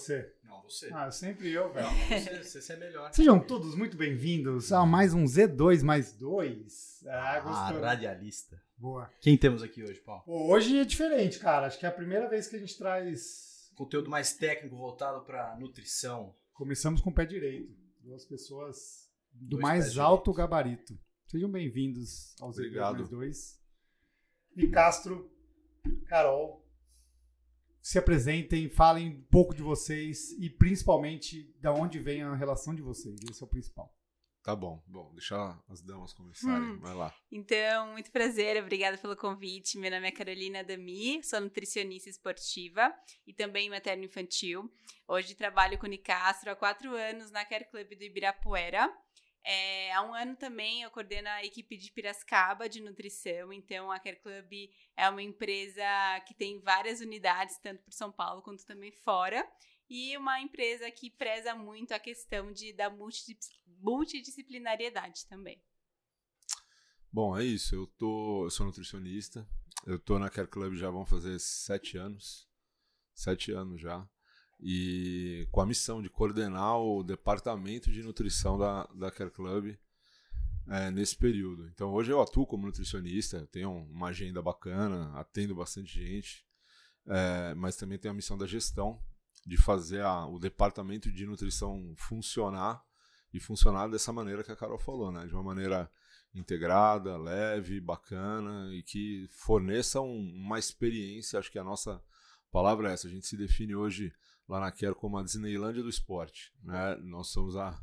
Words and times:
Você. 0.00 0.34
Não, 0.44 0.62
você. 0.62 0.88
Ah, 0.94 1.10
sempre 1.10 1.50
eu, 1.52 1.70
velho. 1.74 1.86
Você, 2.42 2.60
você 2.62 2.72
é 2.72 2.76
melhor. 2.76 3.12
Sejam 3.12 3.38
todos 3.38 3.74
muito 3.74 3.98
bem-vindos 3.98 4.72
a 4.72 4.86
mais 4.86 5.12
um 5.12 5.24
Z2 5.24 5.82
mais 5.82 6.12
2. 6.14 7.04
Ah, 7.06 7.34
Ah, 7.36 7.40
gostou. 7.40 7.82
radialista. 7.82 8.58
Boa. 8.78 9.10
Quem 9.20 9.36
temos 9.36 9.62
aqui 9.62 9.82
hoje, 9.82 10.00
Paulo? 10.00 10.22
Pô, 10.24 10.50
Hoje 10.50 10.78
é 10.78 10.86
diferente, 10.86 11.38
cara. 11.38 11.66
Acho 11.66 11.78
que 11.78 11.84
é 11.84 11.88
a 11.90 11.92
primeira 11.92 12.30
vez 12.30 12.48
que 12.48 12.56
a 12.56 12.58
gente 12.58 12.78
traz. 12.78 13.70
Conteúdo 13.74 14.08
mais 14.08 14.32
técnico 14.32 14.74
voltado 14.74 15.22
para 15.26 15.54
nutrição. 15.58 16.34
Começamos 16.54 17.02
com 17.02 17.10
o 17.10 17.14
pé 17.14 17.26
direito. 17.26 17.70
Duas 18.00 18.24
pessoas 18.24 19.06
do 19.32 19.50
Dois 19.58 19.62
mais 19.62 19.98
alto 19.98 20.32
gabarito. 20.32 20.98
Sejam 21.26 21.50
bem-vindos 21.50 22.34
ao 22.40 22.48
Z2 22.50 22.54
Obrigado. 22.56 22.94
mais 22.96 23.08
2. 23.10 23.60
E 24.56 24.66
Castro, 24.68 25.30
Carol, 26.06 26.59
se 27.82 27.98
apresentem, 27.98 28.68
falem 28.68 29.08
um 29.08 29.22
pouco 29.30 29.54
de 29.54 29.62
vocês 29.62 30.32
e 30.38 30.50
principalmente 30.50 31.54
de 31.58 31.68
onde 31.68 31.98
vem 31.98 32.22
a 32.22 32.34
relação 32.34 32.74
de 32.74 32.82
vocês. 32.82 33.20
Esse 33.28 33.42
é 33.42 33.46
o 33.46 33.48
principal. 33.48 33.94
Tá 34.42 34.56
bom. 34.56 34.82
Bom, 34.86 35.12
deixa 35.12 35.36
as 35.68 35.82
damas 35.82 36.14
começarem. 36.14 36.70
Hum. 36.70 36.80
Vai 36.80 36.94
lá. 36.94 37.14
Então, 37.30 37.92
muito 37.92 38.10
prazer, 38.10 38.62
obrigada 38.62 38.96
pelo 38.96 39.14
convite. 39.14 39.78
Meu 39.78 39.90
nome 39.90 40.08
é 40.08 40.10
Carolina 40.10 40.64
Dami, 40.64 41.22
sou 41.22 41.40
nutricionista 41.40 42.08
esportiva 42.08 42.92
e 43.26 43.34
também 43.34 43.68
materno-infantil. 43.68 44.70
Hoje 45.06 45.34
trabalho 45.34 45.78
com 45.78 45.86
o 45.86 45.90
Nicastro 45.90 46.50
há 46.50 46.56
quatro 46.56 46.94
anos 46.94 47.30
na 47.30 47.44
Care 47.44 47.68
Club 47.70 47.88
do 47.88 48.04
Ibirapuera. 48.04 48.90
É, 49.42 49.92
há 49.92 50.02
um 50.02 50.14
ano 50.14 50.36
também 50.36 50.82
eu 50.82 50.90
coordeno 50.90 51.28
a 51.28 51.44
equipe 51.44 51.76
de 51.76 51.90
Piracicaba 51.90 52.68
de 52.68 52.80
nutrição, 52.80 53.52
então 53.52 53.90
a 53.90 53.98
Care 53.98 54.20
Club 54.20 54.70
é 54.96 55.08
uma 55.08 55.22
empresa 55.22 55.82
que 56.26 56.34
tem 56.34 56.60
várias 56.60 57.00
unidades, 57.00 57.58
tanto 57.58 57.82
por 57.82 57.92
São 57.92 58.12
Paulo 58.12 58.42
quanto 58.42 58.66
também 58.66 58.92
fora, 58.92 59.46
e 59.88 60.16
uma 60.16 60.40
empresa 60.40 60.90
que 60.90 61.10
preza 61.10 61.54
muito 61.54 61.92
a 61.92 61.98
questão 61.98 62.52
de, 62.52 62.72
da 62.72 62.90
multidis- 62.90 63.50
multidisciplinariedade 63.66 65.26
também. 65.26 65.60
Bom, 67.12 67.36
é 67.36 67.44
isso. 67.44 67.74
Eu, 67.74 67.86
tô, 67.86 68.44
eu 68.44 68.50
sou 68.50 68.66
nutricionista. 68.66 69.44
Eu 69.84 69.98
tô 69.98 70.18
na 70.18 70.30
Care 70.30 70.46
Club 70.46 70.74
já 70.74 70.90
vão 70.90 71.04
fazer 71.04 71.38
sete 71.40 71.96
anos. 71.96 72.48
Sete 73.12 73.50
anos 73.50 73.80
já. 73.80 74.08
E 74.62 75.48
com 75.50 75.60
a 75.60 75.66
missão 75.66 76.02
de 76.02 76.10
coordenar 76.10 76.78
o 76.78 77.02
departamento 77.02 77.90
de 77.90 78.02
nutrição 78.02 78.58
da, 78.58 78.84
da 78.94 79.10
Care 79.10 79.30
Club 79.30 79.74
é, 80.68 80.90
nesse 80.90 81.16
período. 81.16 81.66
Então 81.68 81.92
hoje 81.92 82.12
eu 82.12 82.20
atuo 82.20 82.46
como 82.46 82.66
nutricionista, 82.66 83.46
tenho 83.50 83.72
uma 83.72 84.08
agenda 84.08 84.42
bacana, 84.42 85.10
atendo 85.14 85.54
bastante 85.54 85.92
gente, 85.92 86.44
é, 87.06 87.54
mas 87.54 87.76
também 87.76 87.98
tenho 87.98 88.12
a 88.12 88.14
missão 88.16 88.36
da 88.36 88.46
gestão, 88.46 89.00
de 89.46 89.56
fazer 89.56 90.02
a- 90.02 90.26
o 90.26 90.38
departamento 90.38 91.10
de 91.10 91.24
nutrição 91.26 91.94
funcionar 91.96 92.84
e 93.32 93.40
funcionar 93.40 93.88
dessa 93.88 94.12
maneira 94.12 94.44
que 94.44 94.52
a 94.52 94.56
Carol 94.56 94.78
falou, 94.78 95.10
né? 95.10 95.26
De 95.26 95.32
uma 95.32 95.42
maneira 95.42 95.90
integrada, 96.34 97.16
leve, 97.16 97.80
bacana 97.80 98.68
e 98.74 98.82
que 98.82 99.26
forneça 99.30 100.00
um- 100.02 100.30
uma 100.36 100.58
experiência. 100.58 101.38
Acho 101.38 101.50
que 101.50 101.58
a 101.58 101.64
nossa 101.64 102.02
palavra 102.52 102.90
é 102.90 102.92
essa. 102.92 103.08
A 103.08 103.10
gente 103.10 103.26
se 103.26 103.36
define 103.36 103.74
hoje 103.74 104.12
lá 104.50 104.58
na 104.60 104.72
Quero 104.72 104.96
como 104.96 105.16
a 105.16 105.22
Disneylândia 105.22 105.82
do 105.82 105.88
esporte, 105.88 106.52
né? 106.62 106.96
Nós 106.96 107.28
somos 107.28 107.56
a, 107.56 107.80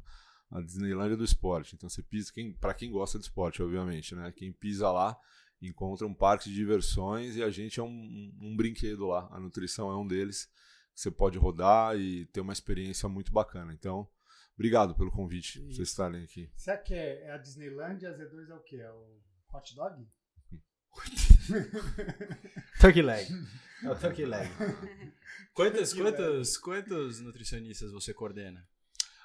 a 0.51 0.61
Disneylândia 0.61 1.15
do 1.15 1.23
esporte. 1.23 1.75
Então 1.75 1.87
você 1.89 2.03
pisa 2.03 2.31
quem 2.33 2.51
para 2.53 2.73
quem 2.73 2.91
gosta 2.91 3.17
de 3.17 3.23
esporte, 3.23 3.63
obviamente, 3.63 4.13
né? 4.13 4.31
Quem 4.33 4.51
pisa 4.51 4.91
lá 4.91 5.17
encontra 5.61 6.05
um 6.05 6.13
parque 6.13 6.49
de 6.49 6.55
diversões 6.55 7.35
e 7.37 7.41
a 7.41 7.49
gente 7.49 7.79
é 7.79 7.83
um, 7.83 7.87
um- 7.87 8.37
um 8.41 8.55
brinquedo 8.57 9.07
lá. 9.07 9.27
A 9.31 9.39
nutrição 9.39 9.89
é 9.89 9.95
um 9.97 10.05
deles. 10.05 10.49
Você 10.93 11.09
pode 11.09 11.37
rodar 11.37 11.95
e 11.97 12.25
ter 12.27 12.41
uma 12.41 12.53
experiência 12.53 13.07
muito 13.07 13.31
bacana. 13.31 13.71
Então, 13.73 14.07
obrigado 14.55 14.93
pelo 14.95 15.11
convite, 15.11 15.59
pra 15.61 15.67
vocês 15.73 15.87
estarem 15.89 16.23
aqui. 16.23 16.49
Será 16.55 16.77
que 16.77 16.93
é, 16.93 17.23
é 17.27 17.31
a 17.31 17.37
Disneylandia? 17.37 18.09
A 18.09 18.13
Z2 18.17 18.49
é 18.49 18.55
o 18.55 18.59
quê? 18.59 18.75
É 18.77 18.91
o 18.91 19.21
hot 19.53 19.73
dog? 19.75 20.05
Turkey 22.79 23.01
leg. 23.01 23.27
É 23.83 23.89
o 23.91 23.95
turkey 23.95 24.25
leg. 24.25 24.49
Quantos, 25.53 25.91
quantos, 25.93 26.57
quantos 26.57 27.19
nutricionistas 27.19 27.91
você 27.91 28.13
coordena? 28.13 28.63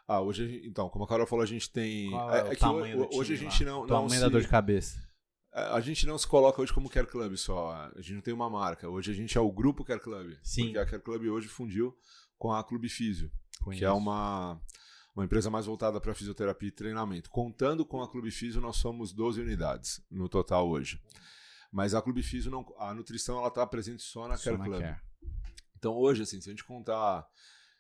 Ah, 0.09 0.21
hoje, 0.23 0.45
a 0.45 0.47
gente- 0.49 0.67
então, 0.67 0.89
como 0.89 1.05
a 1.05 1.09
Carol 1.09 1.27
falou, 1.27 1.43
a 1.43 1.47
gente 1.47 1.71
tem. 1.71 2.11
Qual 2.11 2.35
é, 2.35 2.43
o 2.45 2.51
que 2.51 2.57
tamanho 2.57 3.03
ho- 3.03 3.07
do 3.07 3.17
hoje 3.17 3.35
a 3.35 3.37
gente 3.37 3.65
lá? 3.65 3.71
não, 3.71 3.81
não 3.81 3.87
tamanho 3.87 4.11
se, 4.15 4.21
da 4.21 4.29
dor 4.29 4.41
de 4.41 4.49
cabeça. 4.49 4.99
a 5.53 5.79
gente 5.81 6.07
não 6.07 6.17
se 6.17 6.27
coloca 6.27 6.61
hoje 6.63 6.73
como 6.73 6.89
Care 6.89 7.07
Club 7.07 7.37
só. 7.37 7.71
A 7.95 8.01
gente 8.01 8.15
não 8.15 8.21
tem 8.23 8.33
uma 8.33 8.49
marca. 8.49 8.89
Hoje 8.89 9.11
a 9.11 9.15
gente 9.15 9.37
é 9.37 9.41
o 9.43 9.53
grupo 9.53 9.85
Care 9.85 10.01
Club. 10.01 10.35
Sim. 10.43 10.65
Porque 10.65 10.79
a 10.79 10.87
Care 10.87 11.03
Club 11.03 11.25
hoje 11.27 11.49
fundiu 11.49 11.95
com 12.39 12.51
a 12.53 12.65
Clube 12.65 12.89
Físio, 12.89 13.31
que 13.59 13.65
Conheço. 13.65 13.85
é 13.85 13.93
uma, 13.93 14.59
uma 15.15 15.25
empresa 15.27 15.51
mais 15.51 15.67
voltada 15.67 16.01
para 16.01 16.15
fisioterapia 16.15 16.69
e 16.69 16.73
treinamento. 16.73 17.29
Contando 17.31 17.85
com 17.85 18.03
a 18.03 18.11
Clube 18.11 18.31
Físio, 18.31 18.61
nós 18.61 18.77
somos 18.77 19.13
12 19.13 19.41
unidades 19.43 20.03
no 20.11 20.29
total 20.31 20.69
hoje. 20.69 20.99
Mas 21.73 21.95
a 21.95 22.03
Clube 22.03 22.23
Físio, 22.23 22.51
não, 22.51 22.65
a 22.79 22.93
nutrição, 22.93 23.39
ela 23.39 23.49
está 23.49 23.67
presente 23.67 24.03
só 24.03 24.29
na 24.29 24.37
Só 24.37 24.45
Care 24.45 24.59
na 24.59 24.65
Club. 24.65 24.81
Care. 24.83 25.01
Então 25.79 25.95
hoje, 25.95 26.23
assim, 26.23 26.41
se 26.41 26.51
a 26.51 26.53
gente 26.53 26.65
contar 26.65 27.27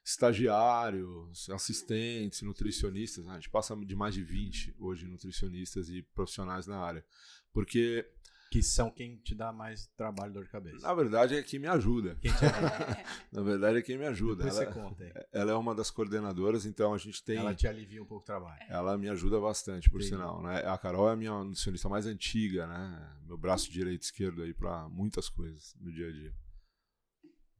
estagiários, 0.05 1.49
assistentes, 1.51 2.43
nutricionistas, 2.43 3.25
né, 3.25 3.33
a 3.33 3.35
gente 3.35 3.51
passa 3.51 3.77
de 3.77 3.95
mais 3.95 4.15
de 4.15 4.25
20 4.25 4.75
hoje 4.79 5.07
nutricionistas 5.07 5.89
e 5.91 6.03
profissionais 6.03 6.67
na 6.67 6.79
área. 6.79 7.05
Porque, 7.53 8.11
Que 8.53 8.63
são 8.63 8.91
quem 8.91 9.17
te 9.17 9.35
dá 9.35 9.51
mais 9.51 9.87
trabalho 9.97 10.31
e 10.31 10.35
dor 10.35 10.45
de 10.45 10.51
cabeça. 10.51 10.87
na 10.87 10.93
verdade, 10.93 11.35
é 11.35 11.43
quem 11.43 11.59
me 11.59 11.67
ajuda. 11.69 12.17
Quem 12.21 12.31
te 12.31 12.37
Na 13.33 13.43
verdade, 13.43 13.79
é 13.79 13.83
quem 13.83 13.97
me 13.97 14.05
ajuda. 14.05 14.45
Depois 14.45 14.59
Ela, 14.61 14.73
você 14.73 14.79
conta 14.79 15.05
aí. 15.05 15.13
ela 15.33 15.53
é 15.53 15.55
uma 15.55 15.75
das 15.75 15.91
coordenadoras, 15.91 16.67
então 16.67 16.93
a 16.93 16.99
gente 16.99 17.25
tem. 17.25 17.39
Ela 17.39 17.55
te 17.55 17.67
alivia 17.67 18.03
um 18.03 18.05
pouco 18.05 18.23
o 18.23 18.27
trabalho. 18.27 18.61
Ela 18.69 18.99
me 18.99 19.09
ajuda 19.09 19.41
bastante, 19.41 19.89
por 19.89 20.03
Entendi. 20.03 20.17
sinal. 20.17 20.43
Né? 20.43 20.59
A 20.67 20.77
Carol 20.77 21.09
é 21.09 21.13
a 21.13 21.17
minha 21.17 21.33
nutricionista 21.43 21.89
mais 21.89 22.05
antiga, 22.07 22.67
né? 22.67 23.17
Meu 23.25 23.39
braço 23.39 23.71
direito 23.73 24.03
e 24.03 24.05
esquerdo 24.05 24.43
aí 24.43 24.53
para 24.53 24.87
muitas 24.91 25.31
coisas 25.31 25.75
no 25.81 25.91
dia 25.91 26.09
a 26.09 26.13
dia. 26.13 26.35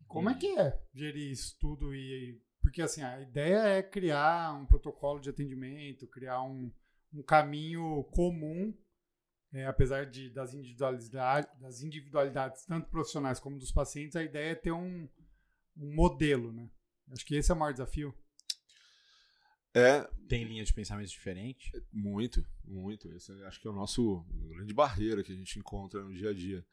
Como 0.07 0.29
é 0.29 0.35
que 0.35 0.59
é 0.59 0.79
gerir 0.93 1.31
isso 1.31 1.57
tudo? 1.59 1.95
E, 1.95 2.39
porque 2.61 2.83
assim, 2.83 3.03
a 3.03 3.19
ideia 3.19 3.61
é 3.79 3.83
criar 3.83 4.53
um 4.53 4.67
protocolo 4.67 5.19
de 5.21 5.31
atendimento, 5.31 6.07
criar 6.07 6.43
um, 6.43 6.71
um 7.15 7.23
caminho 7.23 8.05
comum, 8.13 8.75
é, 9.53 9.67
apesar 9.67 10.07
de, 10.07 10.31
das, 10.31 10.55
individualidades, 10.55 11.61
das 11.61 11.83
individualidades, 11.83 12.65
tanto 12.65 12.89
profissionais 12.89 13.39
como 13.39 13.59
dos 13.59 13.71
pacientes, 13.71 14.17
a 14.17 14.23
ideia 14.23 14.53
é 14.53 14.55
ter 14.55 14.73
um, 14.73 15.09
um 15.77 15.95
modelo, 15.95 16.53
né? 16.53 16.71
Acho 17.11 17.27
que 17.27 17.35
esse 17.35 17.51
é 17.51 17.55
o 17.55 17.59
maior 17.59 17.73
desafio. 17.73 18.15
É, 19.75 20.03
Tem 20.29 20.45
linha 20.45 20.65
de 20.65 20.73
pensamento 20.73 21.09
diferente? 21.09 21.71
Muito, 21.93 22.45
muito. 22.65 23.11
Esse 23.13 23.33
é, 23.33 23.47
acho 23.47 23.61
que 23.61 23.67
é 23.67 23.71
o 23.71 23.75
nosso 23.75 24.25
grande 24.49 24.73
barreira 24.73 25.23
que 25.23 25.33
a 25.33 25.37
gente 25.37 25.59
encontra 25.59 26.03
no 26.03 26.15
dia 26.15 26.31
a 26.31 26.35
dia. 26.35 26.65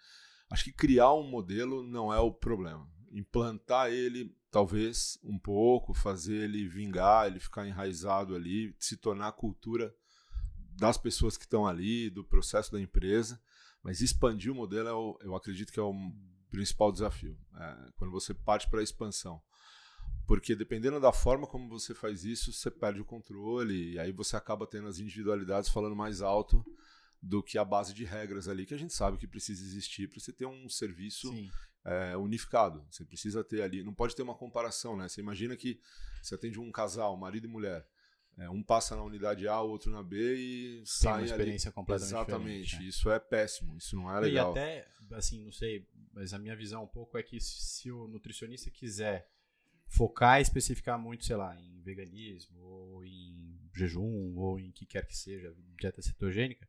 Acho 0.50 0.64
que 0.64 0.72
criar 0.72 1.14
um 1.14 1.30
modelo 1.30 1.84
não 1.84 2.14
é 2.14 2.20
o 2.20 2.32
problema. 2.32 2.90
Implantar 3.12 3.92
ele, 3.92 4.36
talvez, 4.52 5.20
um 5.24 5.38
pouco, 5.38 5.94
fazer 5.94 6.44
ele 6.44 6.68
vingar, 6.68 7.28
ele 7.28 7.40
ficar 7.40 7.68
enraizado 7.68 8.36
ali, 8.36 8.76
se 8.80 8.98
tornar 8.98 9.28
a 9.28 9.34
cultura 9.34 9.94
das 10.80 10.98
pessoas 10.98 11.38
que 11.38 11.44
estão 11.46 11.68
ali, 11.68 12.10
do 12.10 12.24
processo 12.24 12.72
da 12.72 12.80
empresa. 12.80 13.42
Mas 13.84 14.02
expandir 14.02 14.52
o 14.52 14.56
modelo, 14.56 14.88
é 14.90 14.94
o- 14.94 15.18
eu 15.22 15.36
acredito 15.36 15.72
que 15.72 15.80
é 15.80 15.84
o 15.84 15.94
principal 16.52 16.92
desafio. 16.92 17.38
É, 17.56 17.92
quando 17.96 18.12
você 18.12 18.34
parte 18.34 18.70
para 18.70 18.80
a 18.80 18.84
expansão. 18.84 19.42
Porque 20.28 20.56
dependendo 20.56 21.00
da 21.00 21.12
forma 21.12 21.48
como 21.48 21.68
você 21.70 21.94
faz 21.96 22.24
isso, 22.24 22.52
você 22.54 22.70
perde 22.70 23.02
o 23.02 23.06
controle 23.06 23.94
e 23.94 24.00
aí 24.00 24.12
você 24.12 24.36
acaba 24.36 24.68
tendo 24.68 24.88
as 24.88 25.00
individualidades 25.00 25.70
falando 25.70 25.96
mais 25.96 26.22
alto 26.22 26.64
do 27.22 27.42
que 27.44 27.58
a 27.58 27.66
base 27.66 27.94
de 27.94 28.06
regras 28.06 28.48
ali 28.48 28.66
que 28.66 28.74
a 28.74 28.78
gente 28.78 28.94
sabe 28.94 29.18
que 29.18 29.28
precisa 29.28 29.64
existir 29.64 30.08
para 30.08 30.20
você 30.20 30.32
ter 30.32 30.46
um 30.46 30.70
serviço 30.70 31.32
é, 31.86 32.16
unificado. 32.18 32.86
Você 32.92 33.04
precisa 33.06 33.44
ter 33.44 33.62
ali, 33.62 33.84
não 33.84 33.94
pode 33.94 34.16
ter 34.16 34.22
uma 34.22 34.36
comparação, 34.36 34.96
né? 34.96 35.08
Você 35.08 35.20
imagina 35.22 35.56
que 35.58 35.80
você 36.22 36.36
atende 36.36 36.60
um 36.60 36.72
casal, 36.72 37.16
marido 37.18 37.46
e 37.46 37.50
mulher. 37.50 37.88
É, 38.40 38.50
um 38.50 38.64
passa 38.64 38.96
na 38.96 39.04
unidade 39.04 39.48
A, 39.48 39.62
o 39.62 39.70
outro 39.70 39.92
na 39.92 40.02
B 40.02 40.36
e 40.36 40.76
Tem 40.78 40.86
sai 40.86 41.12
uma 41.12 41.18
ali. 41.20 41.26
experiência 41.32 41.72
completamente 41.72 42.14
Exatamente. 42.16 42.62
diferente. 42.64 42.84
né? 42.84 42.90
Isso 42.90 43.12
é 43.12 43.20
péssimo. 43.20 43.76
Isso 43.78 43.96
não 43.96 44.10
é 44.16 44.18
E 44.20 44.22
legal. 44.26 44.52
até, 44.52 44.88
assim, 45.12 45.44
não 45.44 45.52
sei, 45.52 45.86
mas 46.14 46.34
a 46.34 46.40
minha 46.40 46.56
visão 46.56 46.84
um 46.84 46.88
pouco 46.88 47.18
é 47.18 47.24
que 47.24 47.40
se 47.42 47.92
o 47.92 48.08
nutricionista 48.08 48.70
quiser 48.72 49.28
focar 49.88 50.40
e 50.40 50.44
especificar 50.44 50.98
muito, 51.00 51.26
sei 51.26 51.36
lá, 51.36 51.60
em 51.60 51.82
veganismo, 51.82 52.60
ou 52.62 53.04
em 53.04 53.60
jejum, 53.74 54.38
ou 54.38 54.60
em 54.60 54.72
que 54.72 54.86
quer 54.86 55.06
que 55.06 55.18
seja, 55.18 55.54
dieta 55.80 56.02
cetogênica, 56.02 56.68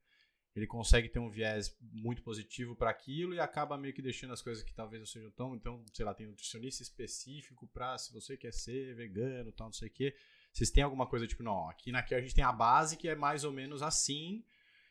ele 0.56 0.67
consegue 0.67 1.08
ter 1.08 1.19
um 1.20 1.31
viés 1.31 1.76
muito 1.81 2.22
positivo 2.22 2.75
para 2.75 2.90
aquilo 2.90 3.32
e 3.34 3.38
acaba 3.38 3.78
meio 3.78 3.94
que 3.94 4.02
deixando 4.02 4.32
as 4.32 4.43
coisas 4.43 4.64
que 4.64 4.75
talvez 4.75 5.00
não 5.00 5.06
sejam 5.06 5.31
tão. 5.31 5.55
Então, 5.55 5.84
sei 5.93 6.05
lá, 6.05 6.12
tem 6.12 6.26
nutricionista 6.26 6.82
específico 6.82 7.69
para 7.69 7.96
se 7.99 8.12
você 8.12 8.37
quer 8.37 8.52
ser 8.52 8.94
vegano, 8.96 9.52
tal, 9.52 9.69
não 9.69 9.72
sei 9.72 9.88
o 9.88 9.93
quê. 9.93 10.17
Vocês 10.52 10.70
têm 10.70 10.82
alguma 10.82 11.06
coisa 11.06 11.26
tipo, 11.26 11.43
não, 11.43 11.69
aqui 11.69 11.93
na 11.93 12.02
Care 12.02 12.17
a 12.17 12.20
gente 12.20 12.35
tem 12.35 12.44
a 12.44 12.52
base 12.52 12.97
que 12.97 13.08
é 13.08 13.14
mais 13.14 13.44
ou 13.44 13.52
menos 13.52 13.82
assim, 13.82 14.44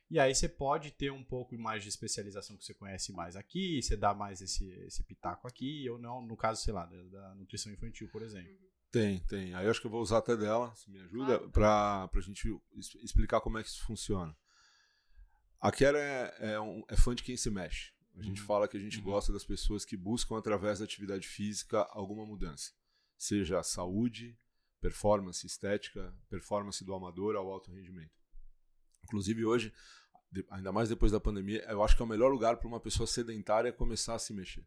e 0.09 0.19
aí 0.19 0.33
você 0.33 0.49
pode 0.49 0.91
ter 0.91 1.11
um 1.11 1.23
pouco 1.23 1.55
mais 1.57 1.83
de 1.83 1.89
especialização 1.89 2.57
que 2.57 2.65
você 2.65 2.73
conhece 2.73 3.11
mais 3.11 3.35
aqui, 3.35 3.81
você 3.81 3.95
dá 3.95 4.13
mais 4.13 4.41
esse, 4.41 4.67
esse 4.87 5.03
pitaco 5.03 5.47
aqui, 5.47 5.87
ou 5.89 5.99
não, 5.99 6.25
no 6.25 6.35
caso, 6.35 6.63
sei 6.63 6.73
lá, 6.73 6.85
da, 6.85 7.03
da 7.03 7.35
nutrição 7.35 7.71
infantil, 7.71 8.09
por 8.09 8.23
exemplo. 8.23 8.57
Tem, 8.91 9.19
tem. 9.25 9.53
Aí 9.53 9.65
eu 9.65 9.69
acho 9.69 9.79
que 9.79 9.85
eu 9.85 9.91
vou 9.91 10.01
usar 10.01 10.17
até 10.17 10.35
dela, 10.35 10.73
se 10.75 10.89
me 10.89 10.99
ajuda, 10.99 11.37
claro. 11.37 11.51
para 11.51 12.09
a 12.11 12.21
gente 12.21 12.49
explicar 13.03 13.39
como 13.39 13.59
é 13.59 13.63
que 13.63 13.69
isso 13.69 13.85
funciona. 13.85 14.35
A 15.61 15.71
Kera 15.71 15.99
é, 15.99 16.53
é, 16.53 16.59
um, 16.59 16.83
é 16.87 16.95
fã 16.95 17.13
de 17.13 17.21
quem 17.21 17.37
se 17.37 17.51
mexe. 17.51 17.91
A 18.17 18.23
gente 18.23 18.41
uhum. 18.41 18.47
fala 18.47 18.67
que 18.67 18.77
a 18.77 18.79
gente 18.79 18.97
uhum. 18.97 19.03
gosta 19.03 19.31
das 19.31 19.45
pessoas 19.45 19.85
que 19.85 19.95
buscam, 19.95 20.39
através 20.39 20.79
da 20.79 20.85
atividade 20.85 21.27
física, 21.27 21.87
alguma 21.91 22.25
mudança. 22.25 22.71
Seja 23.15 23.61
saúde, 23.61 24.35
performance 24.81 25.45
estética, 25.45 26.13
performance 26.29 26.83
do 26.83 26.93
amador 26.93 27.35
ao 27.35 27.51
alto 27.51 27.71
rendimento. 27.71 28.11
Inclusive 29.03 29.45
hoje, 29.45 29.73
ainda 30.49 30.71
mais 30.71 30.89
depois 30.89 31.11
da 31.11 31.19
pandemia, 31.19 31.63
eu 31.69 31.83
acho 31.83 31.95
que 31.95 32.01
é 32.01 32.05
o 32.05 32.09
melhor 32.09 32.31
lugar 32.31 32.57
para 32.57 32.67
uma 32.67 32.79
pessoa 32.79 33.07
sedentária 33.07 33.73
começar 33.73 34.15
a 34.15 34.19
se 34.19 34.33
mexer. 34.33 34.65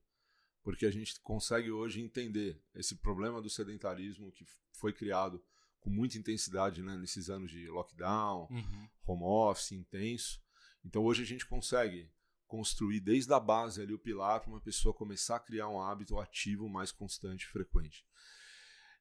Porque 0.63 0.87
a 0.87 0.91
gente 0.91 1.19
consegue 1.21 1.71
hoje 1.71 2.01
entender 2.01 2.63
esse 2.75 2.97
problema 2.97 3.41
do 3.41 3.51
sedentarismo 3.51 4.31
que 4.33 4.45
foi 4.73 4.93
criado 4.93 5.43
com 5.81 5.91
muita 5.91 6.17
intensidade 6.17 6.83
né, 6.83 6.97
nesses 6.97 7.29
anos 7.29 7.51
de 7.51 7.67
lockdown, 7.69 8.47
uhum. 8.51 8.89
home 9.05 9.25
office 9.25 9.73
intenso. 9.73 10.41
Então 10.85 11.03
hoje 11.05 11.23
a 11.23 11.27
gente 11.27 11.47
consegue 11.47 12.11
construir 12.47 13.01
desde 13.01 13.33
a 13.33 13.41
base 13.41 13.81
ali 13.81 13.93
o 13.93 13.99
pilar 13.99 14.41
para 14.41 14.51
uma 14.51 14.61
pessoa 14.61 14.95
começar 14.95 15.37
a 15.37 15.41
criar 15.41 15.69
um 15.69 15.81
hábito 15.81 16.19
ativo 16.19 16.69
mais 16.69 16.93
constante 16.93 17.45
e 17.45 17.49
frequente. 17.49 18.07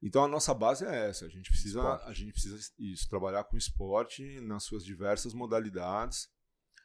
Então 0.01 0.23
a 0.23 0.27
nossa 0.27 0.53
base 0.53 0.85
é 0.85 1.09
essa. 1.09 1.25
A 1.25 1.29
gente 1.29 1.49
precisa, 1.49 1.79
esporte. 1.79 2.09
a 2.09 2.13
gente 2.13 2.31
precisa 2.31 2.71
isso, 2.79 3.07
trabalhar 3.07 3.43
com 3.43 3.55
esporte 3.55 4.41
nas 4.41 4.63
suas 4.63 4.83
diversas 4.83 5.33
modalidades, 5.33 6.29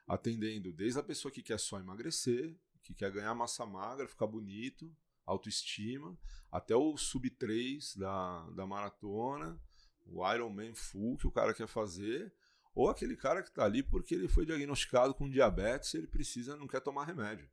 atendendo 0.06 0.72
desde 0.72 1.00
a 1.00 1.02
pessoa 1.02 1.32
que 1.32 1.42
quer 1.42 1.58
só 1.58 1.78
emagrecer, 1.78 2.54
que 2.82 2.94
quer 2.94 3.10
ganhar 3.10 3.34
massa 3.34 3.64
magra, 3.64 4.06
ficar 4.06 4.26
bonito, 4.26 4.94
autoestima, 5.24 6.16
até 6.52 6.76
o 6.76 6.96
sub 6.96 7.28
3 7.28 7.96
da, 7.96 8.50
da 8.50 8.66
maratona, 8.66 9.60
o 10.04 10.32
Ironman 10.32 10.74
full 10.74 11.16
que 11.16 11.26
o 11.26 11.32
cara 11.32 11.52
quer 11.52 11.66
fazer, 11.66 12.32
ou 12.74 12.88
aquele 12.90 13.16
cara 13.16 13.42
que 13.42 13.48
está 13.48 13.64
ali 13.64 13.82
porque 13.82 14.14
ele 14.14 14.28
foi 14.28 14.44
diagnosticado 14.44 15.14
com 15.14 15.28
diabetes 15.28 15.94
e 15.94 15.96
ele 15.96 16.06
precisa, 16.06 16.56
não 16.56 16.68
quer 16.68 16.80
tomar 16.80 17.06
remédio. 17.06 17.48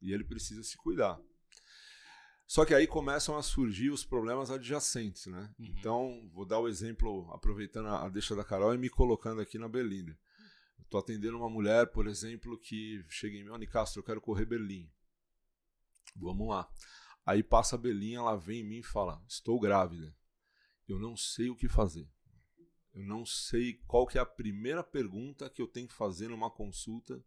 E 0.00 0.12
ele 0.12 0.24
precisa 0.24 0.62
se 0.64 0.76
cuidar. 0.76 1.20
Só 2.46 2.64
que 2.64 2.74
aí 2.74 2.86
começam 2.86 3.36
a 3.36 3.42
surgir 3.42 3.90
os 3.90 4.04
problemas 4.04 4.50
adjacentes, 4.50 5.26
né? 5.26 5.50
Uhum. 5.58 5.66
Então, 5.66 6.30
vou 6.32 6.44
dar 6.44 6.60
o 6.60 6.68
exemplo, 6.68 7.30
aproveitando 7.32 7.88
a 7.88 8.08
deixa 8.08 8.36
da 8.36 8.44
Carol 8.44 8.74
e 8.74 8.78
me 8.78 8.90
colocando 8.90 9.40
aqui 9.40 9.58
na 9.58 9.68
Belinda. 9.68 10.18
Estou 10.94 11.00
atendendo 11.00 11.38
uma 11.38 11.48
mulher, 11.48 11.88
por 11.88 12.06
exemplo, 12.06 12.58
que 12.58 13.04
chega 13.08 13.36
em 13.36 13.44
mim, 13.44 13.66
Castro, 13.66 14.00
eu 14.00 14.04
quero 14.04 14.20
correr 14.20 14.44
Berlim. 14.44 14.88
Vamos 16.14 16.48
lá. 16.48 16.70
Aí 17.26 17.42
passa 17.42 17.74
a 17.74 17.78
Belinha, 17.78 18.18
ela 18.18 18.36
vem 18.36 18.60
em 18.60 18.64
mim 18.64 18.78
e 18.78 18.82
fala: 18.84 19.22
Estou 19.26 19.58
grávida. 19.58 20.14
Eu 20.86 20.98
não 20.98 21.16
sei 21.16 21.48
o 21.50 21.56
que 21.56 21.68
fazer. 21.68 22.08
Eu 22.92 23.02
não 23.02 23.26
sei 23.26 23.74
qual 23.88 24.06
que 24.06 24.18
é 24.18 24.20
a 24.20 24.26
primeira 24.26 24.84
pergunta 24.84 25.50
que 25.50 25.60
eu 25.60 25.66
tenho 25.66 25.88
que 25.88 25.94
fazer 25.94 26.28
numa 26.28 26.50
consulta 26.50 27.20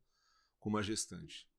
com 0.60 0.70
uma 0.70 0.82
gestante. 0.82 1.50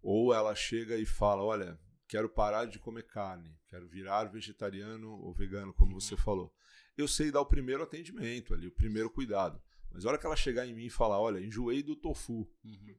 Ou 0.00 0.32
ela 0.32 0.54
chega 0.54 0.96
e 0.96 1.06
fala: 1.06 1.42
Olha, 1.42 1.80
quero 2.08 2.28
parar 2.28 2.64
de 2.64 2.78
comer 2.78 3.04
carne, 3.04 3.54
quero 3.68 3.86
virar 3.86 4.24
vegetariano 4.24 5.10
ou 5.22 5.32
vegano, 5.32 5.72
como 5.74 6.00
você 6.00 6.14
uhum. 6.14 6.20
falou. 6.20 6.54
Eu 6.96 7.06
sei 7.06 7.30
dar 7.30 7.42
o 7.42 7.46
primeiro 7.46 7.82
atendimento 7.82 8.54
ali, 8.54 8.66
o 8.66 8.72
primeiro 8.72 9.10
cuidado. 9.10 9.62
Mas 9.90 10.04
a 10.04 10.08
hora 10.08 10.18
que 10.18 10.26
ela 10.26 10.34
chegar 10.34 10.66
em 10.66 10.74
mim 10.74 10.86
e 10.86 10.90
falar, 10.90 11.20
olha, 11.20 11.38
enjoei 11.38 11.82
do 11.82 11.94
tofu. 11.94 12.48
Uhum. 12.64 12.96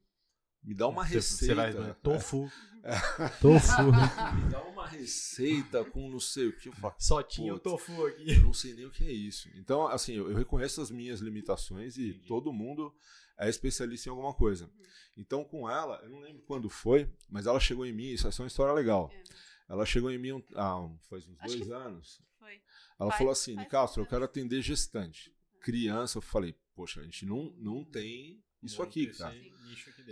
Me 0.64 0.74
dá 0.74 0.88
uma 0.88 1.04
receita. 1.04 1.46
Você 1.46 1.54
vai, 1.56 1.74
né? 1.74 1.96
Tofu. 2.04 2.52
É. 2.84 2.96
Tofu. 3.42 3.84
Me 3.84 4.52
dá 4.52 4.62
uma 4.64 4.88
receita 4.88 5.84
com 5.86 6.10
não 6.10 6.20
sei 6.20 6.48
o 6.48 6.58
que. 6.58 6.70
Eu 6.70 6.74
falo, 6.74 6.96
Só 6.98 7.24
tinha 7.24 7.54
o 7.54 7.60
tofu 7.60 8.06
aqui. 8.06 8.32
Eu 8.32 8.42
não 8.42 8.54
sei 8.54 8.74
nem 8.74 8.86
o 8.86 8.92
que 8.92 9.06
é 9.06 9.12
isso. 9.12 9.50
Então, 9.56 9.88
assim, 9.88 10.14
eu, 10.14 10.30
eu 10.30 10.38
reconheço 10.38 10.82
as 10.82 10.92
minhas 10.92 11.20
limitações 11.20 11.98
e 11.98 12.10
Entendi. 12.10 12.28
todo 12.28 12.54
mundo 12.54 12.94
é 13.40 13.50
especialista 13.50 14.10
em 14.10 14.12
alguma 14.12 14.34
coisa. 14.34 14.70
Então, 15.16 15.44
com 15.44 15.70
ela, 15.70 16.00
eu 16.04 16.10
não 16.10 16.20
lembro 16.20 16.44
quando 16.44 16.70
foi, 16.70 17.10
mas 17.30 17.46
ela 17.46 17.60
chegou 17.60 17.86
em 17.86 17.94
mim, 17.94 18.10
isso 18.10 18.28
é 18.28 18.32
uma 18.40 18.48
história 18.48 18.74
legal. 18.74 19.10
É. 19.14 19.24
Ela 19.70 19.86
chegou 19.86 20.12
em 20.12 20.18
mim 20.18 20.34
um, 20.34 20.44
ah, 20.56 20.90
faz 21.10 21.28
uns 21.28 21.40
Acho 21.40 21.58
dois 21.58 21.72
anos. 21.72 22.22
Foi. 22.38 22.62
Ela 23.00 23.12
falou 23.12 23.32
assim, 23.32 23.56
Nicastro, 23.56 24.02
eu 24.04 24.08
quero 24.08 24.26
atender 24.26 24.62
gestante. 24.62 25.34
Criança, 25.62 26.18
eu 26.18 26.22
falei, 26.22 26.56
poxa, 26.74 27.02
a 27.02 27.04
gente 27.04 27.26
não, 27.26 27.54
não 27.58 27.84
tem 27.84 28.44
isso 28.62 28.82
aqui, 28.82 29.08
cara. 29.08 29.34
Aqui 29.34 29.54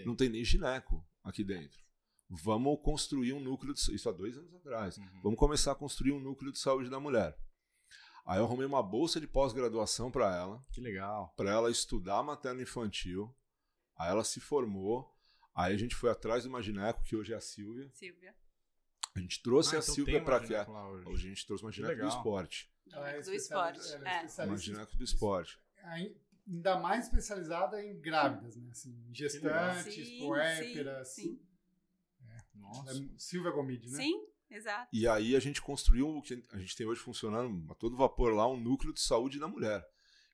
não 0.05 0.15
tem 0.15 0.29
nem 0.29 0.43
gineco 0.43 1.05
aqui 1.23 1.43
dentro. 1.43 1.79
Vamos 2.29 2.79
construir 2.81 3.33
um 3.33 3.39
núcleo 3.39 3.73
de, 3.73 3.95
Isso 3.95 4.09
há 4.09 4.11
dois 4.11 4.37
anos 4.37 4.53
atrás. 4.53 4.97
Uhum. 4.97 5.21
Vamos 5.23 5.39
começar 5.39 5.71
a 5.71 5.75
construir 5.75 6.11
um 6.11 6.19
núcleo 6.19 6.51
de 6.51 6.59
saúde 6.59 6.89
da 6.89 6.99
mulher. 6.99 7.37
Aí 8.27 8.39
eu 8.39 8.43
arrumei 8.43 8.65
uma 8.65 8.83
bolsa 8.83 9.21
de 9.21 9.25
pós-graduação 9.25 10.11
para 10.11 10.35
ela. 10.35 10.61
Que 10.69 10.81
legal. 10.81 11.33
Para 11.37 11.49
ela 11.49 11.71
estudar 11.71 12.21
materno 12.21 12.61
infantil. 12.61 13.33
Aí 13.95 14.09
ela 14.09 14.25
se 14.25 14.41
formou. 14.41 15.15
Aí 15.55 15.73
a 15.73 15.77
gente 15.77 15.95
foi 15.95 16.11
atrás 16.11 16.43
de 16.43 16.49
uma 16.49 16.61
gineco, 16.61 17.01
que 17.03 17.15
hoje 17.15 17.31
é 17.31 17.37
a 17.37 17.41
Silvia. 17.41 17.89
Silvia. 17.93 18.35
A 19.15 19.19
gente 19.21 19.41
trouxe 19.41 19.75
ah, 19.75 19.79
a 19.79 19.81
então 19.81 19.95
Silvia 19.95 20.21
para 20.21 20.41
cá. 20.41 20.69
Hoje. 20.69 21.07
hoje. 21.07 21.25
a 21.25 21.29
gente 21.29 21.47
trouxe 21.47 21.63
uma 21.63 21.71
gineco 21.71 22.01
do 22.01 22.07
esporte. 22.09 22.69
É 22.91 23.21
do 23.21 23.33
esporte. 23.33 23.93
É. 24.03 24.43
Uma 24.43 24.57
gineco 24.57 24.97
do 24.97 25.03
esporte. 25.05 25.59
Ainda 25.83 26.79
mais 26.79 27.05
especializada 27.05 27.81
em 27.81 27.97
grávidas, 27.97 28.57
né? 28.57 28.69
Assim, 28.71 29.07
gestantes, 29.09 30.05
sim, 30.05 30.19
puérperas. 30.19 31.07
Sim. 31.07 31.21
sim. 31.21 31.41
É. 32.29 32.43
Nossa. 32.55 32.91
É 32.91 33.07
Silvia 33.17 33.51
Gomide, 33.51 33.89
né? 33.89 33.97
Sim. 33.97 34.27
Exato. 34.49 34.87
E 34.93 35.07
aí 35.07 35.35
a 35.35 35.39
gente 35.39 35.61
construiu 35.61 36.09
o 36.09 36.21
que 36.21 36.41
a 36.51 36.57
gente 36.57 36.75
tem 36.75 36.87
hoje 36.87 37.01
funcionando 37.01 37.69
a 37.71 37.75
todo 37.75 37.97
vapor 37.97 38.33
lá, 38.33 38.47
um 38.47 38.59
núcleo 38.59 38.93
de 38.93 39.01
saúde 39.01 39.39
da 39.39 39.47
mulher. 39.47 39.85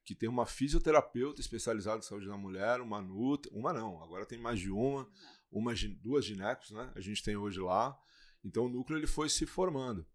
Que 0.05 0.13
tem 0.13 0.27
uma 0.27 0.45
fisioterapeuta 0.45 1.41
especializada 1.41 1.99
em 1.99 2.03
saúde 2.03 2.27
da 2.27 2.37
mulher, 2.37 2.81
uma 2.81 3.01
nutra, 3.01 3.51
uma 3.53 3.71
não, 3.71 4.03
agora 4.03 4.25
tem 4.25 4.37
mais 4.37 4.59
de 4.59 4.69
uma, 4.69 5.09
uma 5.49 5.73
duas 6.01 6.25
ginecos, 6.25 6.71
né? 6.71 6.91
A 6.93 6.99
gente 6.99 7.23
tem 7.23 7.37
hoje 7.37 7.59
lá. 7.59 7.97
Então 8.43 8.65
o 8.65 8.69
núcleo 8.69 8.99
ele 8.99 9.07
foi 9.07 9.29
se 9.29 9.45
formando. 9.45 10.05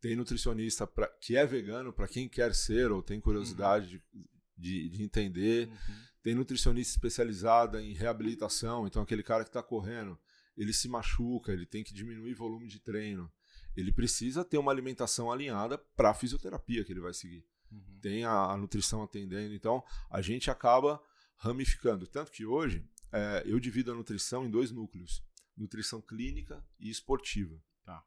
Tem 0.00 0.16
nutricionista 0.16 0.86
pra, 0.86 1.08
que 1.20 1.36
é 1.36 1.46
vegano 1.46 1.92
para 1.92 2.08
quem 2.08 2.28
quer 2.28 2.54
ser 2.54 2.90
ou 2.90 3.02
tem 3.02 3.20
curiosidade 3.20 4.02
uhum. 4.12 4.24
de, 4.56 4.88
de, 4.88 4.96
de, 4.96 5.02
entender. 5.02 5.68
Uhum. 5.68 5.76
Tem 6.22 6.34
nutricionista 6.34 6.92
especializada 6.92 7.80
em 7.80 7.94
reabilitação, 7.94 8.86
então 8.86 9.02
aquele 9.02 9.22
cara 9.22 9.44
que 9.44 9.50
está 9.50 9.62
correndo, 9.62 10.18
ele 10.56 10.72
se 10.72 10.88
machuca, 10.88 11.52
ele 11.52 11.64
tem 11.64 11.84
que 11.84 11.94
diminuir 11.94 12.34
volume 12.34 12.66
de 12.66 12.80
treino 12.80 13.32
ele 13.76 13.92
precisa 13.92 14.44
ter 14.44 14.58
uma 14.58 14.72
alimentação 14.72 15.30
alinhada 15.30 15.78
para 15.78 16.10
a 16.10 16.14
fisioterapia 16.14 16.84
que 16.84 16.92
ele 16.92 17.00
vai 17.00 17.14
seguir. 17.14 17.44
Uhum. 17.70 17.98
Tem 18.00 18.24
a, 18.24 18.52
a, 18.52 18.56
nutrição 18.56 19.02
atendendo. 19.02 19.54
Então, 19.54 19.82
a 20.10 20.20
gente 20.20 20.50
acaba 20.50 21.02
ramificando. 21.36 22.06
Tanto 22.06 22.32
que 22.32 22.44
hoje, 22.44 22.84
é, 23.12 23.42
eu 23.46 23.60
divido 23.60 23.92
a 23.92 23.94
nutrição 23.94 24.44
em 24.44 24.50
dois 24.50 24.70
núcleos: 24.70 25.22
nutrição 25.56 26.00
clínica 26.00 26.64
e 26.78 26.90
esportiva. 26.90 27.60
Tá. 27.84 28.04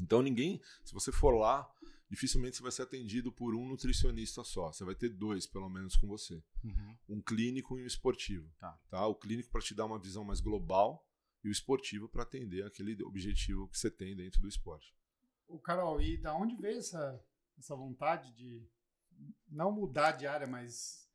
Então, 0.00 0.22
ninguém, 0.22 0.60
se 0.84 0.92
você 0.92 1.10
for 1.10 1.30
lá, 1.30 1.70
dificilmente 2.10 2.56
você 2.56 2.62
vai 2.62 2.72
ser 2.72 2.82
atendido 2.82 3.32
por 3.32 3.54
um 3.54 3.66
nutricionista 3.66 4.44
só. 4.44 4.72
Você 4.72 4.84
vai 4.84 4.94
ter 4.94 5.08
dois, 5.08 5.46
pelo 5.46 5.68
menos, 5.68 5.96
com 5.96 6.06
você: 6.06 6.42
uhum. 6.64 6.96
um 7.08 7.20
clínico 7.20 7.78
e 7.78 7.82
um 7.82 7.86
esportivo. 7.86 8.50
Tá. 8.58 8.78
Tá? 8.88 9.06
O 9.06 9.14
clínico 9.14 9.50
para 9.50 9.60
te 9.60 9.74
dar 9.74 9.86
uma 9.86 9.98
visão 9.98 10.24
mais 10.24 10.40
global 10.40 11.06
e 11.44 11.48
o 11.48 11.52
esportivo 11.52 12.08
para 12.08 12.22
atender 12.22 12.64
aquele 12.64 13.02
objetivo 13.04 13.68
que 13.68 13.78
você 13.78 13.90
tem 13.90 14.16
dentro 14.16 14.40
do 14.40 14.48
esporte. 14.48 14.94
O 15.46 15.58
Carol, 15.58 16.00
e 16.00 16.16
da 16.16 16.34
onde 16.34 16.56
veio 16.56 16.78
essa, 16.78 17.22
essa 17.58 17.76
vontade 17.76 18.32
de 18.32 18.68
não 19.48 19.70
mudar 19.70 20.12
de 20.12 20.26
área, 20.26 20.46
mas 20.46 21.06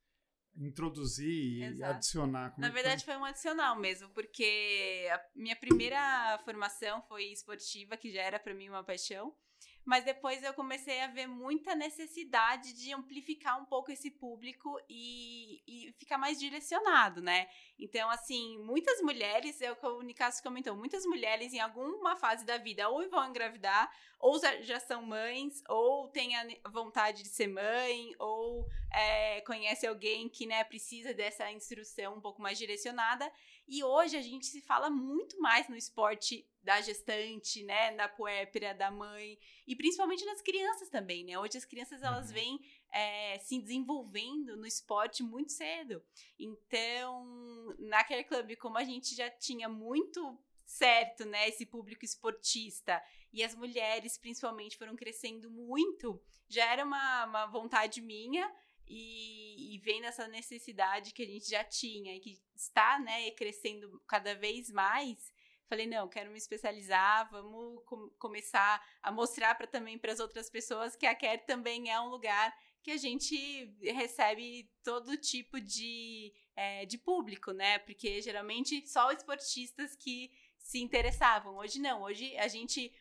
introduzir 0.56 1.64
Exato. 1.64 1.78
e 1.80 1.84
adicionar? 1.84 2.52
Como 2.52 2.62
Na 2.62 2.68
é 2.68 2.72
verdade, 2.72 3.04
foi? 3.04 3.14
foi? 3.14 3.22
um 3.22 3.26
adicional 3.26 3.76
mesmo, 3.78 4.10
porque 4.10 5.08
a 5.12 5.22
minha 5.36 5.56
primeira 5.56 6.40
formação 6.46 7.02
foi 7.04 7.26
esportiva, 7.26 7.98
que 7.98 8.12
já 8.12 8.22
era 8.22 8.40
para 8.40 8.54
mim 8.54 8.70
uma 8.70 8.84
paixão. 8.84 9.36
Mas 9.84 10.04
depois 10.04 10.44
eu 10.44 10.54
comecei 10.54 11.02
a 11.02 11.08
ver 11.08 11.28
muita 11.28 11.74
necessidade 11.74 12.74
de 12.74 12.94
amplificar 12.94 13.60
um 13.60 13.66
pouco 13.66 13.92
esse 13.92 14.12
público 14.12 14.80
e, 14.88 15.62
e 15.68 15.92
ficar 15.94 16.18
mais 16.18 16.40
direcionado, 16.40 17.22
né? 17.22 17.48
Então, 17.80 18.10
assim, 18.10 18.60
muitas 18.60 19.02
mulheres, 19.02 19.62
é 19.62 19.72
o 19.72 19.76
que 19.76 19.86
o 19.86 20.02
Nicasso 20.02 20.44
comentou, 20.44 20.76
muitas 20.76 21.04
mulheres 21.06 21.54
em 21.54 21.60
alguma 21.60 22.16
fase 22.16 22.46
da 22.46 22.58
vida 22.58 22.88
ou 22.90 23.10
vão 23.10 23.30
engravidar, 23.30 23.92
ou 24.20 24.40
já 24.62 24.80
são 24.80 25.02
mães, 25.02 25.64
ou 25.68 26.08
têm 26.10 26.36
a 26.36 26.70
vontade 26.70 27.24
de 27.24 27.30
ser 27.30 27.48
mãe, 27.48 28.14
ou 28.20 28.68
é, 28.94 29.42
conhece 29.42 29.88
alguém 29.88 30.30
que 30.30 30.46
né, 30.46 30.64
precisa 30.64 31.14
dessa 31.14 31.52
instrução 31.52 32.16
um 32.16 32.22
pouco 32.22 32.42
mais 32.42 32.58
direcionada. 32.58 33.32
E 33.68 33.84
hoje 33.84 34.18
a 34.18 34.22
gente 34.22 34.46
se 34.46 34.62
fala 34.62 34.90
muito 34.90 35.40
mais 35.40 35.70
no 35.70 35.76
esporte 35.76 36.48
da 36.64 36.80
gestante, 36.82 37.64
né, 37.64 37.96
da 37.96 38.08
puérpera, 38.08 38.74
da 38.74 38.92
mãe, 38.92 39.38
e 39.66 39.76
principalmente 39.76 40.26
nas 40.26 40.42
crianças 40.42 40.90
também, 40.90 41.24
né? 41.24 41.40
Hoje 41.40 41.58
as 41.58 41.66
crianças 41.66 42.04
elas 42.04 42.28
uhum. 42.28 42.34
vêm 42.34 42.60
é, 42.92 43.40
se 43.40 43.60
desenvolvendo 43.60 44.56
no 44.58 44.68
esporte 44.68 45.24
muito 45.24 45.52
cedo. 45.52 46.04
Então, 46.38 47.76
na 47.80 48.04
Care 48.04 48.26
Club, 48.26 48.56
como 48.58 48.78
a 48.78 48.84
gente 48.84 49.16
já 49.16 49.30
tinha 49.30 49.68
muito 49.68 50.38
certo, 50.64 51.26
né? 51.26 51.50
Esse 51.50 51.66
público 51.66 52.06
esportista. 52.06 53.02
E 53.34 53.44
as 53.44 53.56
mulheres, 53.56 54.18
principalmente, 54.18 54.78
foram 54.78 54.96
crescendo 54.96 55.50
muito. 55.50 56.22
Já 56.48 56.66
era 56.66 56.84
uma, 56.84 57.26
uma 57.26 57.46
vontade 57.48 58.02
minha. 58.02 58.50
E, 58.94 59.74
e 59.74 59.78
vendo 59.78 60.06
essa 60.06 60.28
necessidade 60.28 61.14
que 61.14 61.24
a 61.24 61.26
gente 61.26 61.50
já 61.50 61.64
tinha 61.64 62.14
e 62.14 62.20
que 62.20 62.42
está 62.54 63.00
né, 63.00 63.32
crescendo 63.32 64.02
cada 64.06 64.36
vez 64.36 64.70
mais, 64.70 65.32
falei 65.70 65.88
não 65.88 66.10
quero 66.10 66.30
me 66.30 66.38
especializar 66.38 67.32
vamos 67.32 67.82
com 67.86 68.10
começar 68.20 68.86
a 69.02 69.10
mostrar 69.10 69.56
para 69.56 69.66
também 69.66 69.98
para 69.98 70.12
as 70.12 70.20
outras 70.20 70.50
pessoas 70.50 70.98
que 70.98 71.06
a 71.06 71.16
Care 71.16 71.46
também 71.46 71.90
é 71.90 71.98
um 72.02 72.10
lugar 72.10 72.54
que 72.84 72.92
a 72.92 72.98
gente 72.98 73.74
recebe 73.82 74.70
todo 74.84 75.16
tipo 75.16 75.62
de, 75.62 76.34
é, 76.56 76.86
de 76.86 76.98
público, 76.98 77.52
né? 77.52 77.78
Porque 77.80 78.22
geralmente 78.22 78.88
só 78.88 79.12
esportistas 79.12 79.96
que 79.96 80.32
se 80.58 80.80
interessavam. 80.80 81.58
Hoje 81.58 81.80
não, 81.80 82.02
hoje 82.02 82.36
a 82.38 82.48
gente 82.48 82.92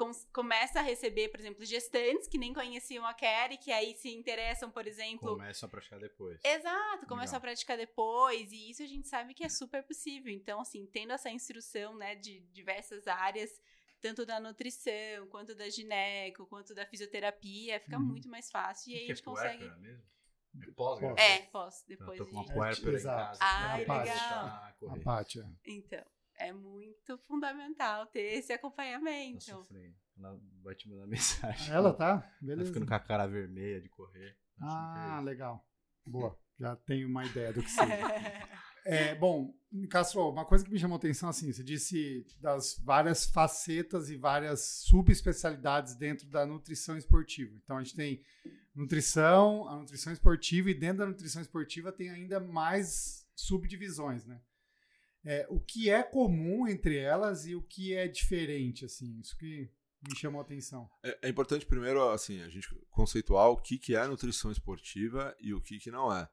com, 0.00 0.10
começa 0.32 0.78
a 0.78 0.82
receber, 0.82 1.28
por 1.28 1.38
exemplo, 1.38 1.62
gestantes 1.62 2.26
que 2.26 2.38
nem 2.38 2.54
conheciam 2.54 3.04
a 3.04 3.12
Care, 3.12 3.58
que 3.58 3.70
aí 3.70 3.94
se 3.94 4.08
interessam, 4.08 4.70
por 4.70 4.86
exemplo. 4.86 5.36
Começam 5.36 5.66
a 5.66 5.70
praticar 5.70 6.00
depois. 6.00 6.40
Exato, 6.42 7.06
começam 7.06 7.36
a 7.36 7.40
praticar 7.40 7.76
depois, 7.76 8.50
e 8.50 8.70
isso 8.70 8.82
a 8.82 8.86
gente 8.86 9.06
sabe 9.06 9.34
que 9.34 9.44
é 9.44 9.48
super 9.50 9.82
possível. 9.82 10.32
Então, 10.32 10.58
assim, 10.58 10.86
tendo 10.86 11.12
essa 11.12 11.28
instrução, 11.28 11.94
né, 11.94 12.14
de 12.14 12.40
diversas 12.50 13.06
áreas, 13.06 13.60
tanto 14.00 14.24
da 14.24 14.40
nutrição, 14.40 15.26
quanto 15.28 15.54
da 15.54 15.68
gineco, 15.68 16.46
quanto 16.46 16.74
da 16.74 16.86
fisioterapia, 16.86 17.78
fica 17.78 17.98
uhum. 17.98 18.04
muito 18.04 18.26
mais 18.26 18.50
fácil. 18.50 18.92
E 18.92 18.94
aí 18.96 19.04
a 19.04 19.06
gente 19.08 19.20
é 19.20 19.24
consegue. 19.24 19.70
Mesmo? 19.80 20.02
É 20.66 20.70
pós, 20.72 21.02
É, 21.18 21.38
pós, 21.42 21.84
depois. 21.86 22.18
Eu 22.18 22.24
tô 22.24 22.30
com 22.32 22.40
uma 22.40 22.46
puérpera 22.46 22.98
em 22.98 23.02
casa. 23.02 23.38
Ah, 23.42 23.76
legal. 23.76 23.94
A 23.98 25.00
Pátia. 25.04 25.46
Então 25.64 26.04
é 26.40 26.52
muito 26.52 27.18
fundamental 27.18 28.06
ter 28.06 28.38
esse 28.38 28.52
acompanhamento. 28.52 29.62
Tá. 29.64 29.74
Ela 30.18 30.40
vai 30.62 30.74
te 30.74 30.88
mandar 30.88 31.06
mensagem. 31.08 31.72
Ela 31.72 31.92
tá? 31.92 32.28
Beleza. 32.40 32.62
Tá 32.62 32.74
ficando 32.74 32.88
com 32.88 32.94
a 32.94 33.00
cara 33.00 33.26
vermelha 33.26 33.80
de 33.80 33.88
correr. 33.88 34.36
Ah, 34.60 35.18
é 35.20 35.24
legal. 35.24 35.64
Boa. 36.04 36.36
Já 36.58 36.76
tenho 36.76 37.08
uma 37.08 37.24
ideia 37.24 37.52
do 37.52 37.62
que 37.62 37.70
seja. 37.70 37.86
é, 38.84 39.14
bom, 39.14 39.54
Castro, 39.88 40.28
uma 40.28 40.44
coisa 40.44 40.64
que 40.64 40.70
me 40.70 40.78
chamou 40.78 40.96
a 40.96 40.98
atenção, 40.98 41.28
assim, 41.28 41.50
você 41.52 41.62
disse 41.62 42.26
das 42.38 42.78
várias 42.82 43.26
facetas 43.26 44.10
e 44.10 44.16
várias 44.16 44.60
subespecialidades 44.86 45.94
dentro 45.94 46.28
da 46.28 46.44
nutrição 46.44 46.98
esportiva. 46.98 47.54
Então, 47.62 47.78
a 47.78 47.82
gente 47.82 47.96
tem 47.96 48.22
nutrição, 48.74 49.66
a 49.68 49.76
nutrição 49.76 50.12
esportiva, 50.12 50.70
e 50.70 50.74
dentro 50.74 50.98
da 50.98 51.06
nutrição 51.06 51.40
esportiva 51.40 51.92
tem 51.92 52.10
ainda 52.10 52.40
mais 52.40 53.26
subdivisões, 53.34 54.26
né? 54.26 54.40
É, 55.24 55.46
o 55.50 55.60
que 55.60 55.90
é 55.90 56.02
comum 56.02 56.66
entre 56.66 56.96
elas 56.96 57.46
e 57.46 57.54
o 57.54 57.62
que 57.62 57.94
é 57.94 58.08
diferente, 58.08 58.84
assim, 58.84 59.18
isso 59.20 59.36
que 59.36 59.70
me 60.08 60.16
chamou 60.16 60.40
a 60.40 60.44
atenção. 60.44 60.90
É, 61.02 61.18
é 61.22 61.28
importante 61.28 61.66
primeiro, 61.66 62.08
assim, 62.08 62.40
a 62.42 62.48
gente 62.48 62.68
conceituar 62.90 63.50
o 63.50 63.60
que, 63.60 63.78
que 63.78 63.94
é 63.94 64.06
nutrição 64.06 64.50
esportiva 64.50 65.34
e 65.38 65.52
o 65.52 65.60
que, 65.60 65.78
que 65.78 65.90
não 65.90 66.12
é. 66.12 66.28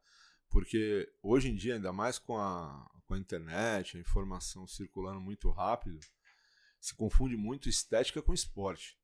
Porque 0.49 1.11
hoje 1.21 1.49
em 1.49 1.55
dia, 1.55 1.75
ainda 1.75 1.91
mais 1.91 2.17
com 2.17 2.37
a, 2.37 2.89
com 3.05 3.13
a 3.13 3.19
internet, 3.19 3.97
a 3.97 3.99
informação 3.99 4.65
circulando 4.65 5.19
muito 5.19 5.49
rápido, 5.49 5.99
se 6.79 6.95
confunde 6.95 7.35
muito 7.35 7.67
estética 7.67 8.21
com 8.21 8.33
esporte. 8.33 8.97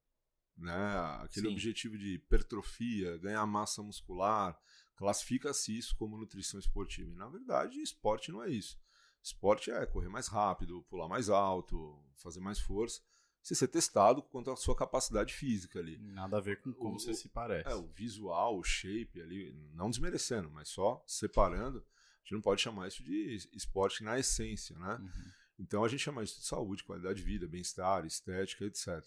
Né? 0.57 0.73
Aquele 1.21 1.47
Sim. 1.47 1.53
objetivo 1.53 1.97
de 1.97 2.15
hipertrofia, 2.15 3.17
ganhar 3.17 3.45
massa 3.45 3.83
muscular, 3.83 4.57
classifica-se 4.95 5.77
isso 5.77 5.95
como 5.97 6.17
nutrição 6.17 6.59
esportiva. 6.59 7.11
E, 7.11 7.15
na 7.15 7.27
verdade, 7.27 7.81
esporte 7.81 8.31
não 8.31 8.41
é 8.43 8.49
isso. 8.49 8.79
Esporte 9.23 9.71
é 9.71 9.85
correr 9.85 10.09
mais 10.09 10.27
rápido, 10.27 10.83
pular 10.89 11.07
mais 11.07 11.29
alto, 11.29 11.97
fazer 12.15 12.41
mais 12.41 12.59
força. 12.59 13.01
Você 13.41 13.55
ser 13.55 13.69
testado 13.69 14.21
quanto 14.21 14.51
à 14.51 14.55
sua 14.55 14.75
capacidade 14.75 15.33
física 15.33 15.79
ali. 15.79 15.97
Nada 15.97 16.37
a 16.37 16.41
ver 16.41 16.61
com 16.61 16.73
como 16.73 16.95
o, 16.95 16.99
você 16.99 17.13
se 17.13 17.29
parece. 17.29 17.69
É, 17.69 17.75
o 17.75 17.87
visual, 17.87 18.57
o 18.57 18.63
shape 18.63 19.21
ali, 19.21 19.53
não 19.73 19.89
desmerecendo, 19.89 20.49
mas 20.49 20.69
só 20.69 21.01
separando. 21.07 21.79
A 21.79 22.19
gente 22.23 22.33
não 22.33 22.41
pode 22.41 22.61
chamar 22.61 22.87
isso 22.87 23.03
de 23.03 23.37
esporte 23.53 24.03
na 24.03 24.19
essência, 24.19 24.77
né? 24.77 24.95
Uhum. 24.95 25.31
Então 25.59 25.83
a 25.83 25.87
gente 25.87 26.01
chama 26.01 26.23
isso 26.23 26.39
de 26.39 26.45
saúde, 26.45 26.83
qualidade 26.83 27.19
de 27.19 27.23
vida, 27.23 27.47
bem-estar, 27.47 28.05
estética, 28.05 28.65
etc. 28.65 29.03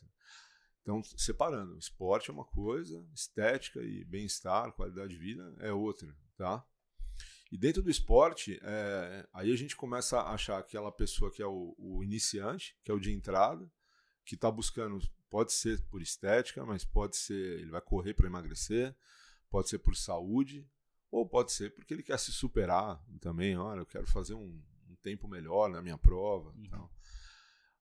Então, 0.82 1.02
separando, 1.02 1.76
esporte 1.78 2.30
é 2.30 2.32
uma 2.32 2.44
coisa, 2.44 3.04
estética 3.12 3.82
e 3.82 4.04
bem-estar, 4.04 4.72
qualidade 4.72 5.08
de 5.08 5.18
vida 5.18 5.54
é 5.58 5.72
outra, 5.72 6.14
tá? 6.36 6.64
E 7.50 7.56
dentro 7.56 7.82
do 7.82 7.90
esporte, 7.90 8.58
é, 8.62 9.28
aí 9.32 9.52
a 9.52 9.56
gente 9.56 9.76
começa 9.76 10.18
a 10.18 10.34
achar 10.34 10.58
aquela 10.58 10.90
pessoa 10.90 11.30
que 11.30 11.40
é 11.40 11.46
o, 11.46 11.74
o 11.78 12.02
iniciante, 12.02 12.76
que 12.82 12.90
é 12.90 12.94
o 12.94 12.98
de 12.98 13.12
entrada, 13.12 13.70
que 14.24 14.34
está 14.34 14.50
buscando, 14.50 14.98
pode 15.30 15.52
ser 15.52 15.80
por 15.86 16.02
estética, 16.02 16.64
mas 16.64 16.84
pode 16.84 17.16
ser, 17.16 17.60
ele 17.60 17.70
vai 17.70 17.80
correr 17.80 18.14
para 18.14 18.26
emagrecer, 18.26 18.94
pode 19.48 19.68
ser 19.68 19.78
por 19.78 19.94
saúde, 19.94 20.68
ou 21.10 21.26
pode 21.26 21.52
ser 21.52 21.72
porque 21.74 21.94
ele 21.94 22.02
quer 22.02 22.18
se 22.18 22.32
superar 22.32 23.00
também. 23.20 23.56
Olha, 23.56 23.80
eu 23.80 23.86
quero 23.86 24.06
fazer 24.06 24.34
um, 24.34 24.62
um 24.88 24.96
tempo 25.02 25.28
melhor 25.28 25.70
na 25.70 25.80
minha 25.80 25.96
prova. 25.96 26.50
Uhum. 26.50 26.64
Então. 26.64 26.90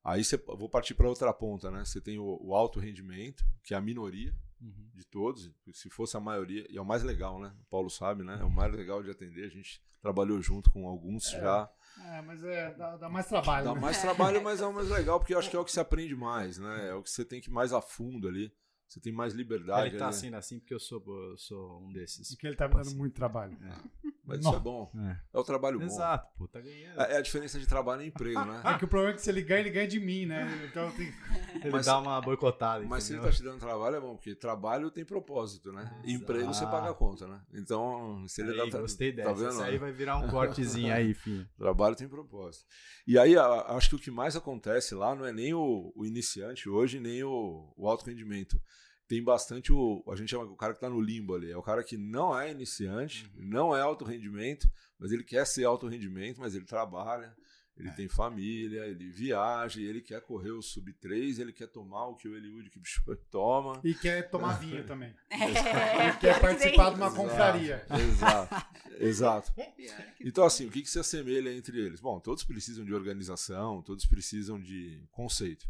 Aí 0.03 0.23
você, 0.23 0.37
vou 0.37 0.69
partir 0.69 0.93
para 0.93 1.09
outra 1.09 1.33
ponta, 1.33 1.71
né? 1.71 1.83
Você 1.83 1.99
tem 1.99 2.19
o, 2.19 2.37
o 2.39 2.53
alto 2.53 2.79
rendimento, 2.79 3.43
que 3.63 3.73
é 3.73 3.77
a 3.77 3.81
minoria, 3.81 4.35
uhum. 4.65 4.89
de 4.93 5.05
todos. 5.05 5.51
Se 5.73 5.89
fosse 5.89 6.17
a 6.17 6.19
maioria, 6.19 6.65
e 6.69 6.77
é 6.77 6.81
o 6.81 6.85
mais 6.85 7.03
legal, 7.03 7.39
né? 7.39 7.53
O 7.61 7.65
Paulo 7.65 7.89
sabe, 7.89 8.23
né? 8.23 8.37
É 8.41 8.43
o 8.43 8.49
mais 8.49 8.73
legal 8.73 9.03
de 9.03 9.11
atender. 9.11 9.45
A 9.45 9.49
gente 9.49 9.81
trabalhou 10.01 10.41
junto 10.41 10.69
com 10.71 10.87
alguns 10.87 11.33
é, 11.33 11.39
já. 11.39 11.69
É, 12.05 12.21
mas 12.21 12.43
é, 12.43 12.73
dá, 12.73 12.97
dá 12.97 13.09
mais 13.09 13.27
trabalho. 13.27 13.65
Dá 13.65 13.75
né? 13.75 13.81
mais 13.81 14.01
trabalho, 14.01 14.43
mas 14.43 14.61
é 14.61 14.65
o 14.65 14.73
mais 14.73 14.89
legal, 14.89 15.19
porque 15.19 15.33
eu 15.33 15.39
acho 15.39 15.49
que 15.49 15.55
é 15.55 15.59
o 15.59 15.65
que 15.65 15.71
se 15.71 15.79
aprende 15.79 16.15
mais, 16.15 16.57
né? 16.57 16.89
É 16.89 16.93
o 16.93 17.03
que 17.03 17.09
você 17.09 17.23
tem 17.23 17.39
que 17.39 17.49
ir 17.49 17.53
mais 17.53 17.73
a 17.73 17.81
fundo 17.81 18.27
ali. 18.27 18.53
Você 18.87 18.99
tem 18.99 19.11
mais 19.11 19.33
liberdade. 19.33 19.89
Ele 19.89 19.97
tá 19.97 20.07
ali. 20.07 20.15
assim, 20.15 20.33
assim, 20.35 20.59
porque 20.59 20.73
eu 20.73 20.79
sou, 20.79 21.03
eu 21.31 21.37
sou 21.37 21.81
um 21.81 21.91
desses. 21.91 22.29
Porque 22.29 22.47
ele 22.47 22.55
tá 22.55 22.67
me 22.67 22.75
dando 22.75 22.95
muito 22.95 23.15
trabalho. 23.15 23.57
É. 23.63 24.09
Mas 24.25 24.39
isso 24.39 24.55
é 24.55 24.59
bom. 24.59 24.91
É. 24.97 25.17
é. 25.33 25.39
o 25.39 25.43
trabalho 25.43 25.79
bom. 25.79 25.85
Exato, 25.85 26.27
pô, 26.37 26.47
tá 26.47 26.59
ganhando. 26.59 26.99
É, 26.99 27.13
é 27.13 27.17
a 27.17 27.21
diferença 27.21 27.59
de 27.59 27.67
trabalho 27.67 28.01
e 28.01 28.07
emprego, 28.07 28.43
né? 28.43 28.61
É 28.65 28.77
que 28.77 28.85
o 28.85 28.87
problema 28.87 29.13
é 29.13 29.15
que 29.15 29.21
se 29.21 29.29
ele 29.29 29.41
ganha, 29.41 29.61
ele 29.61 29.69
ganha 29.69 29.87
de 29.87 29.99
mim, 29.99 30.25
né? 30.25 30.67
Então 30.69 30.91
tem. 30.91 31.13
Ele 31.55 31.71
mas, 31.71 31.85
dá 31.85 31.97
uma 31.97 32.19
boicotada. 32.21 32.85
Mas 32.85 33.09
entendeu? 33.09 33.23
se 33.23 33.29
ele 33.29 33.31
tá 33.31 33.37
te 33.37 33.43
dando 33.43 33.59
trabalho, 33.59 33.95
é 33.95 33.99
bom, 33.99 34.15
porque 34.15 34.35
trabalho 34.35 34.91
tem 34.91 35.05
propósito, 35.05 35.71
né? 35.71 35.83
Exato. 35.83 36.09
Emprego 36.09 36.53
você 36.53 36.65
paga 36.65 36.91
a 36.91 36.93
conta, 36.93 37.27
né? 37.27 37.41
Então, 37.53 38.27
se 38.27 38.41
ele 38.41 38.59
aí, 38.61 38.69
dá. 38.69 38.79
Gostei 38.79 39.11
tá 39.11 39.17
dessa. 39.17 39.29
Tá 39.29 39.35
vendo? 39.35 39.51
Isso 39.51 39.63
aí 39.63 39.77
vai 39.77 39.91
virar 39.91 40.17
um 40.17 40.27
cortezinho 40.27 40.93
aí, 40.93 41.13
filho. 41.13 41.47
Trabalho 41.57 41.95
tem 41.95 42.07
propósito. 42.07 42.65
E 43.07 43.17
aí, 43.17 43.35
acho 43.37 43.89
que 43.89 43.95
o 43.95 43.99
que 43.99 44.11
mais 44.11 44.35
acontece 44.35 44.93
lá 44.93 45.15
não 45.15 45.25
é 45.25 45.31
nem 45.31 45.53
o, 45.53 45.91
o 45.95 46.05
iniciante 46.05 46.69
hoje, 46.69 46.99
nem 46.99 47.23
o, 47.23 47.73
o 47.75 47.87
alto 47.87 48.05
rendimento 48.05 48.59
tem 49.07 49.23
bastante 49.23 49.71
o. 49.71 50.03
A 50.11 50.15
gente 50.15 50.29
chama 50.29 50.45
o 50.45 50.55
cara 50.55 50.73
que 50.73 50.77
está 50.77 50.89
no 50.89 50.99
limbo 50.99 51.35
ali. 51.35 51.51
É 51.51 51.57
o 51.57 51.61
cara 51.61 51.83
que 51.83 51.97
não 51.97 52.37
é 52.37 52.51
iniciante, 52.51 53.25
uhum. 53.35 53.45
não 53.45 53.75
é 53.75 53.81
alto 53.81 54.03
rendimento, 54.03 54.69
mas 54.99 55.11
ele 55.11 55.23
quer 55.23 55.45
ser 55.45 55.65
alto 55.65 55.87
rendimento, 55.87 56.39
mas 56.39 56.55
ele 56.55 56.65
trabalha, 56.65 57.35
ele 57.77 57.89
é. 57.89 57.91
tem 57.91 58.07
família, 58.07 58.85
ele 58.85 59.09
viaja, 59.09 59.79
ele 59.79 60.01
quer 60.01 60.21
correr 60.21 60.51
o 60.51 60.61
sub 60.61 60.91
3, 60.93 61.39
ele 61.39 61.53
quer 61.53 61.67
tomar 61.67 62.07
o 62.07 62.15
que 62.15 62.27
o 62.27 62.35
Eliud 62.35 62.69
que 62.69 62.79
toma. 63.29 63.79
E 63.83 63.93
quer 63.93 64.29
tomar 64.29 64.53
vinho 64.59 64.83
também. 64.85 65.13
É, 65.29 66.07
ele 66.07 66.17
quer 66.17 66.39
participar 66.39 66.91
de 66.91 66.95
uma 66.95 67.13
confraria. 67.13 67.85
Exato, 67.89 68.67
exato. 68.99 69.53
Então, 70.21 70.43
assim, 70.43 70.65
o 70.65 70.71
que, 70.71 70.81
que 70.81 70.89
se 70.89 70.97
assemelha 70.97 71.53
entre 71.53 71.79
eles? 71.79 71.99
Bom, 71.99 72.19
todos 72.19 72.43
precisam 72.43 72.83
de 72.83 72.93
organização, 72.93 73.81
todos 73.81 74.05
precisam 74.05 74.59
de 74.59 75.03
conceito. 75.11 75.67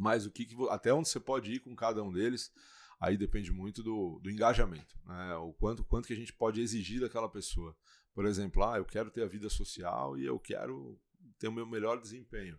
Mas 0.00 0.24
o 0.24 0.30
que, 0.30 0.46
que 0.46 0.56
até 0.70 0.94
onde 0.94 1.10
você 1.10 1.20
pode 1.20 1.52
ir 1.52 1.60
com 1.60 1.76
cada 1.76 2.02
um 2.02 2.10
deles, 2.10 2.50
aí 2.98 3.18
depende 3.18 3.52
muito 3.52 3.82
do, 3.82 4.18
do 4.22 4.30
engajamento, 4.30 4.98
né? 5.04 5.34
O 5.36 5.52
quanto, 5.52 5.84
quanto 5.84 6.06
que 6.06 6.14
a 6.14 6.16
gente 6.16 6.32
pode 6.32 6.58
exigir 6.58 7.02
daquela 7.02 7.28
pessoa. 7.28 7.76
Por 8.14 8.24
exemplo, 8.24 8.64
ah, 8.64 8.78
eu 8.78 8.84
quero 8.86 9.10
ter 9.10 9.22
a 9.22 9.26
vida 9.26 9.50
social 9.50 10.16
e 10.16 10.24
eu 10.24 10.38
quero 10.38 10.98
ter 11.38 11.48
o 11.48 11.52
meu 11.52 11.66
melhor 11.66 12.00
desempenho. 12.00 12.58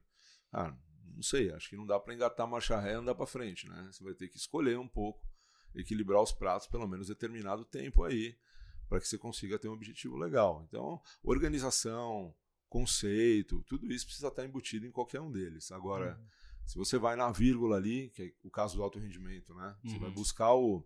Ah, 0.53 0.77
não 1.15 1.23
sei, 1.23 1.51
acho 1.51 1.67
que 1.67 1.75
não 1.75 1.87
dá 1.87 1.99
para 1.99 2.13
engatar 2.13 2.47
marcha 2.47 2.79
ré 2.79 2.91
e 2.91 2.95
andar 2.95 3.15
para 3.15 3.25
frente, 3.25 3.67
né? 3.67 3.89
Você 3.91 4.03
vai 4.03 4.13
ter 4.13 4.27
que 4.27 4.37
escolher 4.37 4.77
um 4.77 4.87
pouco, 4.87 5.27
equilibrar 5.73 6.21
os 6.21 6.31
pratos 6.31 6.67
pelo 6.67 6.87
menos 6.87 7.07
determinado 7.07 7.65
tempo 7.65 8.03
aí, 8.03 8.37
para 8.87 8.99
que 8.99 9.07
você 9.07 9.17
consiga 9.17 9.57
ter 9.57 9.67
um 9.67 9.73
objetivo 9.73 10.15
legal. 10.15 10.63
Então, 10.67 11.01
organização, 11.23 12.35
conceito, 12.69 13.63
tudo 13.63 13.91
isso 13.91 14.05
precisa 14.05 14.27
estar 14.27 14.45
embutido 14.45 14.85
em 14.85 14.91
qualquer 14.91 15.21
um 15.21 15.31
deles. 15.31 15.71
Agora, 15.71 16.19
uhum 16.19 16.40
se 16.65 16.77
você 16.77 16.97
vai 16.97 17.15
na 17.15 17.31
vírgula 17.31 17.77
ali, 17.77 18.09
que 18.09 18.23
é 18.23 18.31
o 18.43 18.49
caso 18.49 18.75
do 18.75 18.83
alto 18.83 18.99
rendimento, 18.99 19.53
né? 19.53 19.75
Você 19.83 19.97
vai 19.97 20.09
uhum. 20.09 20.15
buscar 20.15 20.53
o 20.53 20.85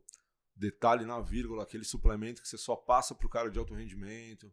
detalhe 0.56 1.06
na 1.06 1.20
vírgula, 1.20 1.64
aquele 1.64 1.84
suplemento 1.84 2.42
que 2.42 2.48
você 2.48 2.58
só 2.58 2.76
passa 2.76 3.14
para 3.14 3.28
o 3.28 3.30
cara 3.30 3.52
de 3.52 3.60
alto 3.60 3.74
rendimento, 3.74 4.52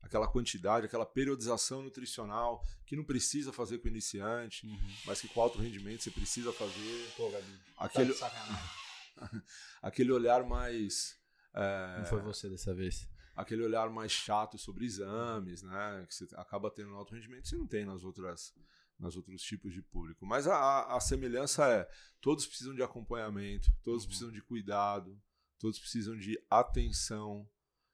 aquela 0.00 0.28
quantidade, 0.28 0.86
aquela 0.86 1.04
periodização 1.04 1.82
nutricional 1.82 2.62
que 2.86 2.96
não 2.96 3.04
precisa 3.04 3.52
fazer 3.52 3.78
com 3.78 3.86
o 3.86 3.90
iniciante, 3.90 4.66
uhum. 4.66 4.78
mas 5.04 5.20
que 5.20 5.28
com 5.28 5.40
alto 5.40 5.58
rendimento 5.58 6.02
você 6.02 6.10
precisa 6.10 6.52
fazer. 6.52 7.12
Pô, 7.16 7.28
Gabi, 7.30 7.60
aquele, 7.76 8.14
tá 8.14 8.72
aquele 9.82 10.12
olhar 10.12 10.44
mais. 10.44 11.18
É, 11.52 11.98
não 11.98 12.06
foi 12.06 12.22
você 12.22 12.48
dessa 12.48 12.74
vez. 12.74 13.08
Aquele 13.34 13.62
olhar 13.62 13.90
mais 13.90 14.12
chato 14.12 14.56
sobre 14.56 14.86
exames, 14.86 15.62
né? 15.62 16.06
Que 16.08 16.14
você 16.14 16.26
acaba 16.36 16.70
tendo 16.70 16.90
no 16.90 16.96
alto 16.96 17.14
rendimento, 17.14 17.48
você 17.48 17.56
não 17.56 17.66
tem 17.66 17.84
nas 17.84 18.02
outras 18.02 18.54
nas 18.98 19.16
outros 19.16 19.42
tipos 19.42 19.72
de 19.72 19.82
público. 19.82 20.24
Mas 20.26 20.46
a, 20.46 20.96
a 20.96 21.00
semelhança 21.00 21.66
é: 21.68 21.88
todos 22.20 22.46
precisam 22.46 22.74
de 22.74 22.82
acompanhamento, 22.82 23.70
todos 23.82 24.02
uhum. 24.02 24.08
precisam 24.08 24.32
de 24.32 24.42
cuidado, 24.42 25.20
todos 25.58 25.78
precisam 25.78 26.16
de 26.16 26.38
atenção 26.50 27.48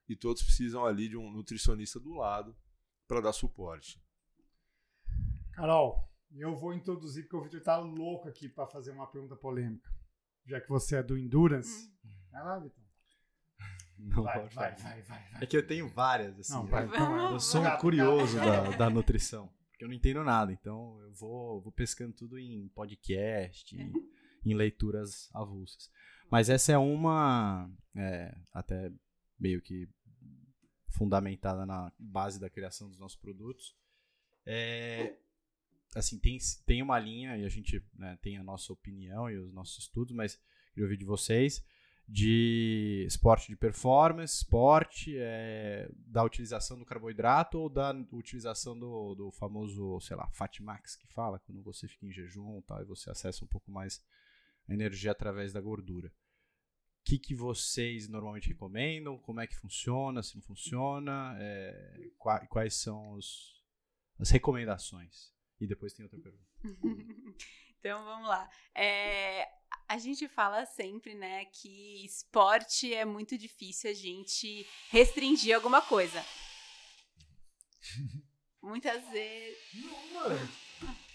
e 0.08 0.16
todos 0.16 0.42
precisam 0.42 0.84
ali 0.84 1.08
de 1.08 1.16
um 1.16 1.30
nutricionista 1.30 1.98
do 1.98 2.12
lado 2.12 2.56
para 3.06 3.20
dar 3.20 3.32
suporte. 3.32 4.02
Carol, 5.52 6.10
eu 6.34 6.56
vou 6.56 6.72
introduzir 6.72 7.24
porque 7.24 7.36
o 7.36 7.42
Victor 7.42 7.60
tá 7.60 7.78
louco 7.78 8.28
aqui 8.28 8.48
para 8.48 8.66
fazer 8.66 8.90
uma 8.92 9.06
pergunta 9.06 9.36
polêmica. 9.36 9.90
Já 10.46 10.60
que 10.60 10.68
você 10.68 10.96
é 10.96 11.02
do 11.02 11.16
Endurance. 11.16 11.92
Hum. 12.04 12.10
Vai 12.30 12.42
lá, 12.42 12.58
Victor. 12.58 12.82
Não 13.98 14.22
vai, 14.24 14.40
pode 14.40 14.54
vai, 14.54 14.74
vai, 14.74 15.02
vai, 15.02 15.30
vai, 15.30 15.42
É 15.42 15.46
que 15.46 15.56
eu 15.56 15.64
tenho 15.64 15.88
várias, 15.88 16.38
assim. 16.40 16.54
Não, 16.54 16.66
vai, 16.66 16.88
eu 17.32 17.38
sou 17.38 17.62
um 17.62 17.76
curioso 17.76 18.36
da, 18.36 18.70
da 18.70 18.90
nutrição. 18.90 19.52
Porque 19.82 19.84
eu 19.84 19.88
não 19.88 19.94
entendo 19.94 20.24
nada. 20.24 20.52
Então 20.52 21.00
eu 21.02 21.12
vou, 21.12 21.60
vou 21.60 21.72
pescando 21.72 22.12
tudo 22.12 22.38
em 22.38 22.68
podcast, 22.68 23.76
em, 23.76 23.92
em 24.44 24.54
leituras 24.54 25.28
avulsas. 25.34 25.90
Mas 26.30 26.48
essa 26.48 26.72
é 26.72 26.78
uma. 26.78 27.70
É, 27.94 28.34
até 28.52 28.92
meio 29.38 29.60
que 29.60 29.88
fundamentada 30.88 31.66
na 31.66 31.92
base 31.98 32.38
da 32.38 32.48
criação 32.48 32.88
dos 32.88 32.98
nossos 32.98 33.18
produtos. 33.18 33.74
É, 34.46 35.16
assim, 35.96 36.18
tem, 36.18 36.38
tem 36.64 36.82
uma 36.82 36.98
linha, 36.98 37.36
e 37.36 37.44
a 37.44 37.48
gente 37.48 37.84
né, 37.94 38.16
tem 38.22 38.36
a 38.38 38.44
nossa 38.44 38.72
opinião 38.72 39.28
e 39.28 39.36
os 39.38 39.52
nossos 39.52 39.84
estudos, 39.84 40.14
mas 40.14 40.40
queria 40.70 40.84
ouvir 40.84 40.96
de 40.96 41.04
vocês, 41.04 41.64
de 42.12 43.06
esporte 43.06 43.48
de 43.48 43.56
performance, 43.56 44.36
esporte, 44.36 45.16
é, 45.16 45.90
da 45.94 46.22
utilização 46.22 46.78
do 46.78 46.84
carboidrato 46.84 47.58
ou 47.58 47.70
da 47.70 47.90
utilização 48.12 48.78
do, 48.78 49.14
do 49.14 49.30
famoso, 49.30 49.98
sei 50.00 50.14
lá, 50.14 50.28
Fatmax 50.28 50.94
que 50.94 51.06
fala, 51.06 51.38
quando 51.38 51.62
você 51.62 51.88
fica 51.88 52.04
em 52.04 52.12
jejum 52.12 52.60
tal, 52.66 52.82
e 52.82 52.84
você 52.84 53.08
acessa 53.08 53.42
um 53.42 53.48
pouco 53.48 53.70
mais 53.70 54.04
a 54.68 54.74
energia 54.74 55.10
através 55.10 55.54
da 55.54 55.60
gordura. 55.62 56.08
O 56.08 57.04
que, 57.04 57.18
que 57.18 57.34
vocês 57.34 58.06
normalmente 58.08 58.48
recomendam? 58.50 59.18
Como 59.18 59.40
é 59.40 59.46
que 59.46 59.56
funciona? 59.56 60.22
Se 60.22 60.34
não 60.34 60.42
funciona? 60.42 61.34
É, 61.40 62.10
quais, 62.18 62.46
quais 62.46 62.74
são 62.74 63.12
os, 63.12 63.58
as 64.18 64.28
recomendações? 64.28 65.32
E 65.58 65.66
depois 65.66 65.94
tem 65.94 66.04
outra 66.04 66.20
pergunta. 66.20 66.44
então 67.82 68.04
vamos 68.04 68.28
lá. 68.28 68.48
É, 68.76 69.48
a 69.88 69.98
gente 69.98 70.28
fala 70.28 70.64
sempre, 70.64 71.16
né, 71.16 71.46
que 71.46 72.04
esporte 72.04 72.94
é 72.94 73.04
muito 73.04 73.36
difícil 73.36 73.90
a 73.90 73.94
gente 73.94 74.64
restringir 74.88 75.52
alguma 75.52 75.82
coisa. 75.82 76.24
Muitas 78.62 79.04
vezes. 79.08 79.58
Não, 79.74 80.20
mano. 80.20 80.48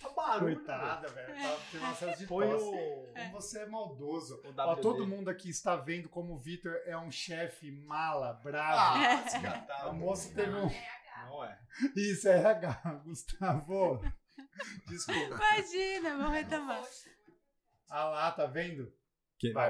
Tá 0.02 0.10
barulho. 0.10 0.58
Coitada, 0.58 1.08
velho. 1.08 1.36
Tá 1.36 1.58
tendo 1.72 1.84
uma 1.84 2.16
de 2.18 2.26
o... 2.26 2.28
Como 2.28 3.32
você 3.32 3.60
é 3.60 3.66
maldoso. 3.66 4.42
Ó, 4.58 4.76
todo 4.76 5.08
mundo 5.08 5.30
aqui 5.30 5.50
está 5.50 5.78
vendo 5.78 6.10
como 6.10 6.34
o 6.34 6.38
Vitor 6.38 6.74
é 6.86 6.98
um 6.98 7.10
chefe 7.10 7.72
mala, 7.72 8.34
bravo. 8.34 8.78
Ah, 8.78 9.64
tá, 9.66 9.84
a 9.84 9.94
moça 9.94 10.36
teve 10.36 10.52
um. 10.52 10.70
Não 11.26 11.44
é. 11.46 11.58
Isso 11.96 12.28
é 12.28 12.38
RH, 12.38 13.02
Gustavo. 13.06 14.02
Desculpa. 14.88 15.36
Imagina, 15.36 16.18
vamos 16.18 16.34
retomar. 16.34 16.84
Ah 17.90 18.06
lá, 18.06 18.32
tá 18.32 18.46
vendo? 18.46 18.92
Que 19.40 19.52
vai. 19.52 19.70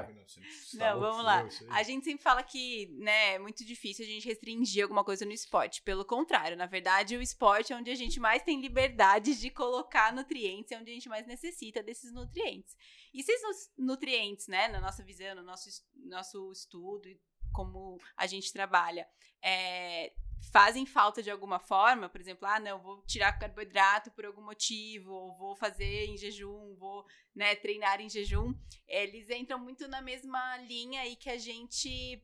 Não, 0.74 0.94
não 0.94 1.00
vamos 1.00 1.22
lá. 1.22 1.46
A 1.70 1.82
gente 1.82 2.04
sempre 2.04 2.22
fala 2.22 2.42
que 2.42 2.86
né, 2.98 3.34
é 3.34 3.38
muito 3.38 3.64
difícil 3.66 4.02
a 4.02 4.08
gente 4.08 4.26
restringir 4.26 4.82
alguma 4.82 5.04
coisa 5.04 5.26
no 5.26 5.32
esporte. 5.32 5.82
Pelo 5.82 6.06
contrário, 6.06 6.56
na 6.56 6.64
verdade, 6.64 7.16
o 7.18 7.20
esporte 7.20 7.72
é 7.72 7.76
onde 7.76 7.90
a 7.90 7.94
gente 7.94 8.18
mais 8.18 8.42
tem 8.42 8.62
liberdade 8.62 9.38
de 9.38 9.50
colocar 9.50 10.10
nutrientes, 10.10 10.72
é 10.72 10.78
onde 10.78 10.90
a 10.90 10.94
gente 10.94 11.08
mais 11.08 11.26
necessita 11.26 11.82
desses 11.82 12.10
nutrientes. 12.12 12.74
E 13.12 13.20
esses 13.20 13.70
nutrientes, 13.76 14.48
né, 14.48 14.68
na 14.68 14.80
nossa 14.80 15.04
visão, 15.04 15.34
no 15.34 15.42
nosso, 15.42 15.68
nosso 15.96 16.50
estudo, 16.50 17.06
como 17.52 17.98
a 18.16 18.26
gente 18.26 18.52
trabalha, 18.52 19.06
é, 19.42 20.12
fazem 20.52 20.86
falta 20.86 21.22
de 21.22 21.30
alguma 21.30 21.58
forma, 21.58 22.08
por 22.08 22.20
exemplo, 22.20 22.46
ah, 22.46 22.60
não, 22.60 22.80
vou 22.80 23.02
tirar 23.02 23.38
carboidrato 23.38 24.10
por 24.12 24.24
algum 24.24 24.42
motivo, 24.42 25.12
ou 25.12 25.34
vou 25.34 25.54
fazer 25.56 26.06
em 26.06 26.16
jejum, 26.16 26.74
vou 26.76 27.04
né, 27.34 27.54
treinar 27.56 28.00
em 28.00 28.08
jejum, 28.08 28.54
eles 28.86 29.28
entram 29.30 29.58
muito 29.58 29.86
na 29.88 30.00
mesma 30.00 30.56
linha 30.58 31.02
aí 31.02 31.16
que 31.16 31.30
a 31.30 31.38
gente 31.38 32.22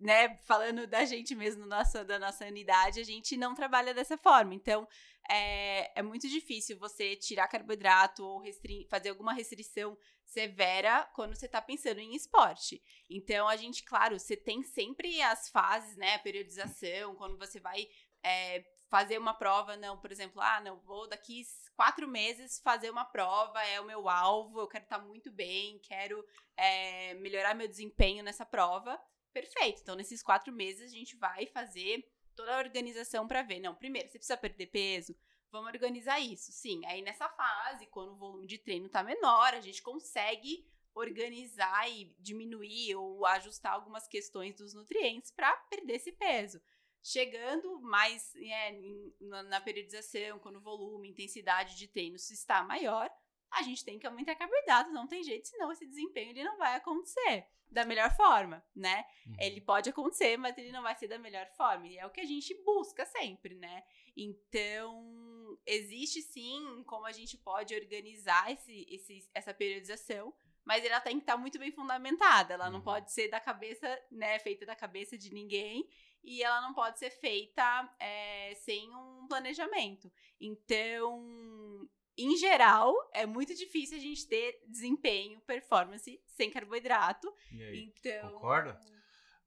né, 0.00 0.38
falando 0.46 0.86
da 0.86 1.04
gente 1.04 1.34
mesmo, 1.34 1.66
nossa, 1.66 2.02
da 2.02 2.18
nossa 2.18 2.46
unidade, 2.46 3.00
a 3.00 3.04
gente 3.04 3.36
não 3.36 3.54
trabalha 3.54 3.92
dessa 3.92 4.16
forma. 4.16 4.54
Então, 4.54 4.88
é, 5.30 5.98
é 5.98 6.02
muito 6.02 6.26
difícil 6.26 6.78
você 6.78 7.14
tirar 7.14 7.48
carboidrato 7.48 8.24
ou 8.24 8.42
fazer 8.88 9.10
alguma 9.10 9.34
restrição 9.34 9.96
severa 10.24 11.08
quando 11.14 11.36
você 11.36 11.46
está 11.46 11.60
pensando 11.60 12.00
em 12.00 12.14
esporte. 12.14 12.82
Então, 13.10 13.46
a 13.46 13.56
gente, 13.56 13.84
claro, 13.84 14.18
você 14.18 14.36
tem 14.36 14.62
sempre 14.62 15.20
as 15.20 15.50
fases, 15.50 15.96
né? 15.96 16.14
A 16.14 16.20
periodização, 16.20 17.14
quando 17.16 17.36
você 17.36 17.60
vai 17.60 17.86
é, 18.22 18.64
fazer 18.88 19.18
uma 19.18 19.34
prova, 19.34 19.76
não, 19.76 19.98
por 19.98 20.10
exemplo, 20.10 20.40
ah, 20.40 20.60
não, 20.60 20.80
vou 20.80 21.08
daqui 21.08 21.42
quatro 21.76 22.08
meses 22.08 22.58
fazer 22.64 22.90
uma 22.90 23.04
prova, 23.04 23.62
é 23.64 23.80
o 23.80 23.86
meu 23.86 24.08
alvo, 24.08 24.60
eu 24.60 24.68
quero 24.68 24.84
estar 24.84 24.98
tá 24.98 25.04
muito 25.04 25.30
bem, 25.30 25.78
quero 25.80 26.24
é, 26.56 27.14
melhorar 27.14 27.54
meu 27.54 27.68
desempenho 27.68 28.24
nessa 28.24 28.46
prova. 28.46 29.00
Perfeito. 29.32 29.80
Então, 29.82 29.94
nesses 29.94 30.22
quatro 30.22 30.52
meses, 30.52 30.90
a 30.90 30.94
gente 30.94 31.16
vai 31.16 31.46
fazer 31.46 32.04
toda 32.34 32.54
a 32.54 32.58
organização 32.58 33.26
para 33.28 33.42
ver. 33.42 33.60
Não, 33.60 33.74
primeiro, 33.74 34.08
você 34.08 34.18
precisa 34.18 34.36
perder 34.36 34.66
peso 34.66 35.14
Vamos 35.50 35.72
organizar 35.72 36.20
isso. 36.20 36.52
Sim, 36.52 36.84
aí 36.86 37.02
nessa 37.02 37.28
fase, 37.28 37.86
quando 37.86 38.12
o 38.12 38.16
volume 38.16 38.46
de 38.46 38.58
treino 38.58 38.88
tá 38.88 39.02
menor, 39.02 39.52
a 39.52 39.60
gente 39.60 39.82
consegue 39.82 40.64
organizar 40.94 41.90
e 41.90 42.14
diminuir 42.18 42.94
ou 42.94 43.26
ajustar 43.26 43.72
algumas 43.72 44.06
questões 44.06 44.56
dos 44.56 44.74
nutrientes 44.74 45.30
para 45.30 45.52
perder 45.68 45.94
esse 45.94 46.12
peso. 46.12 46.60
Chegando 47.02 47.80
mais 47.80 48.34
é, 48.36 48.78
na, 49.20 49.60
periodização, 49.60 50.38
quando 50.38 50.56
o 50.56 50.60
volume, 50.60 51.08
intensidade 51.08 51.76
de 51.76 51.88
treino 51.88 52.16
está 52.16 52.62
maior, 52.62 53.10
a 53.52 53.62
gente 53.62 53.84
tem 53.84 53.98
que 53.98 54.06
aumentar 54.06 54.34
carboidrato, 54.34 54.90
não 54.90 55.06
tem 55.06 55.22
jeito, 55.22 55.48
senão 55.48 55.72
esse 55.72 55.86
desempenho 55.86 56.30
ele 56.30 56.44
não 56.44 56.56
vai 56.56 56.76
acontecer 56.76 57.46
da 57.70 57.84
melhor 57.84 58.10
forma, 58.16 58.64
né? 58.74 59.04
Uhum. 59.26 59.36
Ele 59.38 59.60
pode 59.60 59.88
acontecer, 59.88 60.36
mas 60.36 60.58
ele 60.58 60.72
não 60.72 60.82
vai 60.82 60.94
ser 60.96 61.06
da 61.06 61.18
melhor 61.18 61.46
forma. 61.56 61.86
E 61.86 61.98
é 61.98 62.04
o 62.04 62.10
que 62.10 62.20
a 62.20 62.26
gente 62.26 62.52
busca 62.64 63.06
sempre, 63.06 63.54
né? 63.54 63.84
Então, 64.16 65.56
existe 65.64 66.20
sim 66.20 66.82
como 66.86 67.06
a 67.06 67.12
gente 67.12 67.36
pode 67.38 67.74
organizar 67.74 68.50
esse, 68.50 68.86
esse, 68.90 69.30
essa 69.32 69.54
periodização, 69.54 70.34
mas 70.64 70.84
ela 70.84 71.00
tem 71.00 71.16
que 71.16 71.22
estar 71.22 71.36
muito 71.36 71.58
bem 71.58 71.70
fundamentada. 71.70 72.54
Ela 72.54 72.66
uhum. 72.66 72.72
não 72.72 72.80
pode 72.80 73.12
ser 73.12 73.28
da 73.28 73.38
cabeça, 73.38 73.86
né, 74.10 74.38
feita 74.40 74.66
da 74.66 74.74
cabeça 74.74 75.16
de 75.16 75.32
ninguém, 75.32 75.88
e 76.22 76.42
ela 76.42 76.60
não 76.60 76.74
pode 76.74 76.98
ser 76.98 77.10
feita 77.10 77.88
é, 77.98 78.52
sem 78.56 78.94
um 78.94 79.26
planejamento. 79.28 80.10
Então, 80.40 81.88
em 82.24 82.36
geral, 82.36 82.94
é 83.12 83.26
muito 83.26 83.54
difícil 83.54 83.96
a 83.96 84.00
gente 84.00 84.26
ter 84.26 84.62
desempenho, 84.68 85.40
performance 85.42 86.20
sem 86.26 86.50
carboidrato. 86.50 87.32
Então. 87.52 88.32
Concorda? 88.32 88.80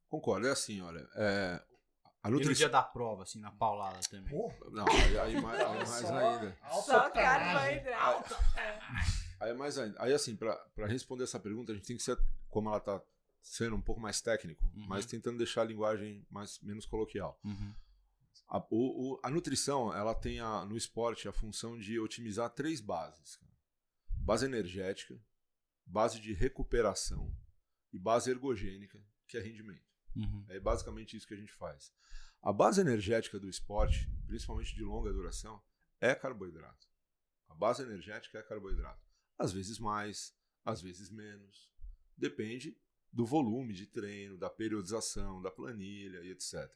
Concordo. 0.08 0.48
É 0.48 0.52
assim, 0.52 0.82
olha. 0.82 1.08
É, 1.16 1.64
a 2.22 2.30
nutrição... 2.30 2.52
E 2.52 2.54
no 2.54 2.56
dia 2.56 2.70
da 2.70 2.84
prova, 2.84 3.24
assim, 3.24 3.40
na 3.40 3.52
paulada 3.52 4.00
também. 4.10 4.30
Porra. 4.30 4.56
Não, 4.72 4.86
aí, 4.88 5.20
aí 5.20 5.42
mais, 5.42 5.62
aí 5.62 5.78
mais 5.78 6.12
ainda. 6.12 6.58
Só 6.84 7.10
carboidrato. 7.10 8.36
Aí 9.40 9.50
é 9.50 9.54
mais 9.54 9.78
ainda. 9.78 10.02
Aí, 10.02 10.14
assim, 10.14 10.36
para 10.36 10.88
responder 10.88 11.24
essa 11.24 11.40
pergunta, 11.40 11.72
a 11.72 11.76
gente 11.76 11.88
tem 11.88 11.98
que 11.98 12.04
ser, 12.04 12.18
como 12.50 12.70
ela 12.70 12.78
está 12.78 13.02
sendo 13.42 13.76
um 13.76 13.82
pouco 13.82 14.00
mais 14.00 14.22
técnico, 14.22 14.64
uhum. 14.74 14.86
mas 14.88 15.06
tentando 15.06 15.38
deixar 15.38 15.62
a 15.62 15.66
linguagem 15.66 16.26
mais, 16.32 16.62
menos 16.62 16.86
coloquial. 16.86 17.38
Uhum. 17.44 17.76
A, 18.54 18.60
o, 18.70 19.14
o, 19.14 19.20
a 19.24 19.32
nutrição, 19.32 19.92
ela 19.92 20.14
tem 20.14 20.40
a, 20.40 20.64
no 20.64 20.78
esporte 20.78 21.28
a 21.28 21.34
função 21.34 21.76
de 21.76 22.00
otimizar 22.00 22.52
três 22.52 22.80
bases. 22.80 23.40
Base 24.12 24.46
energética, 24.46 25.20
base 25.84 26.22
de 26.22 26.34
recuperação 26.34 27.36
e 27.92 27.98
base 27.98 28.30
ergogênica, 28.30 29.04
que 29.28 29.38
é 29.38 29.42
rendimento. 29.42 29.92
Uhum. 30.16 30.46
É 30.50 30.60
basicamente 30.60 31.18
isso 31.18 31.28
que 31.28 31.34
a 31.34 31.38
gente 31.38 31.52
faz. 31.52 31.92
A 32.44 32.54
base 32.54 32.80
energética 32.80 33.40
do 33.40 33.50
esporte, 33.50 34.08
principalmente 34.28 34.76
de 34.76 34.84
longa 34.84 35.12
duração, 35.12 35.60
é 36.00 36.14
carboidrato. 36.14 36.88
A 37.48 37.56
base 37.56 37.82
energética 37.82 38.38
é 38.38 38.44
carboidrato. 38.44 39.04
Às 39.36 39.52
vezes 39.52 39.80
mais, 39.80 40.32
às 40.64 40.80
vezes 40.80 41.10
menos. 41.10 41.72
Depende 42.16 42.78
do 43.12 43.26
volume 43.26 43.74
de 43.74 43.88
treino, 43.88 44.38
da 44.38 44.50
periodização, 44.50 45.42
da 45.42 45.50
planilha 45.50 46.20
e 46.22 46.30
etc. 46.30 46.72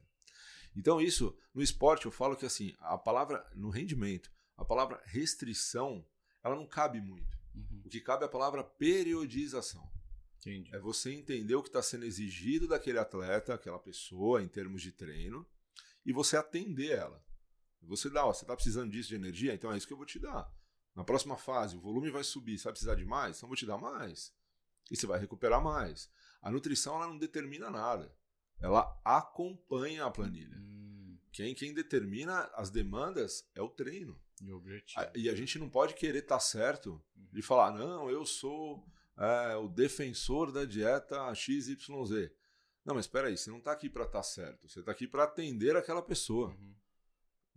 Então, 0.76 1.02
isso, 1.02 1.36
no 1.54 1.62
esporte, 1.62 2.06
eu 2.06 2.12
falo 2.12 2.36
que 2.36 2.46
assim, 2.46 2.74
a 2.80 2.98
palavra, 2.98 3.46
no 3.56 3.70
rendimento, 3.70 4.32
a 4.56 4.66
palavra 4.66 5.02
restrição, 5.06 6.06
ela 6.44 6.56
não 6.56 6.66
cabe 6.66 7.02
muito. 7.02 7.38
Uhum. 7.56 7.84
O 7.86 7.90
que 7.90 8.02
cabe 8.02 8.24
é 8.24 8.26
a 8.26 8.30
palavra 8.30 8.64
periodização. 8.64 9.90
Entendi. 10.38 10.74
É 10.74 10.80
você 10.80 11.12
entender 11.12 11.56
o 11.56 11.64
que 11.64 11.70
está 11.70 11.82
sendo 11.82 12.06
exigido 12.06 12.68
daquele 12.68 13.00
atleta, 13.00 13.54
aquela 13.54 13.80
pessoa, 13.80 14.42
em 14.42 14.48
termos 14.48 14.82
de 14.82 14.92
treino, 14.92 15.46
e 16.06 16.14
você 16.14 16.38
atender 16.38 16.92
ela. 16.92 17.24
Você 17.82 18.10
dá, 18.10 18.26
ó, 18.26 18.34
você 18.34 18.44
está 18.44 18.56
precisando 18.56 18.92
disso 18.92 19.10
de 19.10 19.16
energia, 19.16 19.54
então 19.54 19.72
é 19.72 19.78
isso 19.78 19.88
que 19.88 19.94
eu 19.94 19.98
vou 19.98 20.06
te 20.06 20.20
dar. 20.20 20.52
Na 20.96 21.04
próxima 21.04 21.38
fase, 21.38 21.78
o 21.78 21.80
volume 21.80 22.10
vai 22.10 22.24
subir, 22.24 22.58
você 22.58 22.64
vai 22.66 22.74
precisar 22.74 22.96
de 22.96 23.06
mais, 23.06 23.38
então 23.38 23.48
eu 23.48 23.50
vou 23.50 23.56
te 23.56 23.66
dar 23.66 23.78
mais. 23.78 24.34
E 24.90 24.96
você 24.96 25.06
vai 25.06 25.20
recuperar 25.20 25.62
mais. 25.62 26.10
A 26.42 26.50
nutrição 26.50 26.96
ela 26.96 27.08
não 27.08 27.18
determina 27.18 27.70
nada. 27.70 28.14
Ela 28.60 29.00
acompanha 29.06 30.06
a 30.06 30.12
planilha. 30.12 30.58
Hum, 30.58 31.18
Quem, 31.32 31.54
quem 31.54 31.74
determina 31.74 32.50
as 32.56 32.70
demandas 32.70 33.48
é 33.56 33.62
o 33.62 33.70
treino. 33.70 34.20
e 34.42 34.52
o 34.52 34.58
objetivo. 34.58 35.00
A- 35.02 35.12
E 35.16 35.30
a 35.30 35.36
gente 35.36 35.58
não 35.60 35.70
pode 35.70 35.94
querer 35.96 36.20
estar 36.20 36.40
certo 36.40 37.04
de 37.16 37.42
falar, 37.42 37.72
não, 37.72 38.10
eu 38.10 38.26
sou 38.26 38.86
é, 39.18 39.56
o 39.56 39.68
defensor 39.68 40.52
da 40.52 40.64
dieta 40.64 41.34
XYZ. 41.34 42.32
Não, 42.86 42.94
mas 42.96 43.06
espera 43.06 43.28
aí, 43.28 43.36
você 43.38 43.50
não 43.50 43.58
está 43.58 43.72
aqui 43.72 43.90
para 43.90 44.06
estar 44.06 44.22
certo, 44.24 44.68
você 44.70 44.80
está 44.80 44.92
aqui 44.92 45.08
para 45.08 45.24
atender 45.24 45.76
aquela 45.76 46.02
pessoa. 46.02 46.50
Uhum. 46.50 46.76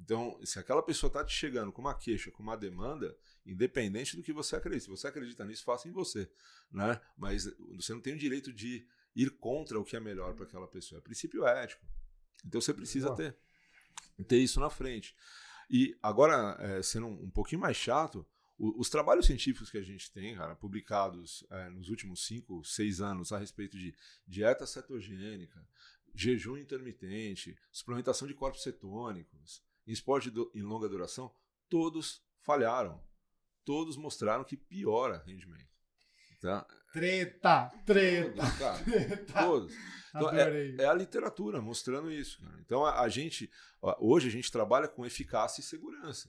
Então, 0.02 0.40
se 0.44 0.58
aquela 0.58 0.82
pessoa 0.82 1.08
está 1.08 1.22
te 1.24 1.34
chegando 1.34 1.70
com 1.70 1.82
uma 1.82 1.94
queixa, 1.94 2.30
com 2.30 2.42
uma 2.42 2.56
demanda, 2.56 3.14
independente 3.44 4.16
do 4.16 4.22
que 4.22 4.32
você 4.32 4.56
acredita, 4.56 4.84
se 4.84 4.90
você 4.90 5.06
acredita 5.06 5.44
nisso, 5.44 5.62
faça 5.62 5.86
em 5.86 5.92
você, 5.92 6.30
né? 6.72 6.98
Mas 7.16 7.44
você 7.76 7.92
não 7.92 8.00
tem 8.00 8.14
o 8.14 8.18
direito 8.18 8.50
de 8.52 8.86
ir 9.14 9.31
contra 9.38 9.79
o 9.79 9.85
que 9.85 9.96
é 9.96 10.01
melhor 10.01 10.35
para 10.35 10.44
aquela 10.44 10.66
pessoa. 10.68 10.99
É 10.99 11.03
princípio 11.03 11.46
ético. 11.46 11.85
Então 12.44 12.61
você 12.61 12.73
precisa 12.73 13.14
ter, 13.14 13.37
ter 14.27 14.38
isso 14.38 14.61
na 14.61 14.70
frente. 14.70 15.14
E 15.68 15.96
agora, 16.03 16.57
é, 16.61 16.83
sendo 16.83 17.07
um, 17.07 17.25
um 17.25 17.31
pouquinho 17.31 17.61
mais 17.61 17.77
chato, 17.77 18.27
o- 18.59 18.81
os 18.81 18.88
trabalhos 18.90 19.27
científicos 19.27 19.70
que 19.70 19.79
a 19.79 19.83
gente 19.83 20.11
tem, 20.12 20.35
cara, 20.35 20.55
publicados 20.57 21.44
é, 21.51 21.68
nos 21.70 21.88
últimos 21.88 22.25
5, 22.27 22.64
6 22.64 23.01
anos 23.01 23.33
a 23.33 23.38
respeito 23.38 23.79
de 23.79 23.94
dieta 24.27 24.66
cetogênica, 24.66 25.64
jejum 26.14 26.57
intermitente, 26.57 27.57
suplementação 27.70 28.27
de 28.27 28.35
corpos 28.35 28.62
cetônicos, 28.62 29.62
em 29.87 29.92
esporte 29.92 30.29
do- 30.31 30.51
em 30.55 30.62
longa 30.62 30.88
duração, 30.88 31.33
todos 31.68 32.23
falharam. 32.40 33.01
Todos 33.64 33.96
mostraram 33.96 34.42
que 34.44 34.57
piora 34.57 35.23
rendimento. 35.25 35.69
Tá? 36.40 36.66
Treta, 36.92 37.70
treta, 37.87 38.33
Todos, 38.35 38.59
cara, 38.59 38.79
treta. 38.85 39.42
todos. 39.44 39.74
Então, 40.09 40.26
Adorei. 40.29 40.76
É 40.79 40.87
a 40.87 40.94
literatura 40.94 41.61
mostrando 41.61 42.11
isso. 42.11 42.40
Cara. 42.40 42.61
Então 42.61 42.85
a, 42.85 43.00
a 43.03 43.09
gente, 43.09 43.48
ó, 43.81 43.96
hoje 44.00 44.26
a 44.26 44.31
gente 44.31 44.50
trabalha 44.50 44.88
com 44.88 45.07
eficácia 45.07 45.61
e 45.61 45.64
segurança. 45.64 46.29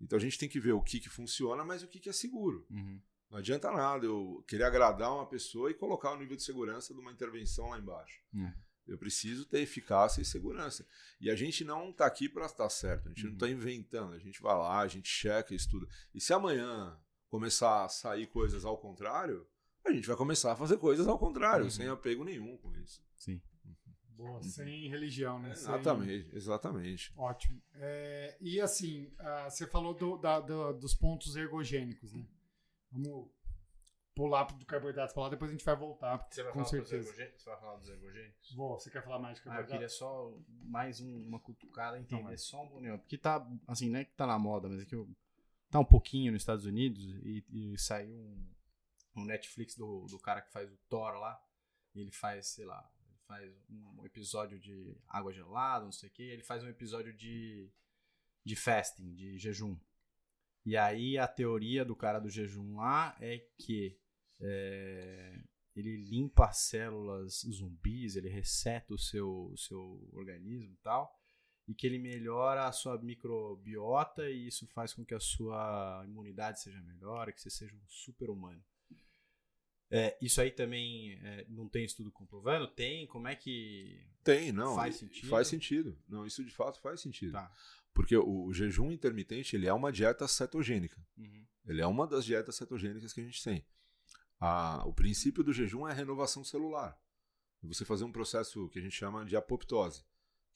Então 0.00 0.18
a 0.18 0.20
gente 0.20 0.38
tem 0.38 0.48
que 0.48 0.60
ver 0.60 0.72
o 0.72 0.82
que, 0.82 1.00
que 1.00 1.08
funciona, 1.08 1.64
mas 1.64 1.82
o 1.82 1.88
que, 1.88 1.98
que 1.98 2.10
é 2.10 2.12
seguro. 2.12 2.66
Uhum. 2.70 3.00
Não 3.30 3.38
adianta 3.38 3.70
nada 3.72 4.04
eu 4.04 4.44
querer 4.46 4.64
agradar 4.64 5.10
uma 5.14 5.26
pessoa 5.26 5.70
e 5.70 5.74
colocar 5.74 6.12
o 6.12 6.18
nível 6.18 6.36
de 6.36 6.42
segurança 6.42 6.92
de 6.92 7.00
uma 7.00 7.10
intervenção 7.10 7.68
lá 7.70 7.78
embaixo. 7.78 8.20
É. 8.36 8.52
Eu 8.86 8.98
preciso 8.98 9.46
ter 9.46 9.60
eficácia 9.60 10.20
e 10.20 10.24
segurança. 10.24 10.86
E 11.20 11.28
a 11.30 11.34
gente 11.34 11.64
não 11.64 11.90
está 11.90 12.06
aqui 12.06 12.28
para 12.28 12.46
estar 12.46 12.68
certo, 12.68 13.06
a 13.06 13.08
gente 13.08 13.22
não 13.24 13.30
Uhum. 13.30 13.34
está 13.36 13.48
inventando. 13.48 14.12
A 14.12 14.18
gente 14.18 14.40
vai 14.42 14.54
lá, 14.54 14.80
a 14.80 14.86
gente 14.88 15.08
checa, 15.08 15.54
estuda. 15.54 15.88
E 16.14 16.20
se 16.20 16.32
amanhã 16.34 16.96
começar 17.28 17.84
a 17.84 17.88
sair 17.88 18.26
coisas 18.26 18.64
ao 18.64 18.76
contrário, 18.78 19.46
a 19.84 19.92
gente 19.92 20.06
vai 20.06 20.16
começar 20.16 20.52
a 20.52 20.56
fazer 20.56 20.78
coisas 20.78 21.06
ao 21.06 21.18
contrário, 21.18 21.64
Uhum. 21.64 21.70
sem 21.70 21.88
apego 21.88 22.24
nenhum 22.24 22.56
com 22.56 22.74
isso. 22.76 23.02
Sim. 23.16 23.40
Boa, 24.10 24.42
sem 24.42 24.88
religião, 24.88 25.38
né? 25.38 25.54
Sem- 25.54 25.64
Exatamente, 25.74 26.34
exatamente. 26.36 27.12
Ótimo. 27.16 27.62
É, 27.74 28.36
e 28.40 28.58
assim, 28.60 29.12
ah, 29.18 29.50
você 29.50 29.66
falou 29.66 29.92
do- 29.92 30.16
da- 30.16 30.40
do- 30.40 30.72
dos 30.72 30.94
pontos 30.94 31.36
ergogênicos, 31.36 32.14
né? 32.14 32.26
Vamos 32.90 33.28
pular 34.14 34.44
do 34.44 34.64
carboidrato 34.64 35.12
pra 35.12 35.24
lá, 35.24 35.28
depois 35.28 35.50
a 35.50 35.52
gente 35.52 35.64
vai 35.66 35.76
voltar, 35.76 36.16
Você 36.30 36.42
vai 36.42 36.50
com 36.50 36.64
falar 36.64 36.80
dos 36.80 36.88
certeza. 36.88 37.10
ergogê- 37.10 37.34
Você 37.36 37.50
vai 37.50 37.60
falar 37.60 37.76
dos 37.76 37.88
ergogênicos? 37.90 38.54
Vou, 38.54 38.80
você 38.80 38.90
quer 38.90 39.04
falar 39.04 39.18
mais 39.18 39.36
de 39.36 39.40
Ah, 39.40 39.44
eu 39.44 39.46
carboidrato? 39.48 39.72
queria 39.72 39.88
só 39.90 40.32
mais 40.64 40.98
um- 41.02 41.26
uma 41.28 41.38
cutucada, 41.38 41.98
Então 41.98 42.16
entender 42.20 42.28
vai. 42.30 42.38
só 42.38 42.62
um 42.64 42.68
pouquinho. 42.70 42.98
Porque 42.98 43.18
tá, 43.18 43.46
assim, 43.68 43.90
não 43.90 43.98
é 44.00 44.04
que 44.06 44.14
tá 44.14 44.26
na 44.26 44.38
moda, 44.38 44.66
mas 44.70 44.80
é 44.80 44.86
que 44.86 44.94
eu, 44.94 45.06
tá 45.70 45.80
um 45.80 45.84
pouquinho 45.84 46.32
nos 46.32 46.42
Estados 46.42 46.64
Unidos 46.64 47.04
e, 47.22 47.44
e 47.50 47.78
saiu 47.78 48.14
um, 48.14 48.54
um 49.16 49.24
Netflix 49.24 49.76
do, 49.76 50.06
do 50.06 50.18
cara 50.18 50.42
que 50.42 50.52
faz 50.52 50.70
o 50.70 50.78
Thor 50.88 51.14
lá. 51.18 51.40
E 51.94 52.00
ele 52.00 52.10
faz, 52.10 52.48
sei 52.48 52.64
lá, 52.66 52.88
faz 53.26 53.52
um 53.68 54.04
episódio 54.04 54.58
de 54.58 54.96
água 55.08 55.32
gelada, 55.32 55.84
não 55.84 55.92
sei 55.92 56.08
o 56.08 56.12
que. 56.12 56.22
Ele 56.22 56.42
faz 56.42 56.62
um 56.62 56.68
episódio 56.68 57.12
de, 57.12 57.70
de 58.44 58.56
fasting, 58.56 59.14
de 59.14 59.38
jejum. 59.38 59.78
E 60.64 60.76
aí 60.76 61.16
a 61.16 61.28
teoria 61.28 61.84
do 61.84 61.94
cara 61.94 62.18
do 62.18 62.28
jejum 62.28 62.76
lá 62.76 63.16
é 63.20 63.38
que 63.56 63.98
é, 64.40 65.40
ele 65.74 65.96
limpa 65.96 66.46
as 66.46 66.58
células 66.58 67.44
zumbis, 67.48 68.16
ele 68.16 68.28
reseta 68.28 68.92
o 68.92 68.98
seu, 68.98 69.50
o 69.52 69.56
seu 69.56 70.08
organismo 70.12 70.72
e 70.72 70.76
tal, 70.78 71.14
e 71.68 71.74
que 71.74 71.86
ele 71.86 71.98
melhora 71.98 72.66
a 72.66 72.72
sua 72.72 72.96
microbiota 72.98 74.28
e 74.30 74.46
isso 74.46 74.66
faz 74.68 74.92
com 74.94 75.04
que 75.04 75.14
a 75.14 75.20
sua 75.20 76.02
imunidade 76.06 76.60
seja 76.60 76.80
melhor, 76.82 77.32
que 77.32 77.40
você 77.40 77.50
seja 77.50 77.74
um 77.74 77.86
super 77.88 78.30
humano. 78.30 78.62
É, 79.90 80.16
isso 80.20 80.40
aí 80.40 80.50
também 80.50 81.12
é, 81.22 81.46
não 81.48 81.68
tem 81.68 81.84
estudo 81.84 82.10
comprovando? 82.10 82.66
Tem? 82.66 83.06
Como 83.06 83.28
é 83.28 83.36
que. 83.36 84.04
Tem, 84.24 84.50
não. 84.50 84.74
Faz 84.74 84.96
sentido? 84.96 85.28
Faz 85.28 85.48
sentido. 85.48 85.98
Não, 86.08 86.26
isso 86.26 86.44
de 86.44 86.50
fato 86.50 86.80
faz 86.80 87.00
sentido. 87.00 87.32
Tá. 87.32 87.52
Porque 87.94 88.16
o, 88.16 88.46
o 88.46 88.52
jejum 88.52 88.90
intermitente 88.90 89.54
ele 89.54 89.66
é 89.68 89.72
uma 89.72 89.92
dieta 89.92 90.26
cetogênica. 90.26 91.00
Uhum. 91.16 91.46
Ele 91.66 91.80
é 91.80 91.86
uma 91.86 92.06
das 92.06 92.24
dietas 92.24 92.56
cetogênicas 92.56 93.12
que 93.12 93.20
a 93.20 93.24
gente 93.24 93.42
tem. 93.42 93.64
A- 94.40 94.82
o 94.86 94.92
princípio 94.92 95.42
do 95.44 95.52
jejum 95.52 95.86
é 95.86 95.92
a 95.92 95.94
renovação 95.94 96.42
celular. 96.44 96.98
Você 97.62 97.84
fazer 97.84 98.04
um 98.04 98.12
processo 98.12 98.68
que 98.68 98.78
a 98.78 98.82
gente 98.82 98.94
chama 98.94 99.24
de 99.24 99.34
apoptose, 99.36 100.04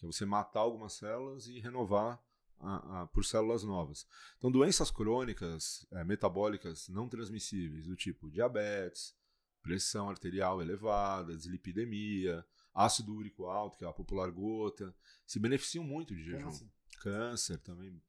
que 0.01 0.07
é 0.07 0.09
você 0.09 0.25
matar 0.25 0.61
algumas 0.61 0.95
células 0.95 1.47
e 1.47 1.61
renovar 1.61 2.19
a- 2.59 3.03
a- 3.03 3.07
por 3.09 3.25
células 3.25 3.63
novas. 3.63 4.07
Então, 4.39 4.51
doenças 4.51 4.91
crônicas, 4.91 5.87
eh, 5.93 6.05
metabólicas 6.05 6.89
não 6.89 7.09
transmissíveis, 7.09 7.87
do 7.87 7.95
tipo 7.95 8.31
diabetes, 8.31 9.15
pressão 9.63 10.09
arterial 10.09 10.61
elevada, 10.63 11.37
dislipidemia, 11.37 12.45
ácido 12.75 13.15
úrico 13.15 13.47
alto, 13.47 13.77
que 13.77 13.85
é 13.85 13.89
a 13.89 13.93
popular 13.93 14.31
gota, 14.31 14.95
se 15.27 15.39
beneficiam 15.39 15.85
muito 15.85 16.15
de 16.15 16.23
jejum 16.25 16.45
Câncer. 16.45 16.69
câncer 17.01 17.59
também. 17.59 18.03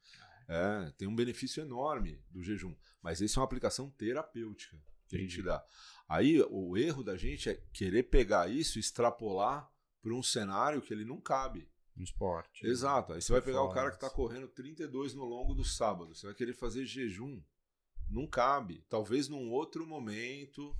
É, 0.47 0.91
tem 0.97 1.07
um 1.07 1.15
benefício 1.15 1.61
enorme 1.61 2.21
do 2.29 2.41
jejum. 2.43 2.75
Mas 3.01 3.21
isso 3.21 3.37
é 3.37 3.41
uma 3.41 3.45
aplicação 3.45 3.89
terapêutica 3.89 4.77
que 5.07 5.15
a 5.15 5.19
gente 5.19 5.41
dá. 5.41 5.65
Aí 6.09 6.41
o 6.49 6.75
erro 6.77 7.03
da 7.03 7.15
gente 7.17 7.49
é 7.49 7.55
querer 7.73 8.03
pegar 8.03 8.49
isso 8.49 8.77
e 8.77 8.81
extrapolar 8.81 9.69
para 10.01 10.13
um 10.13 10.23
cenário 10.23 10.81
que 10.81 10.93
ele 10.93 11.05
não 11.05 11.21
cabe. 11.21 11.69
No 11.95 12.03
esporte. 12.03 12.65
Exato. 12.65 13.13
Aí 13.13 13.21
você 13.21 13.31
vai 13.31 13.41
pegar 13.41 13.61
o 13.63 13.73
cara 13.73 13.89
que 13.89 13.97
está 13.97 14.09
correndo 14.09 14.47
32 14.47 15.13
no 15.13 15.25
longo 15.25 15.53
do 15.53 15.63
sábado. 15.63 16.15
Você 16.15 16.25
vai 16.25 16.35
querer 16.35 16.53
fazer 16.53 16.85
jejum. 16.85 17.41
Não 18.09 18.27
cabe. 18.27 18.85
Talvez 18.89 19.27
num 19.27 19.49
outro 19.51 19.85
momento 19.85 20.75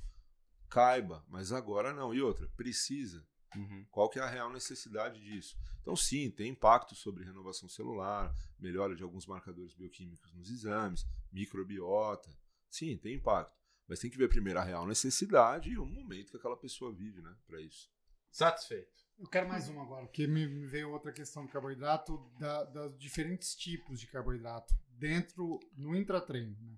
caiba, 0.70 1.26
mas 1.28 1.52
agora 1.52 1.94
não. 1.94 2.14
E 2.14 2.22
outra, 2.22 2.48
precisa. 2.56 3.26
Uhum. 3.56 3.86
Qual 3.92 4.10
que 4.10 4.20
é 4.20 4.22
a 4.22 4.30
real 4.30 4.52
necessidade 4.52 5.22
disso? 5.22 5.58
Então, 5.82 5.96
sim, 5.96 6.32
tem 6.32 6.52
impacto 6.52 6.96
sobre 6.96 7.26
renovação 7.26 7.68
celular, 7.68 8.34
melhora 8.58 8.96
de 8.96 9.04
alguns 9.04 9.26
marcadores 9.26 9.74
bioquímicos 9.74 10.34
nos 10.34 10.50
exames, 10.50 11.06
microbiota. 11.32 12.30
Sim, 12.70 12.98
tem 12.98 13.16
impacto. 13.16 13.60
Mas 13.88 14.00
tem 14.00 14.10
que 14.10 14.18
ver 14.18 14.30
primeiro 14.30 14.60
a 14.60 14.64
real 14.64 14.88
necessidade 14.88 15.70
e 15.70 15.78
o 15.78 15.86
momento 15.86 16.32
que 16.32 16.38
aquela 16.38 16.56
pessoa 16.56 16.94
vive, 16.94 17.22
né, 17.22 17.36
para 17.46 17.60
isso. 17.60 17.92
Satisfeito. 18.32 19.02
Eu 19.22 19.28
quero 19.28 19.48
mais 19.48 19.70
uma 19.70 19.84
agora, 19.84 20.08
porque 20.08 20.26
me 20.26 20.48
veio 20.66 20.90
outra 20.90 21.12
questão 21.12 21.46
do 21.46 21.52
carboidrato, 21.52 22.18
da, 22.40 22.64
das 22.64 22.98
diferentes 22.98 23.56
tipos 23.56 24.00
de 24.00 24.08
carboidrato 24.08 24.74
dentro, 24.98 25.60
no 25.78 25.96
intratreino, 25.96 26.58
né? 26.60 26.76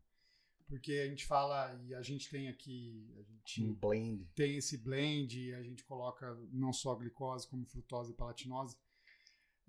Porque 0.68 0.92
a 0.92 1.08
gente 1.08 1.26
fala, 1.26 1.74
e 1.86 1.96
a 1.96 2.02
gente 2.02 2.30
tem 2.30 2.50
aqui, 2.50 3.16
a 3.18 3.24
gente 3.24 3.64
Um 3.64 3.74
blend. 3.74 4.28
tem 4.36 4.58
esse 4.58 4.78
blend, 4.78 5.54
a 5.54 5.64
gente 5.64 5.86
coloca 5.86 6.38
não 6.52 6.74
só 6.74 6.94
glicose, 6.96 7.48
como 7.48 7.66
frutose 7.66 8.12
e 8.12 8.16
palatinose. 8.16 8.76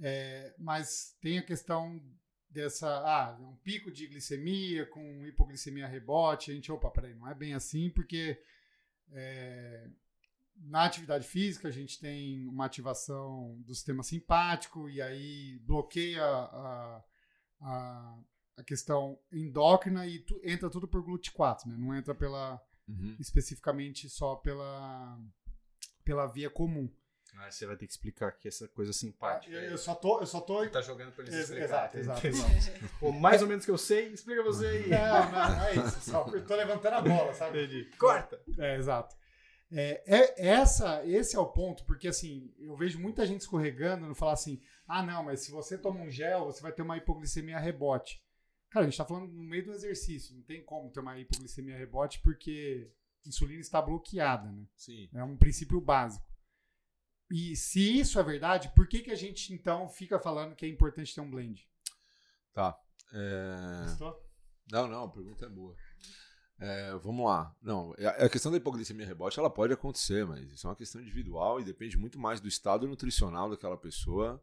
É, 0.01 0.53
mas 0.59 1.17
tem 1.21 1.39
a 1.39 1.45
questão 1.45 2.03
dessa, 2.51 2.89
ah, 2.89 3.39
um 3.41 3.55
pico 3.59 3.89
de 3.93 4.09
glicemia 4.09 4.85
com 4.87 5.25
hipoglicemia 5.25 5.87
rebote. 5.87 6.51
A 6.51 6.55
gente, 6.55 6.73
opa, 6.73 6.91
peraí, 6.91 7.15
não 7.15 7.29
é 7.29 7.35
bem 7.37 7.55
assim, 7.55 7.89
porque 7.91 8.37
é, 9.13 9.89
na 10.57 10.85
atividade 10.85 11.27
física 11.27 11.69
a 11.69 11.71
gente 11.71 11.99
tem 12.01 12.47
uma 12.49 12.67
ativação 12.67 13.61
do 13.67 13.75
sistema 13.75 14.03
simpático 14.03 14.88
e 14.88 15.01
aí 15.03 15.59
bloqueia 15.61 16.25
a, 16.25 17.05
a, 17.61 18.19
a 18.59 18.62
questão 18.64 19.19
endócrina 19.33 20.07
e 20.07 20.21
tu- 20.21 20.40
entra 20.45 20.71
tudo 20.71 20.87
por 20.88 21.03
GLUT4, 21.05 21.67
né? 21.67 21.77
Não 21.79 21.95
entra 21.95 22.14
pela 22.14 22.61
especificamente 23.19 24.09
só 24.09 24.37
pela 24.37 25.19
pela 26.05 26.27
via 26.27 26.51
comum. 26.51 26.88
Ah, 27.37 27.51
você 27.51 27.67
vai 27.67 27.77
ter 27.77 27.87
que 27.87 27.93
explicar 27.93 28.31
que 28.33 28.47
essa 28.47 28.69
coisa 28.69 28.90
Ah, 28.90 28.95
simpática. 28.95 29.53
Eu, 29.53 29.61
aí. 29.61 29.71
eu 29.73 29.79
só 29.79 29.95
tô 29.95 30.21
eu 30.21 30.27
só 30.27 30.40
tô 30.40 30.59
Você 30.61 30.69
tá 30.71 30.81
jogando 30.83 31.12
pra 31.12 31.25
eles 31.25 31.35
Ex- 31.35 31.45
explicar. 31.51 31.64
exato, 31.64 31.99
exato, 31.99 32.27
exato. 32.29 32.95
Ou 33.01 33.11
mais 33.12 33.43
ou 33.43 33.49
menos 33.49 33.64
que 33.64 33.71
eu 33.71 33.79
sei, 33.79 34.09
explica 34.12 34.43
você 34.45 34.67
aí. 34.67 34.88
Não, 34.90 35.33
não, 35.33 35.57
não 35.57 35.64
é 35.67 35.75
isso. 35.75 36.01
Só 36.11 36.27
eu 36.29 36.47
tô 36.47 36.55
levantando 36.55 36.95
a 36.95 37.01
bola, 37.01 37.35
sabe? 37.35 37.64
Entendi. 37.64 37.90
Corta! 37.99 38.40
É, 38.59 38.77
exato. 38.77 39.17
É, 39.77 40.03
é- 40.07 40.47
essa, 40.47 41.05
esse 41.05 41.35
é 41.35 41.39
o 41.39 41.47
ponto, 41.47 41.85
porque 41.85 42.07
assim, 42.07 42.55
eu 42.59 42.77
vejo 42.77 43.01
muita 43.01 43.27
gente 43.27 43.41
escorregando 43.41 44.07
no 44.07 44.15
falar 44.15 44.35
assim, 44.35 44.61
Ah, 44.87 45.03
não, 45.03 45.25
mas 45.25 45.41
se 45.41 45.51
você 45.51 45.77
toma 45.79 46.01
um 46.01 46.11
gel, 46.11 46.45
você 46.45 46.61
vai 46.63 46.71
ter 46.73 46.83
uma 46.83 46.97
hipoglicemia 46.97 47.59
rebote. 47.59 48.23
Cara, 48.71 48.85
a 48.87 48.89
gente 48.89 48.99
tá 48.99 49.05
falando 49.05 49.33
no 49.33 49.43
meio 49.43 49.65
do 49.65 49.73
exercício. 49.73 50.35
Não 50.35 50.43
tem 50.43 50.63
como 50.65 50.91
ter 50.91 51.01
uma 51.01 51.19
hipoglicemia 51.19 51.77
rebote 51.77 52.21
porque 52.23 52.93
a 53.25 53.29
insulina 53.29 53.61
está 53.61 53.81
bloqueada, 53.81 54.51
né? 54.51 54.67
Sim. 54.77 55.09
É 55.15 55.25
um 55.25 55.37
princípio 55.37 55.81
básico. 55.81 56.27
E 57.31 57.57
se 57.57 57.99
isso 58.01 58.21
é 58.21 58.23
verdade, 58.23 58.71
por 58.75 58.87
que, 58.87 59.01
que 59.01 59.11
a 59.11 59.17
gente 59.17 59.53
então 59.53 59.89
fica 59.89 60.19
falando 60.19 60.55
que 60.55 60.67
é 60.67 60.69
importante 60.69 61.15
ter 61.15 61.21
um 61.21 61.31
blend? 61.31 61.67
Tá. 62.53 62.79
É... 63.13 63.85
Gostou? 63.85 64.23
Não, 64.71 64.87
não, 64.87 65.05
a 65.05 65.11
pergunta 65.11 65.47
é 65.47 65.49
boa. 65.49 65.75
É, 66.59 66.95
vamos 66.99 67.27
lá. 67.27 67.55
Não, 67.61 67.95
a 68.19 68.29
questão 68.29 68.51
da 68.51 68.59
hipoglicemia 68.59 69.07
rebote 69.07 69.38
ela 69.38 69.51
pode 69.51 69.73
acontecer, 69.73 70.25
mas 70.25 70.51
isso 70.51 70.67
é 70.67 70.71
uma 70.71 70.77
questão 70.77 71.01
individual 71.01 71.61
e 71.61 71.64
depende 71.64 71.97
muito 71.97 72.19
mais 72.19 72.40
do 72.40 72.49
estado 72.49 72.87
nutricional 72.87 73.51
daquela 73.51 73.77
pessoa 73.77 74.40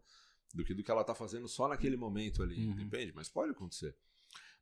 do 0.54 0.66
que 0.66 0.74
do 0.74 0.84
que 0.84 0.92
ela 0.92 1.02
está 1.02 1.16
fazendo 1.16 1.48
só 1.48 1.68
naquele 1.68 1.96
momento 1.96 2.44
ali. 2.44 2.68
Uhum. 2.68 2.76
Depende, 2.76 3.14
mas 3.14 3.30
pode 3.30 3.52
acontecer. 3.52 3.96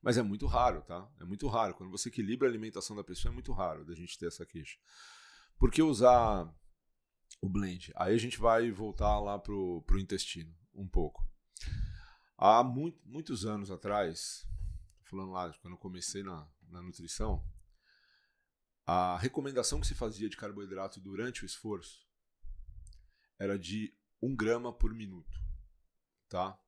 Mas 0.02 0.18
é 0.18 0.22
muito 0.22 0.46
raro, 0.46 0.82
tá? 0.82 1.10
É 1.20 1.26
muito 1.26 1.48
raro. 1.48 1.74
Quando 1.74 1.90
você 1.90 2.10
equilibra 2.10 2.48
a 2.48 2.52
alimentação 2.52 2.96
da 2.96 3.04
pessoa, 3.04 3.32
é 3.32 3.34
muito 3.34 3.52
raro 3.52 3.84
da 3.84 3.94
gente 3.94 4.18
ter 4.18 4.28
essa 4.28 4.46
queixa. 4.46 4.78
Por 5.58 5.72
que 5.72 5.82
usar 5.82 6.50
o 7.42 7.50
blend? 7.50 7.92
Aí 7.96 8.16
a 8.16 8.18
gente 8.18 8.40
vai 8.40 8.72
voltar 8.72 9.20
lá 9.20 9.38
pro, 9.38 9.82
pro 9.86 10.00
intestino 10.00 10.54
um 10.74 10.88
pouco. 10.88 11.28
Há 12.38 12.64
muito, 12.64 12.98
muitos 13.06 13.46
anos 13.46 13.70
atrás, 13.70 14.48
falando 15.10 15.32
lá, 15.32 15.52
quando 15.62 15.74
eu 15.74 15.78
comecei 15.78 16.24
na, 16.24 16.48
na 16.70 16.82
nutrição, 16.82 17.44
a 18.86 19.18
recomendação 19.18 19.80
que 19.80 19.88
se 19.88 19.96
fazia 19.96 20.30
de 20.30 20.38
carboidrato 20.38 21.00
durante 21.00 21.44
o 21.44 21.46
esforço 21.46 22.08
era 23.38 23.58
de 23.58 23.94
1 24.22 24.36
grama 24.36 24.74
por 24.74 24.94
minuto, 24.94 25.38
tá? 26.28 26.60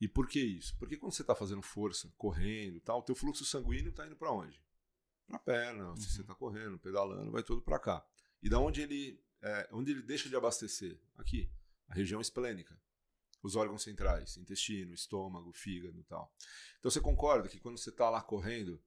E 0.00 0.06
por 0.06 0.28
que 0.28 0.40
isso? 0.40 0.76
Porque 0.78 0.96
quando 0.96 1.12
você 1.12 1.22
está 1.22 1.34
fazendo 1.34 1.62
força, 1.62 2.12
correndo, 2.16 2.80
tal, 2.80 3.00
o 3.00 3.02
teu 3.02 3.14
fluxo 3.14 3.44
sanguíneo 3.44 3.90
está 3.90 4.06
indo 4.06 4.16
para 4.16 4.30
onde? 4.30 4.62
Para 5.26 5.36
a 5.36 5.40
perna. 5.40 5.88
Uhum. 5.90 5.96
Se 5.96 6.10
você 6.10 6.20
está 6.20 6.34
correndo, 6.34 6.78
pedalando, 6.78 7.30
vai 7.30 7.42
todo 7.42 7.62
para 7.62 7.78
cá. 7.78 8.06
E 8.42 8.48
da 8.48 8.58
onde 8.58 8.82
ele, 8.82 9.22
é, 9.42 9.68
onde 9.72 9.90
ele 9.92 10.02
deixa 10.02 10.28
de 10.28 10.36
abastecer? 10.36 11.00
Aqui, 11.16 11.50
a 11.88 11.94
região 11.94 12.20
esplênica 12.20 12.78
os 13.46 13.56
órgãos 13.56 13.82
centrais, 13.82 14.36
intestino, 14.36 14.92
estômago, 14.92 15.52
fígado 15.52 15.98
e 15.98 16.04
tal. 16.04 16.32
Então 16.78 16.90
você 16.90 17.00
concorda 17.00 17.48
que 17.48 17.60
quando 17.60 17.78
você 17.78 17.90
está 17.90 18.10
lá 18.10 18.20
correndo, 18.20 18.82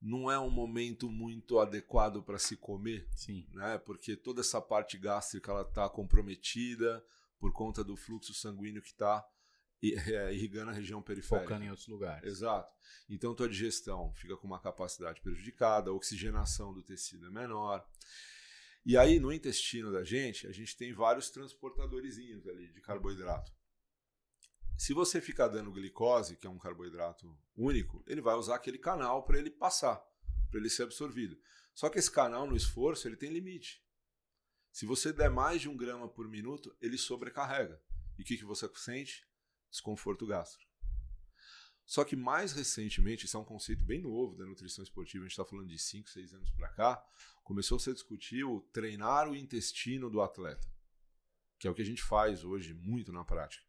não 0.00 0.30
é 0.30 0.38
um 0.38 0.50
momento 0.50 1.10
muito 1.10 1.58
adequado 1.58 2.22
para 2.22 2.38
se 2.38 2.56
comer, 2.56 3.08
Sim. 3.14 3.46
né? 3.52 3.78
Porque 3.78 4.16
toda 4.16 4.40
essa 4.40 4.60
parte 4.60 4.96
gástrica 4.98 5.50
ela 5.50 5.62
está 5.62 5.88
comprometida 5.88 7.04
por 7.38 7.52
conta 7.52 7.82
do 7.82 7.96
fluxo 7.96 8.32
sanguíneo 8.34 8.82
que 8.82 8.90
está 8.90 9.26
é, 9.82 10.32
irrigando 10.32 10.70
a 10.70 10.74
região 10.74 11.02
periférica. 11.02 11.48
Focando 11.48 11.64
em 11.64 11.70
outros 11.70 11.88
lugares. 11.88 12.24
Exato. 12.24 12.72
Então 13.08 13.34
tua 13.34 13.48
digestão 13.48 14.12
fica 14.14 14.36
com 14.36 14.46
uma 14.46 14.60
capacidade 14.60 15.20
prejudicada, 15.20 15.90
a 15.90 15.94
oxigenação 15.94 16.72
do 16.72 16.82
tecido 16.82 17.26
é 17.26 17.30
menor. 17.30 17.84
E 18.84 18.96
aí 18.96 19.18
no 19.18 19.32
intestino 19.32 19.90
da 19.90 20.04
gente, 20.04 20.46
a 20.46 20.52
gente 20.52 20.76
tem 20.76 20.92
vários 20.92 21.30
transportadorzinhos 21.30 22.46
ali 22.46 22.68
de 22.68 22.80
carboidrato. 22.80 23.55
Se 24.76 24.92
você 24.92 25.22
ficar 25.22 25.48
dando 25.48 25.72
glicose, 25.72 26.36
que 26.36 26.46
é 26.46 26.50
um 26.50 26.58
carboidrato 26.58 27.34
único, 27.56 28.04
ele 28.06 28.20
vai 28.20 28.34
usar 28.34 28.56
aquele 28.56 28.76
canal 28.76 29.24
para 29.24 29.38
ele 29.38 29.50
passar, 29.50 29.96
para 30.50 30.60
ele 30.60 30.68
ser 30.68 30.82
absorvido. 30.82 31.38
Só 31.74 31.88
que 31.88 31.98
esse 31.98 32.10
canal 32.10 32.46
no 32.46 32.56
esforço 32.56 33.08
ele 33.08 33.16
tem 33.16 33.32
limite. 33.32 33.82
Se 34.70 34.84
você 34.84 35.14
der 35.14 35.30
mais 35.30 35.62
de 35.62 35.68
um 35.70 35.76
grama 35.76 36.06
por 36.06 36.28
minuto, 36.28 36.76
ele 36.80 36.98
sobrecarrega. 36.98 37.80
E 38.18 38.22
o 38.22 38.24
que, 38.24 38.36
que 38.36 38.44
você 38.44 38.70
sente? 38.74 39.26
Desconforto 39.70 40.26
gástrico. 40.26 40.70
Só 41.86 42.04
que 42.04 42.16
mais 42.16 42.52
recentemente, 42.52 43.24
isso 43.24 43.36
é 43.36 43.40
um 43.40 43.44
conceito 43.44 43.82
bem 43.82 44.02
novo 44.02 44.36
da 44.36 44.44
nutrição 44.44 44.84
esportiva, 44.84 45.24
a 45.24 45.28
gente 45.28 45.32
está 45.32 45.44
falando 45.44 45.68
de 45.68 45.78
5, 45.78 46.10
6 46.10 46.34
anos 46.34 46.50
para 46.50 46.68
cá, 46.68 47.02
começou 47.44 47.76
a 47.76 47.78
se 47.78 47.92
discutir 47.92 48.44
o 48.44 48.60
treinar 48.72 49.28
o 49.28 49.36
intestino 49.36 50.10
do 50.10 50.20
atleta, 50.20 50.68
que 51.58 51.66
é 51.66 51.70
o 51.70 51.74
que 51.74 51.82
a 51.82 51.86
gente 51.86 52.02
faz 52.02 52.44
hoje 52.44 52.74
muito 52.74 53.12
na 53.12 53.24
prática. 53.24 53.65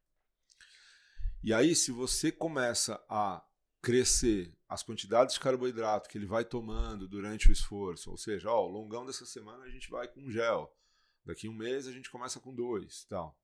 E 1.44 1.54
aí, 1.54 1.76
se 1.76 1.92
você 1.92 2.32
começa 2.32 3.02
a 3.08 3.44
crescer 3.82 4.54
as 4.68 4.84
quantidades 4.84 5.36
de 5.36 5.40
carboidrato 5.40 6.10
que 6.10 6.18
ele 6.18 6.26
vai 6.26 6.44
tomando 6.44 7.08
durante 7.08 7.48
o 7.48 7.52
esforço, 7.52 8.10
ou 8.10 8.18
seja, 8.18 8.50
ó, 8.50 8.66
o 8.66 8.72
longão 8.72 9.06
dessa 9.06 9.26
semana 9.26 9.64
a 9.64 9.70
gente 9.70 9.90
vai 9.90 10.08
com 10.08 10.30
gel, 10.30 10.76
daqui 11.24 11.48
um 11.48 11.54
mês 11.54 11.88
a 11.88 11.92
gente 11.92 12.10
começa 12.10 12.40
com 12.40 12.54
dois, 12.54 13.06
tal. 13.06 13.40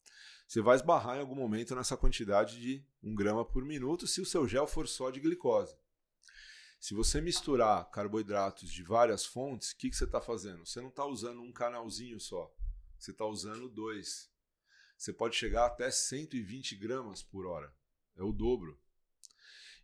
Você 0.47 0.59
vai 0.59 0.75
esbarrar 0.75 1.17
em 1.17 1.19
algum 1.19 1.35
momento 1.35 1.75
nessa 1.75 1.95
quantidade 1.95 2.59
de 2.59 2.85
um 3.01 3.15
grama 3.15 3.45
por 3.45 3.63
minuto 3.63 4.07
se 4.07 4.19
o 4.19 4.25
seu 4.25 4.47
gel 4.47 4.67
for 4.67 4.87
só 4.87 5.11
de 5.11 5.19
glicose. 5.19 5.77
Se 6.79 6.93
você 6.93 7.21
misturar 7.21 7.89
carboidratos 7.91 8.71
de 8.71 8.83
várias 8.83 9.23
fontes, 9.23 9.71
o 9.71 9.77
que, 9.77 9.89
que 9.89 9.95
você 9.95 10.03
está 10.03 10.19
fazendo? 10.19 10.65
Você 10.65 10.81
não 10.81 10.89
está 10.89 11.05
usando 11.05 11.41
um 11.41 11.53
canalzinho 11.53 12.19
só, 12.19 12.53
você 12.97 13.11
está 13.11 13.25
usando 13.25 13.69
dois. 13.69 14.29
Você 14.97 15.13
pode 15.13 15.35
chegar 15.35 15.67
até 15.67 15.89
120 15.89 16.75
gramas 16.75 17.23
por 17.23 17.45
hora 17.45 17.73
é 18.15 18.23
o 18.23 18.31
dobro. 18.31 18.79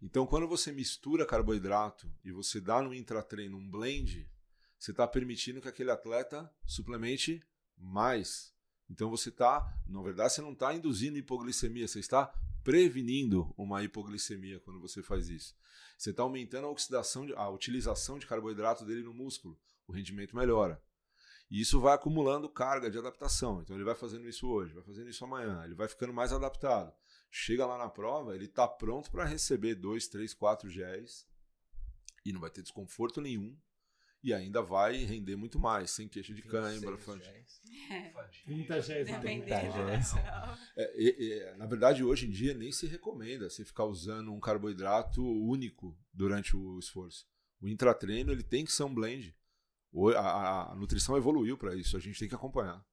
Então, 0.01 0.25
quando 0.25 0.47
você 0.47 0.71
mistura 0.71 1.25
carboidrato 1.25 2.09
e 2.23 2.31
você 2.31 2.61
dá 2.61 2.81
no 2.81 2.93
intratreino 2.93 3.57
um 3.57 3.69
blend, 3.69 4.29
você 4.77 4.91
está 4.91 5.05
permitindo 5.05 5.61
que 5.61 5.67
aquele 5.67 5.91
atleta 5.91 6.49
suplemente 6.65 7.43
mais. 7.77 8.53
Então, 8.89 9.09
você 9.09 9.29
está, 9.29 9.77
na 9.85 10.01
verdade, 10.01 10.33
você 10.33 10.41
não 10.41 10.53
está 10.53 10.73
induzindo 10.73 11.17
hipoglicemia, 11.17 11.87
você 11.87 11.99
está 11.99 12.33
prevenindo 12.63 13.53
uma 13.57 13.83
hipoglicemia 13.83 14.59
quando 14.61 14.79
você 14.79 15.03
faz 15.03 15.29
isso. 15.29 15.55
Você 15.97 16.11
está 16.11 16.23
aumentando 16.23 16.67
a 16.67 16.71
oxidação, 16.71 17.27
a 17.35 17.49
utilização 17.49 18.17
de 18.17 18.25
carboidrato 18.25 18.85
dele 18.85 19.03
no 19.03 19.13
músculo, 19.13 19.59
o 19.85 19.91
rendimento 19.91 20.35
melhora. 20.35 20.81
E 21.51 21.59
isso 21.59 21.79
vai 21.81 21.95
acumulando 21.95 22.47
carga 22.47 22.89
de 22.89 22.97
adaptação. 22.97 23.61
Então 23.61 23.75
ele 23.75 23.83
vai 23.83 23.95
fazendo 23.95 24.29
isso 24.29 24.47
hoje, 24.47 24.73
vai 24.73 24.83
fazendo 24.83 25.09
isso 25.09 25.25
amanhã, 25.25 25.61
ele 25.65 25.73
vai 25.73 25.89
ficando 25.89 26.13
mais 26.13 26.31
adaptado 26.31 26.93
chega 27.29 27.65
lá 27.65 27.77
na 27.77 27.89
prova, 27.89 28.35
ele 28.35 28.45
está 28.45 28.67
pronto 28.67 29.11
para 29.11 29.25
receber 29.25 29.75
dois, 29.75 30.07
três, 30.07 30.33
quatro 30.33 30.69
géis 30.69 31.27
e 32.25 32.33
não 32.33 32.41
vai 32.41 32.49
ter 32.49 32.61
desconforto 32.61 33.21
nenhum 33.21 33.57
e 34.21 34.33
ainda 34.33 34.61
vai 34.61 34.97
render 35.05 35.35
muito 35.35 35.57
mais, 35.59 35.91
sem 35.91 36.07
queixa 36.07 36.33
de 36.33 36.41
cãibra. 36.41 36.97
30 36.97 37.21
géis. 37.21 37.61
30 38.45 38.81
géis. 38.81 40.13
É, 40.75 41.51
é, 41.51 41.55
na 41.55 41.65
verdade, 41.65 42.03
hoje 42.03 42.27
em 42.27 42.29
dia 42.29 42.53
nem 42.53 42.71
se 42.71 42.85
recomenda 42.85 43.49
você 43.49 43.63
ficar 43.63 43.85
usando 43.85 44.33
um 44.33 44.39
carboidrato 44.39 45.23
único 45.23 45.97
durante 46.13 46.55
o 46.55 46.77
esforço. 46.79 47.25
O 47.61 47.67
intratreino 47.67 48.31
ele 48.31 48.43
tem 48.43 48.65
que 48.65 48.71
ser 48.71 48.83
um 48.83 48.93
blend. 48.93 49.35
A, 50.15 50.19
a, 50.19 50.71
a 50.71 50.75
nutrição 50.75 51.17
evoluiu 51.17 51.57
para 51.57 51.75
isso, 51.75 51.95
a 51.95 51.99
gente 51.99 52.19
tem 52.19 52.27
que 52.27 52.35
acompanhar. 52.35 52.85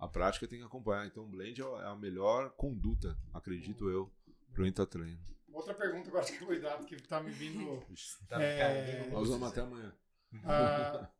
A 0.00 0.08
prática 0.08 0.48
tem 0.48 0.58
que 0.58 0.64
acompanhar. 0.64 1.06
Então, 1.06 1.24
o 1.24 1.28
blend 1.28 1.60
é, 1.60 1.64
é 1.64 1.84
a 1.84 1.94
melhor 1.94 2.50
conduta, 2.52 3.14
acredito 3.34 3.90
eu, 3.90 4.10
para 4.50 4.62
o 4.62 4.66
intratreino. 4.66 5.20
Outra 5.52 5.74
pergunta 5.74 6.08
agora 6.08 6.24
de 6.24 6.32
carboidrato 6.32 6.86
que 6.86 6.94
está 6.94 7.22
me 7.22 7.30
vindo. 7.30 7.84
tá 8.26 8.42
é... 8.42 9.06
Nós 9.10 9.28
vamos 9.28 9.48
até 9.48 9.60
amanhã. 9.60 9.94
Ah, 10.44 11.10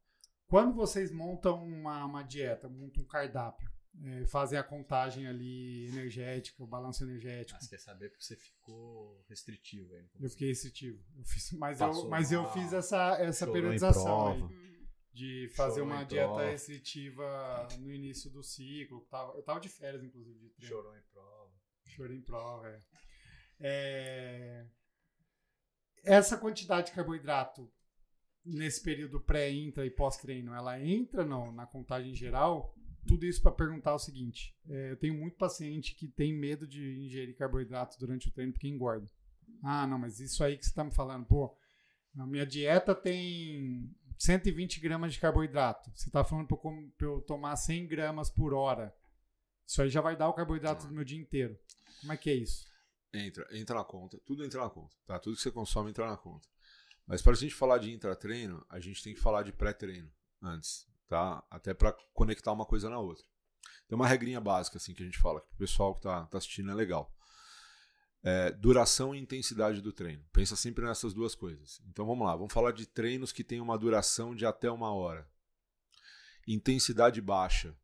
quando 0.47 0.73
vocês 0.73 1.13
montam 1.13 1.63
uma, 1.63 2.07
uma 2.07 2.23
dieta, 2.23 2.69
montam 2.69 3.03
um 3.03 3.07
cardápio, 3.07 3.71
é, 4.03 4.25
fazem 4.25 4.59
a 4.59 4.63
contagem 4.63 5.27
ali 5.27 5.89
energética, 5.89 6.63
o 6.63 6.67
balanço 6.67 7.05
energético. 7.05 7.59
Ah, 7.59 7.61
você 7.61 7.69
quer 7.69 7.81
saber 7.81 8.09
porque 8.09 8.25
você 8.25 8.37
ficou 8.37 9.23
restritivo 9.29 9.95
aí. 9.95 10.09
Eu 10.19 10.31
fiquei 10.31 10.49
restritivo. 10.49 11.05
Eu 11.19 11.25
fiz, 11.25 11.53
mas 11.53 11.81
eu, 11.81 12.09
mas 12.09 12.33
eu 12.33 12.51
fiz 12.53 12.73
essa, 12.73 13.19
essa 13.21 13.47
periodização 13.47 14.29
aí 14.29 14.70
de 15.13 15.49
fazer 15.55 15.81
Chorou 15.81 15.93
uma 15.93 16.05
dieta 16.05 16.51
restritiva 16.51 17.69
no 17.79 17.93
início 17.93 18.31
do 18.31 18.43
ciclo. 18.43 19.01
Tava, 19.11 19.37
eu 19.37 19.43
tava 19.43 19.61
de 19.61 19.69
férias, 19.69 20.03
inclusive, 20.03 20.39
de 20.39 20.51
treino. 20.51 20.75
Chorou 20.75 20.97
em 20.97 21.03
prova. 21.13 21.53
Chorou 21.85 22.15
em 22.15 22.23
prova, 22.23 22.69
é. 22.69 22.81
é. 23.61 24.67
Essa 26.05 26.39
quantidade 26.39 26.89
de 26.89 26.93
carboidrato 26.93 27.71
nesse 28.45 28.83
período 28.83 29.21
pré-intra 29.21 29.85
e 29.85 29.91
pós-treino, 29.91 30.55
ela 30.55 30.81
entra 30.81 31.25
no, 31.25 31.53
na 31.53 31.67
contagem 31.67 32.15
geral? 32.15 32.75
Tudo 33.07 33.27
isso 33.27 33.43
para 33.43 33.53
perguntar 33.53 33.95
o 33.95 33.99
seguinte: 33.99 34.57
é, 34.69 34.93
eu 34.93 34.97
tenho 34.97 35.15
muito 35.15 35.37
paciente 35.37 35.95
que 35.95 36.09
tem 36.09 36.33
medo 36.33 36.67
de 36.67 37.05
ingerir 37.05 37.37
carboidrato 37.37 37.99
durante 37.99 38.29
o 38.29 38.33
treino 38.33 38.53
porque 38.53 38.69
engorda. 38.69 39.11
Ah, 39.63 39.87
não, 39.87 39.99
mas 39.99 40.21
isso 40.21 40.43
aí 40.45 40.57
que 40.57 40.65
você 40.65 40.71
está 40.71 40.85
me 40.85 40.95
falando, 40.95 41.27
pô, 41.27 41.55
a 42.17 42.27
minha 42.27 42.47
dieta 42.47 42.95
tem 42.95 43.91
120 44.21 44.81
gramas 44.81 45.15
de 45.15 45.19
carboidrato. 45.19 45.91
Você 45.95 46.11
está 46.11 46.23
falando 46.23 46.47
para 46.47 47.07
eu 47.07 47.23
tomar 47.23 47.57
100 47.57 47.87
gramas 47.87 48.29
por 48.29 48.53
hora. 48.53 48.95
Isso 49.67 49.81
aí 49.81 49.89
já 49.89 50.03
vai 50.03 50.15
dar 50.15 50.29
o 50.29 50.35
carboidrato 50.35 50.87
do 50.87 50.93
meu 50.93 51.05
dia 51.05 51.19
inteiro. 51.19 51.59
Como 52.03 52.13
é 52.13 52.19
que 52.19 52.29
é 52.29 52.35
isso? 52.35 52.69
Entra, 53.15 53.49
entra 53.51 53.77
na 53.77 53.85
conta. 53.85 54.21
Tudo 54.27 54.45
entra 54.45 54.61
na 54.61 54.69
conta. 54.69 54.95
Tá? 55.07 55.19
Tudo 55.19 55.37
que 55.37 55.43
você 55.43 55.51
consome 55.51 55.89
entra 55.89 56.07
na 56.07 56.19
conta. 56.19 56.47
Mas 57.07 57.23
para 57.23 57.33
a 57.33 57.37
gente 57.37 57.55
falar 57.55 57.79
de 57.79 57.91
intratreino, 57.91 58.63
a 58.69 58.79
gente 58.79 59.03
tem 59.03 59.15
que 59.15 59.21
falar 59.21 59.43
de 59.43 59.55
pré-treino 59.55 60.13
antes, 60.43 60.87
tá? 61.09 61.43
Até 61.51 61.73
para 61.73 61.93
conectar 62.13 62.53
uma 62.53 62.67
coisa 62.67 62.91
na 62.91 62.99
outra. 62.99 63.25
Tem 63.89 63.97
uma 63.97 64.07
regrinha 64.07 64.41
básica 64.41 64.77
assim 64.77 64.93
que 64.93 65.03
a 65.03 65.07
gente 65.07 65.19
fala, 65.19 65.41
que 65.41 65.55
o 65.55 65.57
pessoal 65.57 65.95
que 65.95 66.01
está 66.01 66.27
tá 66.27 66.37
assistindo 66.37 66.71
é 66.71 66.75
legal. 66.75 67.11
É, 68.23 68.51
duração 68.51 69.15
e 69.15 69.19
intensidade 69.19 69.81
do 69.81 69.93
treino. 69.93 70.23
Pensa 70.33 70.55
sempre 70.55 70.85
nessas 70.85 71.15
duas 71.15 71.35
coisas. 71.35 71.81
Então 71.89 72.05
vamos 72.05 72.27
lá, 72.27 72.37
vamos 72.37 72.53
falar 72.53 72.73
de 72.73 72.87
treinos 72.87 73.33
que 73.33 73.43
têm 73.43 73.61
uma 73.61 73.79
duração 73.79 74.35
de 74.35 74.45
até 74.45 74.71
uma 74.71 74.93
hora. 74.93 75.27
Intensidade 76.47 77.21
baixa. 77.21 77.75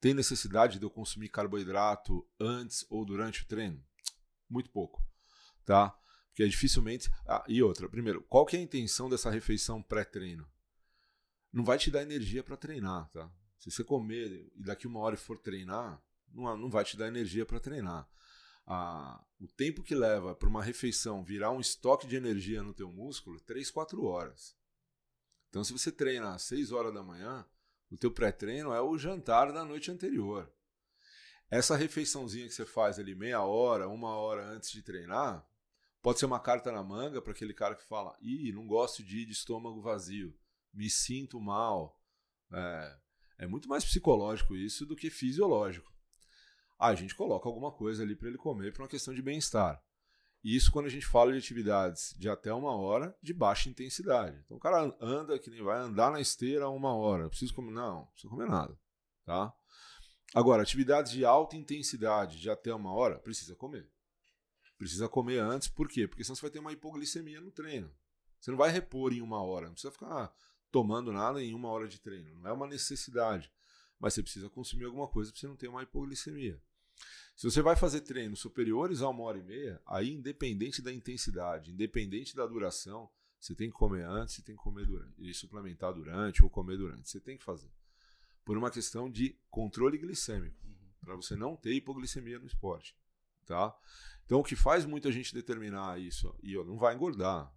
Tem 0.00 0.14
necessidade 0.14 0.78
de 0.78 0.84
eu 0.84 0.90
consumir 0.90 1.28
carboidrato 1.28 2.24
antes 2.38 2.86
ou 2.88 3.04
durante 3.04 3.42
o 3.42 3.46
treino? 3.46 3.84
Muito 4.48 4.70
pouco, 4.70 5.04
tá? 5.64 5.90
Porque 6.28 6.48
dificilmente. 6.48 7.10
Ah, 7.26 7.44
e 7.48 7.60
outra, 7.60 7.88
primeiro, 7.88 8.22
qual 8.28 8.46
que 8.46 8.56
é 8.56 8.60
a 8.60 8.62
intenção 8.62 9.08
dessa 9.08 9.28
refeição 9.28 9.82
pré-treino? 9.82 10.48
Não 11.52 11.64
vai 11.64 11.78
te 11.78 11.90
dar 11.90 12.02
energia 12.02 12.44
para 12.44 12.56
treinar, 12.56 13.10
tá? 13.10 13.28
Se 13.58 13.70
você 13.70 13.82
comer 13.82 14.48
e 14.54 14.62
daqui 14.62 14.86
uma 14.86 15.00
hora 15.00 15.16
for 15.16 15.36
treinar, 15.36 16.00
não, 16.32 16.56
não 16.56 16.70
vai 16.70 16.84
te 16.84 16.96
dar 16.96 17.08
energia 17.08 17.44
para 17.44 17.58
treinar. 17.58 18.08
Ah, 18.70 19.24
o 19.40 19.48
tempo 19.48 19.82
que 19.82 19.94
leva 19.94 20.34
para 20.34 20.48
uma 20.48 20.62
refeição 20.62 21.24
virar 21.24 21.50
um 21.50 21.58
estoque 21.58 22.06
de 22.06 22.16
energia 22.16 22.62
no 22.62 22.74
teu 22.74 22.92
músculo, 22.92 23.40
3, 23.40 23.70
4 23.70 24.04
horas. 24.04 24.54
Então, 25.48 25.64
se 25.64 25.72
você 25.72 25.90
treina 25.90 26.34
às 26.34 26.42
6 26.42 26.70
horas 26.70 26.92
da 26.92 27.02
manhã, 27.02 27.48
o 27.90 27.96
teu 27.96 28.10
pré-treino 28.10 28.70
é 28.70 28.82
o 28.82 28.98
jantar 28.98 29.52
da 29.54 29.64
noite 29.64 29.90
anterior. 29.90 30.52
Essa 31.50 31.76
refeiçãozinha 31.76 32.46
que 32.46 32.52
você 32.52 32.66
faz 32.66 32.98
ali 32.98 33.14
meia 33.14 33.40
hora, 33.40 33.88
uma 33.88 34.14
hora 34.14 34.46
antes 34.46 34.70
de 34.70 34.82
treinar, 34.82 35.48
pode 36.02 36.18
ser 36.18 36.26
uma 36.26 36.38
carta 36.38 36.70
na 36.70 36.82
manga 36.82 37.22
para 37.22 37.32
aquele 37.32 37.54
cara 37.54 37.74
que 37.74 37.84
fala: 37.84 38.18
ih, 38.20 38.52
não 38.52 38.66
gosto 38.66 39.02
de 39.02 39.20
ir 39.20 39.24
de 39.24 39.32
estômago 39.32 39.80
vazio, 39.80 40.38
me 40.74 40.90
sinto 40.90 41.40
mal. 41.40 41.98
É, 42.52 42.98
é 43.38 43.46
muito 43.46 43.66
mais 43.66 43.82
psicológico 43.82 44.54
isso 44.54 44.84
do 44.84 44.94
que 44.94 45.08
fisiológico. 45.08 45.90
Ah, 46.78 46.88
a 46.88 46.94
gente 46.94 47.14
coloca 47.14 47.48
alguma 47.48 47.72
coisa 47.72 48.02
ali 48.02 48.14
para 48.14 48.28
ele 48.28 48.38
comer 48.38 48.72
por 48.72 48.82
uma 48.82 48.88
questão 48.88 49.12
de 49.12 49.20
bem-estar. 49.20 49.82
Isso 50.44 50.70
quando 50.70 50.86
a 50.86 50.90
gente 50.90 51.04
fala 51.04 51.32
de 51.32 51.38
atividades 51.38 52.14
de 52.16 52.28
até 52.28 52.54
uma 52.54 52.74
hora 52.76 53.16
de 53.20 53.34
baixa 53.34 53.68
intensidade. 53.68 54.40
Então 54.44 54.56
o 54.56 54.60
cara 54.60 54.96
anda 55.00 55.38
que 55.38 55.50
nem 55.50 55.62
vai 55.62 55.78
andar 55.78 56.12
na 56.12 56.20
esteira 56.20 56.68
uma 56.68 56.94
hora. 56.94 57.28
Preciso 57.28 57.54
comer? 57.54 57.72
Não, 57.72 57.96
não 57.96 58.06
precisa 58.06 58.30
comer 58.30 58.48
nada. 58.48 58.78
Tá? 59.24 59.52
Agora, 60.34 60.62
atividades 60.62 61.10
de 61.10 61.24
alta 61.24 61.56
intensidade 61.56 62.38
de 62.38 62.50
até 62.50 62.72
uma 62.72 62.92
hora, 62.92 63.18
precisa 63.18 63.56
comer. 63.56 63.90
Precisa 64.76 65.08
comer 65.08 65.38
antes, 65.38 65.68
por 65.68 65.88
quê? 65.88 66.06
Porque 66.06 66.22
senão 66.22 66.36
você 66.36 66.42
vai 66.42 66.50
ter 66.50 66.60
uma 66.60 66.72
hipoglicemia 66.72 67.40
no 67.40 67.50
treino. 67.50 67.90
Você 68.38 68.50
não 68.50 68.58
vai 68.58 68.70
repor 68.70 69.12
em 69.12 69.20
uma 69.20 69.42
hora, 69.42 69.66
não 69.66 69.72
precisa 69.72 69.90
ficar 69.90 70.32
tomando 70.70 71.12
nada 71.12 71.42
em 71.42 71.54
uma 71.54 71.68
hora 71.68 71.88
de 71.88 71.98
treino. 71.98 72.34
Não 72.36 72.50
é 72.50 72.52
uma 72.52 72.66
necessidade. 72.66 73.50
Mas 73.98 74.14
você 74.14 74.22
precisa 74.22 74.48
consumir 74.48 74.84
alguma 74.84 75.08
coisa 75.08 75.32
para 75.32 75.40
você 75.40 75.48
não 75.48 75.56
ter 75.56 75.66
uma 75.66 75.82
hipoglicemia. 75.82 76.62
Se 77.38 77.48
você 77.48 77.62
vai 77.62 77.76
fazer 77.76 78.00
treinos 78.00 78.40
superiores 78.40 79.00
a 79.00 79.08
uma 79.08 79.22
hora 79.22 79.38
e 79.38 79.42
meia, 79.44 79.80
aí 79.86 80.12
independente 80.12 80.82
da 80.82 80.92
intensidade, 80.92 81.70
independente 81.70 82.34
da 82.34 82.44
duração, 82.44 83.08
você 83.38 83.54
tem 83.54 83.70
que 83.70 83.76
comer 83.76 84.02
antes, 84.04 84.34
você 84.34 84.42
tem 84.42 84.56
que 84.56 84.60
comer 84.60 84.84
durante, 84.84 85.14
e 85.18 85.32
suplementar 85.32 85.94
durante 85.94 86.42
ou 86.42 86.50
comer 86.50 86.76
durante. 86.76 87.08
Você 87.08 87.20
tem 87.20 87.38
que 87.38 87.44
fazer. 87.44 87.70
Por 88.44 88.58
uma 88.58 88.72
questão 88.72 89.08
de 89.08 89.38
controle 89.48 89.96
glicêmico, 89.98 90.56
uhum. 90.66 90.74
para 91.00 91.14
você 91.14 91.36
não 91.36 91.54
ter 91.54 91.74
hipoglicemia 91.74 92.40
no 92.40 92.46
esporte, 92.48 92.96
tá? 93.46 93.72
Então 94.24 94.40
o 94.40 94.44
que 94.44 94.56
faz 94.56 94.84
muita 94.84 95.12
gente 95.12 95.32
determinar 95.32 96.00
isso 96.00 96.34
e 96.42 96.58
ó, 96.58 96.64
não 96.64 96.76
vai 96.76 96.96
engordar, 96.96 97.54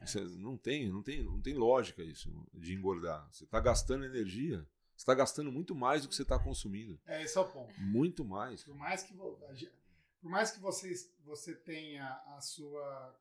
você 0.00 0.20
não 0.20 0.56
tem, 0.56 0.88
não 0.88 1.02
tem, 1.02 1.24
não 1.24 1.40
tem 1.40 1.54
lógica 1.54 2.04
isso 2.04 2.30
de 2.54 2.72
engordar. 2.72 3.28
Você 3.32 3.42
está 3.42 3.58
gastando 3.58 4.04
energia. 4.04 4.64
Você 4.96 5.02
está 5.02 5.14
gastando 5.14 5.50
muito 5.50 5.74
mais 5.74 6.02
do 6.02 6.08
que 6.08 6.14
você 6.14 6.22
está 6.22 6.38
consumindo. 6.38 6.98
É, 7.06 7.22
esse 7.22 7.36
é 7.36 7.40
o 7.40 7.48
ponto. 7.48 7.72
Muito 7.80 8.24
mais. 8.24 8.62
Por 8.64 8.76
mais 8.76 9.02
que, 9.02 9.14
por 9.14 10.30
mais 10.30 10.50
que 10.52 10.60
você, 10.60 10.94
você 11.24 11.54
tenha 11.54 12.06
a 12.36 12.40
sua 12.40 13.20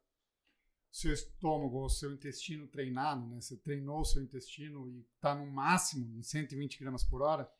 seu 0.91 1.11
estômago 1.11 1.77
ou 1.77 1.89
seu 1.89 2.13
intestino 2.13 2.67
treinado, 2.67 3.25
né? 3.25 3.41
Você 3.41 3.57
treinou 3.57 4.01
o 4.01 4.05
seu 4.05 4.21
intestino 4.21 4.87
e 4.87 4.99
está 5.15 5.33
no 5.33 5.47
máximo, 5.47 6.15
em 6.15 6.21
120 6.21 6.79
gramas 6.79 7.03
por 7.03 7.23
hora, 7.23 7.51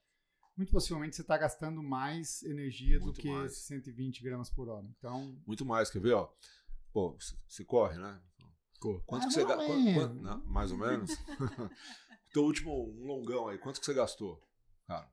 muito 0.55 0.71
possivelmente 0.71 1.15
você 1.15 1.23
está 1.23 1.35
gastando 1.35 1.81
mais 1.81 2.43
energia 2.43 2.99
muito 2.99 3.15
do 3.15 3.21
que 3.21 3.31
mais. 3.31 3.57
120 3.57 4.21
gramas 4.21 4.51
por 4.51 4.69
hora. 4.69 4.85
Então, 4.97 5.35
muito 5.47 5.65
mais, 5.65 5.89
quer 5.89 5.99
ver, 5.99 6.13
ó? 6.13 6.31
Pô, 6.91 7.17
você 7.47 7.65
corre, 7.65 7.97
né? 7.97 8.21
Quanto 9.07 9.27
que 9.27 9.33
você 9.33 9.45
gastou? 9.45 9.75
Mais 10.45 10.71
ou 10.71 10.77
menos? 10.77 11.09
Teu 12.33 12.43
último 12.43 12.89
um 12.89 13.05
longão 13.05 13.47
aí, 13.47 13.59
quanto 13.59 13.79
que 13.79 13.85
você 13.85 13.93
gastou? 13.93 14.43
Cara, 14.87 15.07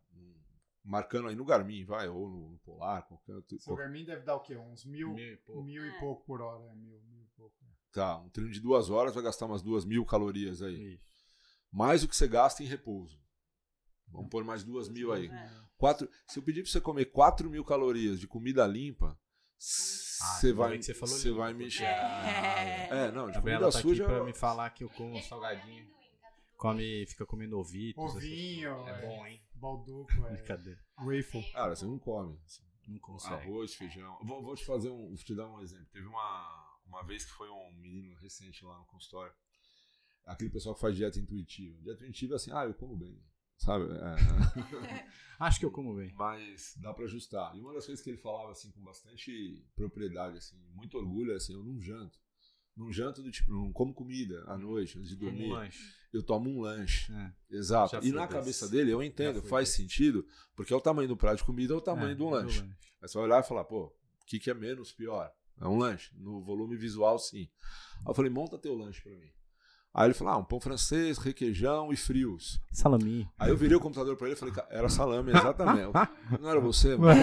marcando 0.83 1.28
aí 1.28 1.37
no 1.37 1.44
Garmin, 1.44 1.85
vai, 1.85 2.09
ou 2.09 2.28
no, 2.28 2.59
Polar, 2.64 3.06
qualquer 3.06 3.35
outro. 3.35 3.61
Seu 3.61 3.76
Garmin 3.76 4.04
deve 4.04 4.22
dar 4.22 4.37
o 4.37 4.40
quê? 4.40 4.56
Uns 4.56 4.87
mil, 4.87 5.12
mil, 5.12 5.35
e, 5.35 5.37
pouco. 5.37 5.62
mil 5.62 5.87
e 5.87 6.00
pouco 6.00 6.24
por 6.24 6.40
hora. 6.40 6.64
É, 6.64 6.74
mil, 6.74 6.98
mil 7.02 7.22
e 7.22 7.28
pouco. 7.37 7.54
É. 7.62 7.68
Tá, 7.92 8.18
um 8.18 8.30
treino 8.30 8.50
de 8.50 8.61
duas 8.61 8.88
horas 8.88 9.14
vai 9.14 9.22
gastar 9.22 9.46
umas 9.46 9.61
duas 9.62 9.85
mil 9.85 10.04
calorias 10.04 10.62
aí. 10.62 10.94
Isso. 10.94 11.04
Mais 11.70 12.02
o 12.02 12.09
que 12.09 12.16
você 12.16 12.26
gasta 12.26 12.62
em 12.62 12.66
repouso. 12.66 13.20
Vamos 14.09 14.30
pôr 14.30 14.42
mais 14.42 14.64
duas 14.64 14.88
mil 14.88 15.12
aí. 15.12 15.26
É. 15.26 15.50
Quatro, 15.76 16.09
se 16.26 16.38
eu 16.38 16.42
pedir 16.42 16.62
para 16.62 16.72
você 16.72 16.80
comer 16.80 17.06
quatro 17.06 17.50
mil 17.50 17.64
calorias 17.64 18.18
de 18.18 18.26
comida 18.26 18.66
limpa, 18.66 19.18
você 19.59 20.50
ah, 20.50 20.54
vai, 20.54 20.83
você, 20.83 20.94
falou 20.94 21.16
você 21.16 21.30
vai 21.30 21.52
mexer. 21.52 21.85
É, 21.85 22.88
é 22.90 23.12
não, 23.12 23.30
de 23.30 23.38
comida 23.38 23.61
tá 23.61 23.72
suja. 23.72 24.04
Aqui 24.04 24.14
pra 24.14 24.24
me 24.24 24.33
falar 24.33 24.70
que 24.70 24.85
eu 24.85 24.88
como 24.88 25.20
salgadinho. 25.22 25.99
Come, 26.61 27.07
fica 27.07 27.25
comendo 27.25 27.59
ovitos. 27.59 28.16
Ovinho. 28.16 28.87
É, 28.87 28.90
é 28.90 29.01
bom, 29.01 29.27
hein? 29.27 29.40
Balduco, 29.55 30.27
é. 30.27 30.37
Cadê? 30.42 30.77
Waffle. 30.99 31.51
Cara, 31.53 31.75
você 31.75 31.87
não 31.87 31.99
come. 31.99 32.38
Não 32.87 32.99
consegue. 32.99 33.35
Arroz, 33.35 33.75
feijão. 33.75 34.18
Vou, 34.23 34.42
vou 34.42 34.55
te 34.55 34.66
fazer 34.66 34.90
um. 34.90 35.09
Vou 35.09 35.16
te 35.16 35.35
dar 35.35 35.46
um 35.49 35.62
exemplo. 35.62 35.87
Teve 35.90 36.07
uma, 36.07 36.79
uma 36.85 37.03
vez 37.03 37.25
que 37.25 37.33
foi 37.33 37.49
um 37.49 37.73
menino 37.81 38.14
recente 38.16 38.62
lá 38.62 38.77
no 38.77 38.85
consultório. 38.85 39.33
Aquele 40.27 40.51
pessoal 40.51 40.75
que 40.75 40.83
faz 40.83 40.94
dieta 40.94 41.18
intuitiva. 41.18 41.81
Dieta 41.81 42.05
intuitiva 42.05 42.35
é 42.35 42.37
assim, 42.37 42.53
ah, 42.53 42.66
eu 42.66 42.75
como 42.75 42.94
bem. 42.94 43.18
Sabe? 43.57 43.87
É. 43.94 45.09
Acho 45.40 45.61
que 45.61 45.64
eu 45.64 45.70
como 45.70 45.94
bem. 45.94 46.12
Mas 46.12 46.75
dá 46.77 46.92
para 46.92 47.07
ajustar. 47.07 47.57
E 47.57 47.61
uma 47.61 47.73
das 47.73 47.87
coisas 47.87 48.05
que 48.05 48.11
ele 48.11 48.18
falava 48.18 48.53
assim 48.53 48.70
com 48.73 48.83
bastante 48.83 49.64
propriedade, 49.75 50.37
assim, 50.37 50.59
muito 50.75 50.99
orgulho, 50.99 51.33
é 51.33 51.37
assim, 51.37 51.55
eu 51.55 51.64
não 51.64 51.81
janto. 51.81 52.18
Não 52.81 52.90
janto 52.90 53.23
do 53.23 53.31
tipo, 53.31 53.53
não 53.53 53.71
como 53.71 53.93
comida 53.93 54.43
à 54.47 54.57
noite, 54.57 54.99
antes 54.99 55.11
de 55.11 55.16
dormir. 55.16 55.53
Um 55.53 55.69
eu 56.14 56.23
tomo 56.23 56.49
um 56.49 56.62
lanche. 56.62 57.12
É. 57.12 57.33
Exato. 57.51 57.99
E 58.03 58.11
na 58.11 58.27
cabeça 58.27 58.66
dele, 58.66 58.90
eu 58.90 59.03
entendo, 59.03 59.43
faz 59.43 59.69
sentido, 59.69 60.27
porque 60.57 60.73
é 60.73 60.77
o 60.77 60.81
tamanho 60.81 61.07
do 61.07 61.16
prato 61.16 61.38
de 61.38 61.45
comida, 61.45 61.75
é 61.75 61.77
o 61.77 61.81
tamanho 61.81 62.12
é, 62.12 62.14
do 62.14 62.29
lanche. 62.29 62.61
lanche. 62.61 62.77
Aí 63.03 63.09
você 63.09 63.19
vai 63.19 63.27
olhar 63.27 63.40
e 63.40 63.47
falar, 63.47 63.64
pô, 63.64 63.85
o 63.85 64.27
que, 64.27 64.38
que 64.40 64.51
é 64.51 64.55
menos 64.55 64.93
pior? 64.93 65.31
É 65.61 65.69
um 65.69 65.77
lanche. 65.77 66.11
No 66.16 66.43
volume 66.43 66.75
visual, 66.75 67.19
sim. 67.19 67.51
Aí 67.99 68.09
eu 68.09 68.14
falei, 68.14 68.31
monta 68.31 68.59
teu 68.59 68.75
lanche 68.75 69.03
para 69.03 69.12
mim. 69.12 69.31
Aí 69.92 70.07
ele 70.07 70.14
falou: 70.14 70.35
ah, 70.35 70.38
um 70.38 70.44
pão 70.44 70.61
francês, 70.61 71.18
requeijão 71.18 71.92
e 71.92 71.96
frios. 71.96 72.61
Salami. 72.72 73.29
Aí 73.38 73.50
eu 73.50 73.57
virei 73.57 73.76
o 73.76 73.81
computador 73.81 74.16
pra 74.16 74.29
ele 74.29 74.37
e 74.37 74.38
falei: 74.38 74.55
era 74.70 74.88
salame, 74.88 75.31
exatamente. 75.31 75.92
Não 76.40 76.48
era 76.48 76.61
você, 76.61 76.94
mano? 76.96 77.20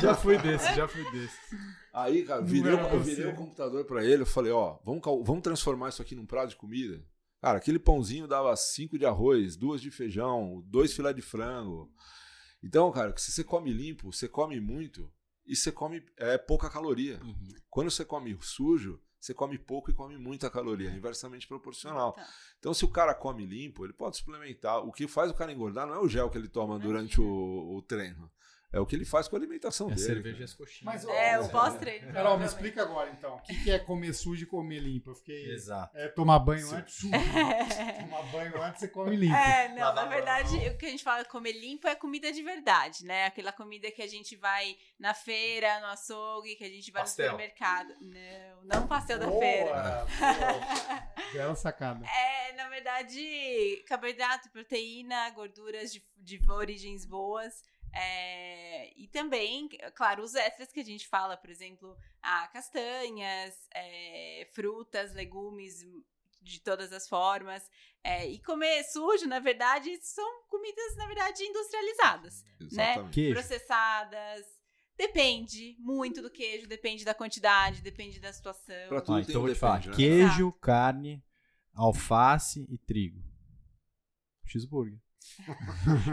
já 0.00 0.14
fui 0.14 0.38
desse, 0.38 0.74
já 0.74 0.88
fui 0.88 1.08
desse. 1.12 1.36
Aí, 1.92 2.24
cara, 2.24 2.42
virei, 2.42 2.72
eu 2.74 3.00
virei 3.00 3.26
o 3.26 3.34
computador 3.34 3.84
pra 3.84 4.04
ele 4.04 4.24
e 4.24 4.26
falei: 4.26 4.52
ó, 4.52 4.78
vamos, 4.84 5.00
vamos 5.24 5.42
transformar 5.42 5.90
isso 5.90 6.02
aqui 6.02 6.14
num 6.14 6.26
prato 6.26 6.50
de 6.50 6.56
comida? 6.56 7.02
Cara, 7.40 7.58
aquele 7.58 7.78
pãozinho 7.78 8.26
dava 8.26 8.54
cinco 8.56 8.98
de 8.98 9.06
arroz, 9.06 9.56
duas 9.56 9.80
de 9.80 9.90
feijão, 9.90 10.64
dois 10.66 10.92
filé 10.92 11.12
de 11.12 11.22
frango. 11.22 11.88
Então, 12.62 12.90
cara, 12.90 13.14
se 13.16 13.30
você 13.30 13.44
come 13.44 13.72
limpo, 13.72 14.12
você 14.12 14.28
come 14.28 14.60
muito 14.60 15.08
e 15.46 15.54
você 15.54 15.70
come 15.70 16.02
é, 16.16 16.36
pouca 16.36 16.68
caloria. 16.68 17.20
Uhum. 17.22 17.48
Quando 17.70 17.90
você 17.90 18.04
come 18.04 18.36
sujo, 18.40 19.00
você 19.26 19.34
come 19.34 19.58
pouco 19.58 19.90
e 19.90 19.94
come 19.94 20.16
muita 20.16 20.48
caloria, 20.48 20.90
inversamente 20.90 21.48
proporcional. 21.48 22.12
Tá. 22.12 22.26
Então, 22.58 22.72
se 22.72 22.84
o 22.84 22.88
cara 22.88 23.14
come 23.14 23.44
limpo, 23.44 23.84
ele 23.84 23.92
pode 23.92 24.16
suplementar. 24.16 24.78
O 24.78 24.92
que 24.92 25.08
faz 25.08 25.30
o 25.30 25.34
cara 25.34 25.52
engordar 25.52 25.86
não 25.86 25.94
é 25.94 25.98
o 25.98 26.08
gel 26.08 26.30
que 26.30 26.38
ele 26.38 26.48
toma 26.48 26.78
durante 26.78 27.20
o, 27.20 27.76
o 27.76 27.82
treino. 27.82 28.30
É 28.72 28.80
o 28.80 28.86
que 28.86 28.96
ele 28.96 29.04
faz 29.04 29.28
com 29.28 29.36
a 29.36 29.38
alimentação 29.38 29.86
é 29.86 29.94
dele. 29.94 30.06
cerveja 30.06 30.40
e 30.40 30.44
as 30.44 30.54
coxinhas. 30.54 30.82
Mas, 30.82 31.04
é, 31.04 31.38
o 31.38 31.48
pós-treino. 31.48 32.12
Carol, 32.12 32.38
me 32.38 32.44
explica 32.44 32.82
agora, 32.82 33.10
então. 33.10 33.36
O 33.36 33.42
que 33.42 33.70
é 33.70 33.78
comer 33.78 34.12
sujo 34.12 34.42
e 34.42 34.46
comer 34.46 34.80
limpo? 34.80 35.10
Eu 35.10 35.14
fiquei... 35.14 35.52
Exato. 35.52 35.96
É 35.96 36.08
tomar 36.08 36.38
banho 36.40 36.66
Sim. 36.66 36.76
antes, 36.76 36.94
sujo. 36.96 37.12
tomar 38.00 38.22
banho 38.32 38.62
antes, 38.62 38.80
você 38.80 38.88
come 38.88 39.16
limpo. 39.16 39.34
É, 39.34 39.68
não, 39.68 39.94
na 39.94 40.04
verdade, 40.04 40.56
o 40.68 40.76
que 40.76 40.86
a 40.86 40.90
gente 40.90 41.04
fala 41.04 41.24
comer 41.24 41.52
limpo 41.52 41.86
é 41.86 41.94
comida 41.94 42.32
de 42.32 42.42
verdade, 42.42 43.04
né? 43.04 43.26
Aquela 43.26 43.52
comida 43.52 43.90
que 43.90 44.02
a 44.02 44.08
gente 44.08 44.36
vai 44.36 44.76
na 44.98 45.14
feira, 45.14 45.80
no 45.80 45.86
açougue, 45.86 46.56
que 46.56 46.64
a 46.64 46.68
gente 46.68 46.90
vai 46.90 47.02
pastel. 47.02 47.26
no 47.26 47.30
supermercado. 47.32 47.94
Não, 48.00 48.64
não 48.64 48.86
pastel 48.86 49.18
da 49.18 49.26
boa, 49.26 49.40
feira. 49.40 50.06
Boa. 50.06 50.06
Bela 51.32 51.54
sacada. 51.54 52.04
É, 52.06 52.52
na 52.52 52.68
verdade, 52.68 53.82
carboidrato, 53.86 54.50
proteína, 54.50 55.30
gorduras 55.30 55.92
de, 55.92 56.02
de 56.18 56.40
origens 56.50 57.04
boas. 57.04 57.62
É, 57.92 58.92
e 58.96 59.08
também, 59.08 59.68
claro, 59.94 60.22
os 60.22 60.34
extras 60.34 60.70
que 60.70 60.80
a 60.80 60.84
gente 60.84 61.08
fala, 61.08 61.36
por 61.36 61.50
exemplo, 61.50 61.96
ah, 62.22 62.48
castanhas, 62.48 63.68
é, 63.74 64.46
frutas, 64.52 65.14
legumes 65.14 65.84
de 66.42 66.60
todas 66.60 66.92
as 66.92 67.08
formas. 67.08 67.68
É, 68.02 68.26
e 68.26 68.38
comer 68.38 68.84
sujo, 68.84 69.26
na 69.26 69.40
verdade, 69.40 69.98
são 70.00 70.42
comidas, 70.48 70.96
na 70.96 71.06
verdade, 71.06 71.42
industrializadas, 71.42 72.44
né? 72.44 72.92
Exatamente. 72.92 73.14
Queijo. 73.14 73.34
Processadas. 73.34 74.46
Depende 74.96 75.76
muito 75.78 76.22
do 76.22 76.30
queijo, 76.30 76.66
depende 76.66 77.04
da 77.04 77.12
quantidade, 77.12 77.82
depende 77.82 78.18
da 78.18 78.32
situação. 78.32 78.88
Pra 78.88 79.00
tudo 79.00 79.16
tem 79.16 79.30
então 79.30 79.42
um 79.42 79.44
vou 79.44 79.54
te 79.54 79.58
falar. 79.58 79.80
depende, 79.80 79.90
né? 79.90 80.08
Queijo, 80.08 80.52
carne, 80.52 81.22
alface 81.74 82.66
e 82.70 82.78
trigo. 82.78 83.22
Cheeseburger. 84.46 84.98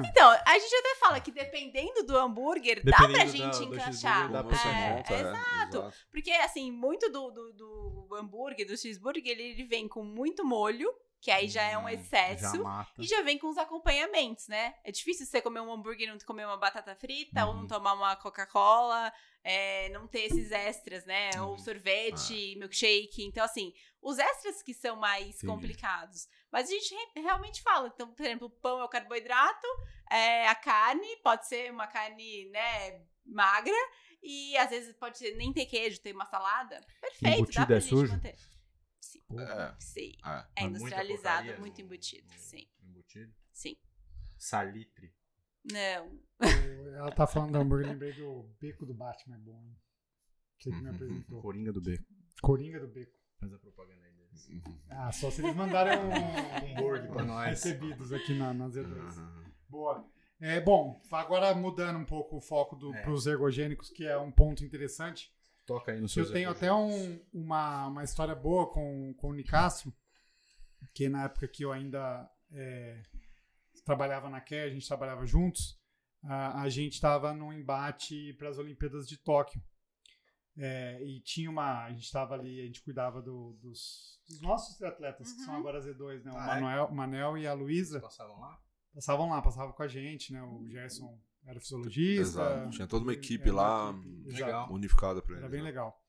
Então, 0.09 0.29
a 0.45 0.59
gente 0.59 0.75
até 0.75 0.95
fala 0.99 1.19
que 1.19 1.31
dependendo 1.31 2.03
do 2.03 2.17
hambúrguer, 2.17 2.83
dá 2.83 2.95
pra 2.97 3.07
Dependendo 3.07 3.31
gente 3.31 3.59
da- 3.59 3.65
encaixar. 3.65 4.31
dá 4.31 4.43
pra 4.43 4.57
É, 4.57 4.95
monta, 4.95 5.13
é, 5.13 5.19
exato. 5.21 5.93
Porque, 6.11 6.31
assim, 6.31 6.71
muito 6.71 7.09
do, 7.11 7.31
do, 7.31 7.53
do 7.53 8.15
hambúrguer, 8.15 8.67
do 8.67 8.77
cheeseburger, 8.77 9.23
ele, 9.25 9.43
ele 9.43 9.63
vem 9.63 9.87
com 9.87 10.03
muito 10.03 10.45
molho, 10.45 10.91
que 11.21 11.31
aí 11.31 11.47
já 11.47 11.63
é 11.63 11.77
um 11.77 11.85
Hum, 11.85 11.89
excesso. 11.89 12.63
Já. 12.63 12.87
E 12.99 13.07
já 13.07 13.21
vem 13.21 13.37
com 13.37 13.47
os 13.47 13.57
acompanhamentos, 13.57 14.47
né? 14.47 14.75
É 14.83 14.91
difícil 14.91 15.25
você 15.25 15.41
comer 15.41 15.61
um 15.61 15.71
hambúrguer 15.71 16.07
e 16.07 16.11
não 16.11 16.17
comer 16.25 16.45
uma 16.45 16.57
batata 16.57 16.95
frita, 16.95 17.45
ou 17.45 17.53
não 17.53 17.61
Uhum. 17.61 17.67
tomar 17.67 17.93
uma 17.93 18.15
Coca-Cola, 18.15 19.11
é, 19.43 19.89
não 19.89 20.07
ter 20.07 20.21
esses 20.25 20.51
extras, 20.51 21.05
né? 21.05 21.29
Uhum. 21.35 21.49
Ou 21.49 21.57
sorvete, 21.59 22.55
milkshake. 22.57 23.23
Então, 23.23 23.43
assim, 23.43 23.73
os 24.01 24.17
extras 24.17 24.61
que 24.63 24.73
são 24.73 24.95
mais 24.95 25.27
Entendi. 25.37 25.45
complicados. 25.47 26.27
Mas 26.51 26.69
a 26.69 26.71
gente 26.71 26.93
re- 26.93 27.21
realmente 27.21 27.61
fala. 27.61 27.91
Então, 27.93 28.13
por 28.13 28.23
exemplo, 28.25 28.47
o 28.47 28.51
pão 28.51 28.79
é 28.79 28.83
o 28.83 28.89
carboidrato, 28.89 29.67
é, 30.11 30.47
a 30.47 30.55
carne 30.55 31.17
pode 31.23 31.47
ser 31.47 31.71
uma 31.71 31.87
carne, 31.87 32.45
né, 32.49 33.03
magra. 33.25 33.73
E 34.25 34.55
às 34.57 34.69
vezes 34.69 34.95
pode 34.95 35.17
ser, 35.17 35.35
nem 35.35 35.51
ter 35.51 35.65
queijo, 35.65 35.99
ter 35.99 36.13
uma 36.15 36.25
salada. 36.25 36.79
Perfeito, 37.01 37.51
dá 37.51 37.65
pra 37.65 37.75
é 37.75 37.79
gente 37.81 37.89
sujo? 37.89 38.13
manter. 38.13 38.35
Sim. 39.01 39.19
É, 39.37 39.75
Sim. 39.79 40.11
é. 40.25 40.29
É 40.29 40.61
muita 40.61 40.77
industrializado, 40.77 41.37
porcaria 41.39 41.59
muito 41.59 41.77
no- 41.79 41.83
embutido. 41.85 42.33
no 42.33 42.39
Sim, 42.39 42.65
Embutido. 42.81 43.33
sim. 43.51 43.75
Salitre. 44.37 45.13
Não. 45.71 46.19
Ela 46.97 47.11
tá 47.11 47.25
falando 47.25 47.51
do 47.53 47.57
hambúrguer, 47.59 47.87
lembrei 47.87 48.13
do 48.13 48.43
beco 48.59 48.85
do 48.85 48.93
Batman, 48.93 49.35
é 49.35 49.39
bom. 49.39 49.63
hein? 49.65 49.75
Você 50.59 50.69
que 50.69 50.75
me 50.77 50.89
Uhum. 50.89 50.95
apresentou. 50.95 51.41
Coringa 51.41 51.73
do 51.73 51.81
beco. 51.81 52.03
Coringa 52.41 52.79
do 52.79 52.87
beco. 52.87 53.11
Faz 53.39 53.53
a 53.53 53.57
propaganda 53.59 54.05
aí 54.05 54.13
deles. 54.13 54.49
Ah, 54.89 55.11
só 55.11 55.29
se 55.31 55.41
eles 55.41 55.55
mandaram 55.55 56.01
um 56.09 56.11
Hambúrguer 56.79 57.09
pra 57.11 57.23
nós. 57.25 57.49
recebidos 57.49 58.13
aqui 58.13 58.37
na, 58.37 58.53
na 58.53 58.67
Z2. 58.69 59.17
Uhum. 59.17 59.43
Boa. 59.69 60.07
É, 60.39 60.59
bom, 60.59 61.01
agora 61.11 61.53
mudando 61.55 61.97
um 61.99 62.05
pouco 62.05 62.37
o 62.37 62.41
foco 62.41 62.77
É. 62.93 63.01
para 63.01 63.11
os 63.11 63.25
ergogênicos, 63.25 63.89
que 63.89 64.05
é 64.05 64.17
um 64.17 64.31
ponto 64.31 64.63
interessante. 64.63 65.31
Toca 65.65 65.93
aí 65.93 66.01
no 66.01 66.09
seu 66.09 66.25
Eu 66.25 66.31
tenho 66.33 66.49
até 66.49 66.71
um- 66.73 67.19
uma, 67.33 67.87
uma 67.87 68.03
história 68.03 68.35
boa 68.35 68.69
com, 68.69 69.13
com 69.13 69.29
o 69.29 69.33
Nicastro, 69.33 69.93
que 70.93 71.07
na 71.07 71.23
época 71.25 71.47
que 71.47 71.63
eu 71.63 71.71
ainda 71.71 72.29
é, 72.51 73.01
trabalhava 73.83 74.29
na 74.29 74.39
Care, 74.41 74.69
a 74.69 74.73
gente 74.73 74.87
trabalhava 74.87 75.25
juntos, 75.25 75.79
a, 76.23 76.61
a 76.61 76.69
gente 76.69 76.93
estava 76.93 77.33
num 77.33 77.51
embate 77.53 78.33
para 78.33 78.49
as 78.49 78.57
Olimpíadas 78.57 79.07
de 79.07 79.17
Tóquio. 79.17 79.61
É, 80.55 81.03
e 81.03 81.19
tinha 81.21 81.49
uma. 81.49 81.85
A 81.85 81.89
gente 81.91 82.03
estava 82.03 82.35
ali, 82.35 82.61
a 82.61 82.65
gente 82.65 82.83
cuidava 82.83 83.21
do- 83.23 83.53
dos, 83.59 84.19
dos 84.27 84.39
nossos 84.39 84.79
atletas, 84.83 85.33
que 85.33 85.39
são 85.41 85.55
Uhum. 85.55 85.59
agora 85.61 85.79
Z2, 85.81 86.23
né? 86.23 86.31
O 86.31 86.37
Ah, 86.37 86.43
é? 86.57 86.61
Manuel, 86.61 86.85
o 86.85 86.95
Manel 86.95 87.37
e 87.39 87.47
a 87.47 87.53
Luísa 87.53 87.99
passavam 87.99 88.39
lá? 88.39 88.59
passavam 88.93 89.29
lá, 89.29 89.41
passavam 89.41 89.73
com 89.73 89.81
a 89.81 89.87
gente, 89.87 90.31
né? 90.31 90.43
O 90.43 90.63
Gerson 90.69 91.19
era 91.43 91.59
fisiologista. 91.59 92.21
Exato. 92.41 92.69
Tinha 92.69 92.87
toda 92.87 93.03
uma 93.03 93.13
equipe 93.13 93.45
era 93.45 93.53
uma 93.53 93.61
lá, 93.63 93.97
equipe, 93.97 94.27
exato. 94.43 94.73
Unificada 94.73 95.21
pra 95.23 95.31
Era 95.37 95.41
eles. 95.45 95.51
bem 95.51 95.61
né? 95.61 95.65
legal. 95.69 96.02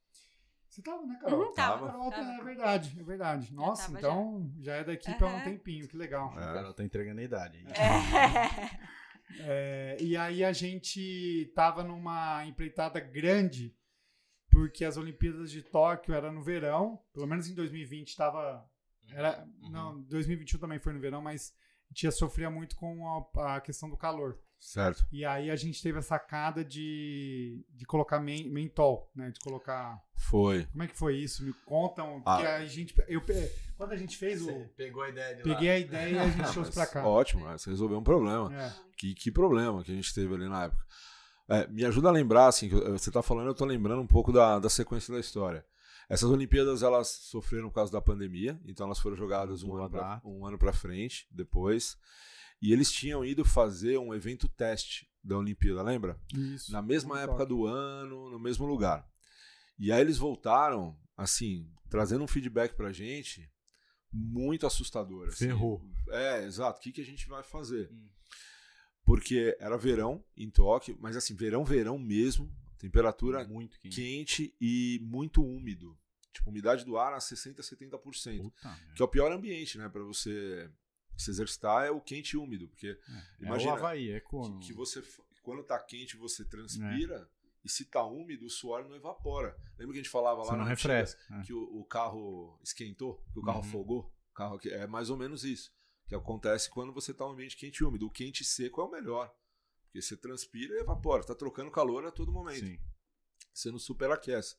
Você 0.74 0.82
tava, 0.82 1.06
né, 1.06 1.16
Carol? 1.20 1.40
Uhum, 1.40 1.52
tava, 1.52 1.86
Carol, 1.86 2.10
tava. 2.10 2.32
É 2.32 2.42
verdade, 2.42 2.96
é 2.98 3.02
verdade. 3.04 3.54
Nossa, 3.54 3.86
tava 3.86 3.98
então 3.98 4.52
já. 4.58 4.74
é 4.74 4.82
da 4.82 4.92
equipe 4.92 5.22
há 5.22 5.26
um 5.28 5.44
tempinho, 5.44 5.86
que 5.86 5.96
legal. 5.96 6.32
O 6.32 6.34
cara 6.34 6.74
tá 6.74 6.82
entregando 6.82 7.20
a 7.20 7.24
idade. 7.24 7.64
É. 7.68 8.94
É, 9.40 9.96
e 10.00 10.16
aí 10.18 10.44
a 10.44 10.52
gente 10.52 11.50
tava 11.56 11.82
numa 11.82 12.44
empreitada 12.44 13.00
grande, 13.00 13.74
porque 14.50 14.84
as 14.84 14.98
Olimpíadas 14.98 15.50
de 15.50 15.62
Tóquio 15.62 16.14
era 16.14 16.30
no 16.30 16.42
verão, 16.42 17.02
pelo 17.12 17.26
menos 17.26 17.48
em 17.48 17.54
2020 17.54 18.08
estava. 18.10 18.68
Era, 19.10 19.42
Uhum. 19.62 19.70
Não, 19.70 20.02
2021 20.02 20.60
também 20.60 20.78
foi 20.78 20.92
no 20.92 21.00
verão, 21.00 21.22
mas 21.22 21.54
a 21.86 21.88
gente 21.88 22.02
ia 22.04 22.12
sofrer 22.12 22.50
muito 22.50 22.76
com 22.76 23.28
a, 23.34 23.56
a 23.56 23.60
questão 23.62 23.88
do 23.88 23.96
calor. 23.96 24.38
Certo. 24.60 25.06
E 25.12 25.24
aí 25.24 25.50
a 25.50 25.56
gente 25.56 25.82
teve 25.82 25.98
a 25.98 26.02
sacada 26.02 26.64
de, 26.64 27.64
de 27.70 27.84
colocar 27.84 28.18
men, 28.18 28.48
mentol, 28.48 29.10
né? 29.14 29.30
De 29.30 29.38
colocar. 29.40 30.02
Foi. 30.16 30.64
Como 30.66 30.82
é 30.82 30.86
que 30.86 30.96
foi 30.96 31.16
isso? 31.16 31.44
Me 31.44 31.52
contam. 31.66 32.22
Ah. 32.24 32.36
Porque 32.36 32.46
a 32.46 32.66
gente. 32.66 32.94
Eu, 33.06 33.22
quando 33.76 33.92
a 33.92 33.96
gente 33.96 34.16
fez 34.16 34.40
o. 34.40 34.46
Você 34.46 34.70
pegou 34.76 35.02
a 35.02 35.10
ideia 35.10 35.36
de 35.36 35.42
Peguei 35.42 35.68
lá. 35.68 35.74
a 35.74 35.78
ideia 35.78 36.12
e 36.14 36.18
a 36.18 36.28
gente 36.28 36.48
trouxe 36.52 36.72
pra 36.72 36.86
cá. 36.86 37.06
Ótimo, 37.06 37.46
né? 37.46 37.58
você 37.58 37.70
resolveu 37.70 37.98
um 37.98 38.04
problema. 38.04 38.54
É. 38.54 38.72
Que, 38.96 39.14
que 39.14 39.30
problema 39.30 39.84
que 39.84 39.92
a 39.92 39.94
gente 39.94 40.14
teve 40.14 40.34
ali 40.34 40.48
na 40.48 40.64
época. 40.64 40.84
É, 41.46 41.66
me 41.66 41.84
ajuda 41.84 42.08
a 42.08 42.12
lembrar, 42.12 42.46
assim, 42.46 42.70
você 42.70 43.10
tá 43.10 43.22
falando, 43.22 43.48
eu 43.48 43.54
tô 43.54 43.66
lembrando 43.66 44.00
um 44.00 44.06
pouco 44.06 44.32
da, 44.32 44.58
da 44.58 44.70
sequência 44.70 45.12
da 45.12 45.20
história. 45.20 45.64
Essas 46.08 46.30
Olimpíadas, 46.30 46.82
elas 46.82 47.08
sofreram 47.08 47.68
por 47.68 47.74
causa 47.74 47.92
da 47.92 48.00
pandemia, 48.00 48.58
então 48.64 48.86
elas 48.86 48.98
foram 48.98 49.16
jogadas 49.16 49.62
um 49.62 49.68
Boa 49.68 49.80
ano, 49.80 49.90
pra, 49.90 50.20
um 50.24 50.46
ano 50.46 50.58
pra 50.58 50.72
frente, 50.72 51.26
depois. 51.30 51.98
E 52.60 52.72
eles 52.72 52.90
tinham 52.90 53.24
ido 53.24 53.44
fazer 53.44 53.98
um 53.98 54.14
evento 54.14 54.48
teste 54.48 55.08
da 55.22 55.36
Olimpíada, 55.38 55.82
lembra? 55.82 56.18
Isso. 56.32 56.72
Na 56.72 56.82
mesma 56.82 57.20
época 57.20 57.38
top. 57.38 57.48
do 57.48 57.66
ano, 57.66 58.30
no 58.30 58.38
mesmo 58.38 58.66
lugar. 58.66 59.08
E 59.78 59.90
aí 59.90 60.00
eles 60.00 60.18
voltaram, 60.18 60.98
assim, 61.16 61.70
trazendo 61.90 62.24
um 62.24 62.28
feedback 62.28 62.74
pra 62.74 62.92
gente 62.92 63.50
muito 64.12 64.66
assustador. 64.66 65.28
assim. 65.28 65.46
Ferrou. 65.46 65.82
É, 66.10 66.44
exato. 66.44 66.78
O 66.78 66.82
que, 66.82 66.92
que 66.92 67.00
a 67.00 67.04
gente 67.04 67.26
vai 67.28 67.42
fazer? 67.42 67.90
Hum. 67.90 68.08
Porque 69.04 69.56
era 69.58 69.76
verão 69.76 70.24
em 70.36 70.48
Tóquio, 70.48 70.96
mas 71.00 71.16
assim, 71.16 71.34
verão, 71.34 71.64
verão 71.64 71.98
mesmo, 71.98 72.50
temperatura 72.78 73.46
Muito 73.46 73.78
quente. 73.80 73.94
quente 74.00 74.56
e 74.60 75.00
muito 75.02 75.44
úmido. 75.44 75.98
Tipo, 76.32 76.50
umidade 76.50 76.84
do 76.84 76.96
ar 76.96 77.12
a 77.12 77.20
60, 77.20 77.62
70%. 77.62 78.40
Puta. 78.42 78.80
Que 78.94 79.02
é 79.02 79.04
o 79.04 79.08
pior 79.08 79.30
ambiente, 79.30 79.76
né, 79.78 79.88
para 79.88 80.02
você 80.02 80.70
se 81.16 81.30
exercitar 81.30 81.84
é 81.86 81.90
o 81.90 82.00
quente 82.00 82.32
e 82.32 82.36
úmido, 82.36 82.68
porque 82.68 82.88
É, 83.40 83.44
imagina 83.44 83.70
é 83.70 83.74
o 83.74 83.76
Havaí, 83.76 84.10
é 84.10 84.20
como. 84.20 84.58
que, 84.60 84.66
que 84.68 84.72
você 84.72 85.02
quando 85.42 85.62
tá 85.62 85.78
quente 85.78 86.16
você 86.16 86.44
transpira 86.44 87.28
e 87.64 87.68
se 87.68 87.84
tá 87.86 88.02
úmido 88.04 88.46
o 88.46 88.50
suor 88.50 88.84
não 88.88 88.94
evapora. 88.96 89.56
Lembra 89.78 89.92
que 89.94 90.00
a 90.00 90.02
gente 90.02 90.10
falava 90.10 90.42
Você 90.42 90.50
lá 90.50 90.56
não 90.56 90.64
na 90.64 90.70
refresca. 90.70 91.20
é. 91.34 91.42
que 91.42 91.52
o, 91.52 91.62
o 91.80 91.84
carro 91.84 92.58
esquentou, 92.62 93.22
que 93.32 93.38
o 93.38 93.42
carro 93.42 93.60
Uhum. 93.60 93.64
afogou? 93.68 94.14
O 94.30 94.34
carro 94.34 94.58
que 94.58 94.68
é 94.70 94.86
mais 94.86 95.10
ou 95.10 95.16
menos 95.16 95.44
isso 95.44 95.72
que 96.06 96.14
acontece 96.14 96.68
quando 96.68 96.92
você 96.92 97.14
tá 97.14 97.24
num 97.24 97.32
ambiente 97.32 97.56
quente 97.56 97.78
e 97.78 97.84
úmido. 97.84 98.06
O 98.06 98.10
quente 98.10 98.42
e 98.42 98.44
seco 98.44 98.80
é 98.80 98.84
o 98.84 98.90
melhor, 98.90 99.34
porque 99.84 100.02
você 100.02 100.16
transpira 100.16 100.74
e 100.74 100.80
evapora, 100.80 101.24
tá 101.24 101.34
trocando 101.34 101.70
calor 101.70 102.04
a 102.06 102.10
todo 102.10 102.30
momento 102.32 102.66
Sim. 102.66 102.78
você 103.52 103.70
não 103.70 103.78
superaquece. 103.78 104.56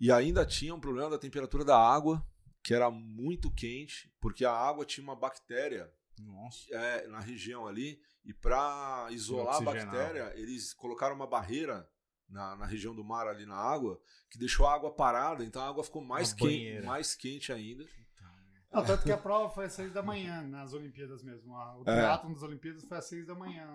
E 0.00 0.10
ainda 0.10 0.44
tinha 0.44 0.74
um 0.74 0.80
problema 0.80 1.08
da 1.10 1.18
temperatura 1.18 1.64
da 1.64 1.78
água, 1.78 2.26
que 2.62 2.72
era 2.74 2.90
muito 2.90 3.50
quente, 3.50 4.12
porque 4.20 4.44
a 4.44 4.52
água 4.52 4.84
tinha 4.84 5.02
uma 5.04 5.16
bactéria 5.16 5.92
Nossa. 6.18 6.72
é, 6.74 7.06
na 7.08 7.20
região 7.20 7.66
ali, 7.66 8.00
e 8.24 8.32
para 8.32 9.08
isolar 9.10 9.56
a 9.56 9.60
bactéria, 9.60 10.32
eles 10.36 10.72
colocaram 10.72 11.14
uma 11.16 11.26
barreira 11.26 11.88
na, 12.28 12.54
na 12.56 12.64
região 12.66 12.94
do 12.94 13.04
mar 13.04 13.26
ali 13.26 13.44
na 13.44 13.56
água, 13.56 14.00
que 14.30 14.38
deixou 14.38 14.66
a 14.66 14.74
água 14.74 14.94
parada, 14.94 15.44
então 15.44 15.60
a 15.60 15.68
água 15.68 15.82
ficou 15.84 16.02
mais, 16.02 16.32
quente, 16.32 16.80
mais 16.86 17.14
quente 17.14 17.52
ainda. 17.52 17.84
Não, 18.72 18.82
tanto 18.82 19.02
que 19.04 19.12
a 19.12 19.18
prova 19.18 19.52
foi 19.52 19.66
às 19.66 19.74
seis 19.74 19.92
da 19.92 20.02
manhã 20.02 20.40
nas 20.48 20.72
Olimpíadas 20.72 21.22
mesmo. 21.22 21.54
A- 21.54 21.76
O 21.76 21.82
É. 21.82 21.84
triatlon 21.94 22.32
das 22.32 22.42
Olimpíadas 22.42 22.82
foi 22.84 22.96
às 22.96 23.04
seis 23.04 23.26
da 23.26 23.34
manhã, 23.34 23.66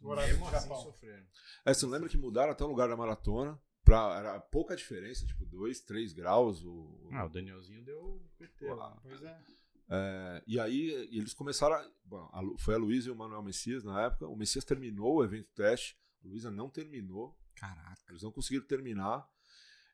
do 0.00 0.08
horário 0.08 0.34
do 0.38 0.44
assim 0.46 0.52
Japão. 0.68 0.82
sofreram. 0.82 1.26
É, 1.62 1.74
você 1.74 1.84
não 1.84 1.92
lembra 1.92 2.08
que 2.08 2.16
mudaram 2.16 2.52
até 2.52 2.64
o 2.64 2.66
lugar 2.68 2.88
da 2.88 2.96
maratona? 2.96 3.60
Pra, 3.86 4.18
era 4.18 4.40
pouca 4.40 4.74
diferença, 4.74 5.24
tipo 5.24 5.46
2, 5.46 5.80
3 5.82 6.12
graus. 6.12 6.64
O, 6.64 7.08
Ah, 7.12 7.24
o 7.24 7.28
Danielzinho 7.28 7.84
deu 7.84 8.20
PT 8.36 8.66
lá. 8.74 8.98
Pois 9.00 9.22
é. 9.22 9.40
É, 9.88 10.42
e 10.44 10.58
aí 10.58 10.90
eles 11.12 11.32
começaram. 11.32 11.76
A, 11.76 11.88
bom, 12.04 12.28
a 12.32 12.58
foi 12.58 12.74
a 12.74 12.78
Luísa 12.78 13.08
e 13.08 13.12
o 13.12 13.16
Manuel 13.16 13.44
Messias 13.44 13.84
na 13.84 14.02
época. 14.02 14.26
O 14.26 14.34
Messias 14.34 14.64
terminou 14.64 15.18
o 15.18 15.24
evento 15.24 15.48
teste, 15.54 15.96
a 16.24 16.26
Luísa 16.26 16.50
não 16.50 16.68
terminou. 16.68 17.38
Caraca. 17.54 18.02
Eles 18.08 18.24
não 18.24 18.32
conseguiram 18.32 18.66
terminar. 18.66 19.24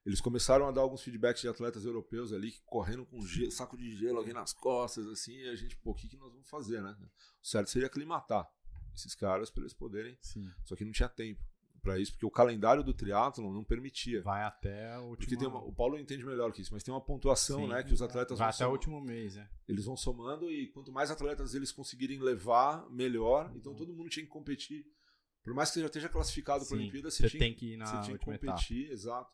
Eles 0.07 0.22
começaram 0.22 0.66
a 0.66 0.72
dar 0.72 0.80
alguns 0.80 1.03
feedbacks 1.03 1.43
de 1.43 1.49
atletas 1.49 1.84
europeus 1.84 2.32
ali, 2.32 2.53
correndo 2.64 3.05
com 3.05 3.20
gelo, 3.26 3.53
saco 3.53 3.76
de 3.76 3.95
gelo 3.95 4.20
aqui 4.20 4.32
nas 4.32 4.55
costas, 4.55 5.07
assim, 5.07 5.32
e 5.34 5.49
a 5.51 5.55
gente, 5.55 5.76
pô, 5.76 5.90
o 5.90 5.95
que, 5.95 6.09
que 6.09 6.16
nós 6.16 6.32
vamos 6.32 6.49
fazer, 6.49 6.82
né? 6.82 6.97
O 7.40 7.47
certo 7.47 7.68
seria 7.68 7.86
aclimatar 7.86 8.51
esses 8.97 9.14
caras 9.14 9.51
para 9.51 9.62
eles 9.62 9.74
poderem. 9.74 10.16
Sim. 10.22 10.51
Só 10.64 10.74
que 10.74 10.84
não 10.84 10.90
tinha 10.93 11.09
tempo 11.11 11.51
para 11.82 11.98
isso, 11.98 12.12
porque 12.12 12.24
o 12.24 12.30
calendário 12.30 12.82
do 12.84 12.94
triatlon 12.94 13.52
não 13.52 13.64
permitia. 13.64 14.22
Vai 14.22 14.42
até 14.44 14.96
o 14.98 15.02
último. 15.02 15.16
Porque 15.16 15.36
tem 15.36 15.48
uma, 15.48 15.58
o 15.62 15.72
Paulo 15.74 15.98
entende 15.98 16.24
melhor 16.24 16.52
que 16.52 16.62
isso, 16.62 16.72
mas 16.72 16.82
tem 16.82 16.94
uma 16.94 17.00
pontuação, 17.00 17.60
Sim. 17.62 17.68
né, 17.68 17.82
que 17.82 17.92
os 17.92 18.00
atletas 18.00 18.38
Vai 18.38 18.46
vão 18.46 18.54
até 18.54 18.64
o 18.64 18.68
somar. 18.68 18.72
último 18.72 19.00
mês, 19.00 19.36
é. 19.36 19.48
Eles 19.68 19.84
vão 19.84 19.96
somando 19.96 20.50
e 20.50 20.68
quanto 20.68 20.92
mais 20.92 21.10
atletas 21.10 21.54
eles 21.54 21.72
conseguirem 21.72 22.20
levar, 22.20 22.88
melhor. 22.90 23.52
Então 23.56 23.74
todo 23.74 23.92
mundo 23.92 24.08
tinha 24.08 24.24
que 24.24 24.30
competir. 24.30 24.86
Por 25.42 25.52
mais 25.54 25.68
que 25.70 25.74
você 25.74 25.80
já 25.80 25.86
esteja 25.86 26.08
classificado 26.08 26.64
para 26.64 26.76
a 26.76 26.78
Olimpíada, 26.78 27.10
você 27.10 27.24
você, 27.24 27.30
tinha, 27.30 27.40
tem 27.40 27.54
que 27.54 27.74
ir 27.74 27.78
você 27.78 27.78
na 27.78 28.00
tinha 28.00 28.02
que 28.02 28.12
última 28.12 28.34
etapa. 28.36 28.52
competir, 28.52 28.90
exato. 28.92 29.30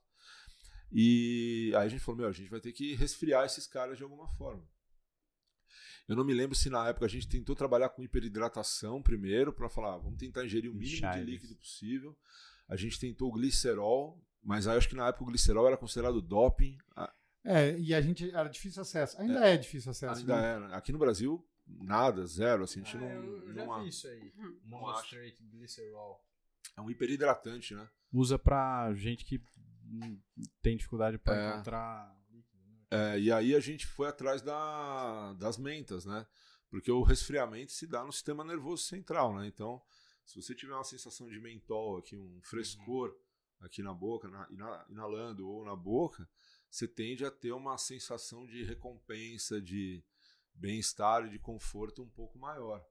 E 0.90 1.70
aí 1.76 1.84
a 1.84 1.88
gente 1.88 2.00
falou, 2.00 2.20
meu, 2.20 2.28
a 2.28 2.32
gente 2.32 2.48
vai 2.48 2.60
ter 2.60 2.72
que 2.72 2.94
resfriar 2.94 3.44
esses 3.44 3.66
caras 3.66 3.98
de 3.98 4.02
alguma 4.02 4.26
forma. 4.26 4.64
Eu 6.08 6.16
não 6.16 6.24
me 6.24 6.32
lembro 6.32 6.56
se 6.56 6.70
na 6.70 6.88
época 6.88 7.04
a 7.04 7.08
gente 7.08 7.28
tentou 7.28 7.54
trabalhar 7.54 7.90
com 7.90 8.02
hiperidratação 8.02 9.02
primeiro, 9.02 9.52
para 9.52 9.68
falar, 9.68 9.94
ah, 9.94 9.98
vamos 9.98 10.18
tentar 10.18 10.44
ingerir 10.44 10.70
o 10.70 10.74
mínimo 10.74 10.96
Chaves. 11.00 11.24
de 11.24 11.30
líquido 11.30 11.54
possível. 11.56 12.16
A 12.66 12.76
gente 12.76 12.98
tentou 12.98 13.28
o 13.28 13.32
glicerol, 13.32 14.18
mas 14.42 14.66
aí 14.66 14.76
acho 14.78 14.88
que 14.88 14.94
na 14.96 15.08
época 15.08 15.24
o 15.24 15.26
glicerol 15.26 15.66
era 15.66 15.76
considerado 15.76 16.20
doping. 16.22 16.78
É, 17.44 17.78
e 17.78 17.94
a 17.94 18.00
gente 18.00 18.30
era 18.34 18.48
difícil 18.48 18.82
acesso. 18.82 19.20
Ainda 19.20 19.46
é, 19.46 19.56
difícil 19.56 19.90
acesso. 19.90 20.20
Ainda 20.20 20.36
né? 20.40 20.46
era. 20.54 20.76
Aqui 20.76 20.92
no 20.92 20.98
Brasil, 20.98 21.46
nada, 21.66 22.26
zero. 22.26 22.64
Assim, 22.64 22.80
a 22.80 22.84
gente 22.84 22.96
Ah, 22.96 23.00
não, 23.00 23.08
eu, 23.08 23.48
eu 23.48 23.54
não 23.54 23.66
já 23.66 23.74
há- 23.74 23.82
vi 23.82 23.88
isso 23.88 24.08
aí. 24.08 24.32
Hum. 24.38 24.58
Monostrate 24.64 25.36
glycerol. 25.44 26.24
É 26.76 26.80
um 26.80 26.90
hiperidratante, 26.90 27.74
né? 27.74 27.88
Usa 28.12 28.38
pra 28.38 28.92
gente 28.94 29.24
que 29.24 29.40
hum, 29.84 30.18
tem 30.62 30.76
dificuldade 30.76 31.18
pra 31.18 31.36
É. 31.36 31.50
encontrar? 31.50 32.17
É, 32.90 33.18
e 33.20 33.30
aí 33.30 33.54
a 33.54 33.60
gente 33.60 33.86
foi 33.86 34.08
atrás 34.08 34.40
da, 34.42 35.32
das 35.34 35.58
mentas, 35.58 36.04
né? 36.06 36.26
Porque 36.70 36.90
o 36.90 37.02
resfriamento 37.02 37.72
se 37.72 37.86
dá 37.86 38.04
no 38.04 38.12
sistema 38.12 38.44
nervoso 38.44 38.84
central, 38.84 39.34
né? 39.36 39.46
Então, 39.46 39.80
se 40.24 40.40
você 40.40 40.54
tiver 40.54 40.74
uma 40.74 40.84
sensação 40.84 41.28
de 41.28 41.38
mentol 41.40 41.98
aqui, 41.98 42.16
um 42.16 42.40
frescor 42.42 43.14
aqui 43.60 43.82
na 43.82 43.92
boca, 43.92 44.28
na- 44.28 44.46
ina- 44.50 44.86
inalando 44.88 45.48
ou 45.48 45.64
na 45.64 45.74
boca, 45.76 46.28
você 46.70 46.86
tende 46.86 47.24
a 47.24 47.30
ter 47.30 47.52
uma 47.52 47.76
sensação 47.78 48.46
de 48.46 48.62
recompensa, 48.64 49.60
de 49.60 50.02
bem-estar 50.54 51.26
e 51.26 51.30
de 51.30 51.38
conforto 51.38 52.02
um 52.02 52.08
pouco 52.08 52.38
maior. 52.38 52.84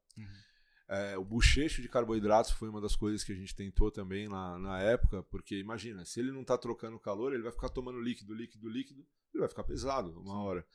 É, 0.89 1.17
o 1.17 1.23
bochecho 1.25 1.81
de 1.81 1.89
carboidratos 1.89 2.51
foi 2.51 2.69
uma 2.69 2.79
das 2.79 2.95
coisas 2.95 3.21
que 3.23 3.33
a 3.33 3.35
gente 3.35 3.53
tentou 3.53 3.91
também 3.91 4.29
na, 4.29 4.57
na 4.57 4.79
época, 4.79 5.21
porque 5.23 5.59
imagina, 5.59 6.05
se 6.05 6.19
ele 6.19 6.31
não 6.31 6.41
está 6.41 6.57
trocando 6.57 6.97
calor, 6.99 7.33
ele 7.33 7.43
vai 7.43 7.51
ficar 7.51 7.67
tomando 7.69 7.99
líquido, 7.99 8.33
líquido, 8.33 8.69
líquido, 8.69 9.05
ele 9.37 9.41
vai 9.41 9.49
ficar 9.49 9.63
pesado 9.63 10.19
uma 10.19 10.41
hora. 10.43 10.65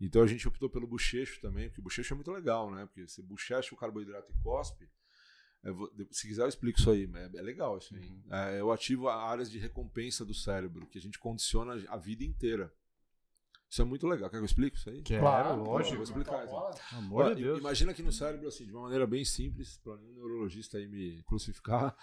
Então 0.00 0.22
a 0.22 0.26
gente 0.26 0.46
optou 0.46 0.68
pelo 0.70 0.86
bochecho 0.86 1.40
também, 1.40 1.68
porque 1.68 1.80
o 1.80 1.84
bochecho 1.84 2.12
é 2.12 2.16
muito 2.16 2.30
legal, 2.30 2.70
né? 2.70 2.86
Porque 2.86 3.06
você 3.08 3.22
bochecha 3.22 3.74
o 3.74 3.78
carboidrato 3.78 4.30
e 4.30 4.42
cospe. 4.42 4.88
é, 5.64 5.70
se 6.12 6.28
quiser 6.28 6.42
eu 6.42 6.48
explico 6.48 6.78
isso 6.78 6.90
aí, 6.90 7.06
mas 7.06 7.34
é, 7.34 7.38
é 7.38 7.42
legal 7.42 7.78
isso 7.78 7.94
aí. 7.94 8.00
Uhum. 8.02 8.22
É, 8.30 8.60
eu 8.60 8.70
ativo 8.70 9.08
áreas 9.08 9.50
de 9.50 9.58
recompensa 9.58 10.24
do 10.24 10.34
cérebro, 10.34 10.86
que 10.86 10.98
a 10.98 11.00
gente 11.00 11.18
condiciona 11.18 11.74
a 11.88 11.96
vida 11.96 12.22
inteira. 12.24 12.72
Isso 13.70 13.82
é 13.82 13.84
muito 13.84 14.06
legal. 14.06 14.30
Quer 14.30 14.36
que 14.36 14.42
eu 14.42 14.46
explique 14.46 14.78
isso 14.78 14.88
aí? 14.88 15.02
Quero, 15.02 15.20
Claro, 15.20 15.62
lógico. 15.62 15.96
vou 15.96 16.04
explicar, 16.04 16.42
então. 16.44 16.70
Amor 16.92 17.24
Olha, 17.26 17.34
de 17.34 17.42
Deus. 17.42 17.58
Imagina 17.58 17.92
que 17.92 18.02
no 18.02 18.10
cérebro, 18.10 18.48
assim, 18.48 18.64
de 18.64 18.72
uma 18.72 18.82
maneira 18.82 19.06
bem 19.06 19.24
simples, 19.26 19.76
para 19.78 19.96
nenhum 19.96 20.14
neurologista 20.14 20.78
aí 20.78 20.88
me 20.88 21.22
crucificar, 21.24 21.94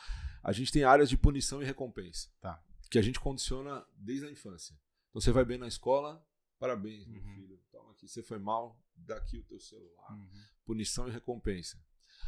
a 0.43 0.51
gente 0.51 0.71
tem 0.71 0.83
áreas 0.83 1.09
de 1.09 1.17
punição 1.17 1.63
e 1.63 1.65
recompensa. 1.65 2.29
Tá. 2.39 2.61
Que 2.91 2.99
a 2.99 3.01
gente 3.01 3.19
condiciona 3.19 3.83
desde 3.97 4.27
a 4.27 4.31
infância. 4.31 4.77
Então 5.15 5.21
você 5.21 5.31
vai 5.31 5.45
bem 5.45 5.57
na 5.57 5.65
escola, 5.65 6.21
parabéns, 6.59 7.07
meu 7.07 7.21
Uhum. 7.23 7.35
filho. 7.35 7.59
Toma 7.71 7.91
aqui, 7.91 8.05
você 8.05 8.21
foi 8.21 8.37
mal, 8.37 8.77
daqui 8.97 9.37
o 9.37 9.43
teu 9.45 9.57
celular. 9.61 10.11
Uhum. 10.11 10.27
Punição 10.65 11.07
e 11.07 11.11
recompensa. 11.11 11.81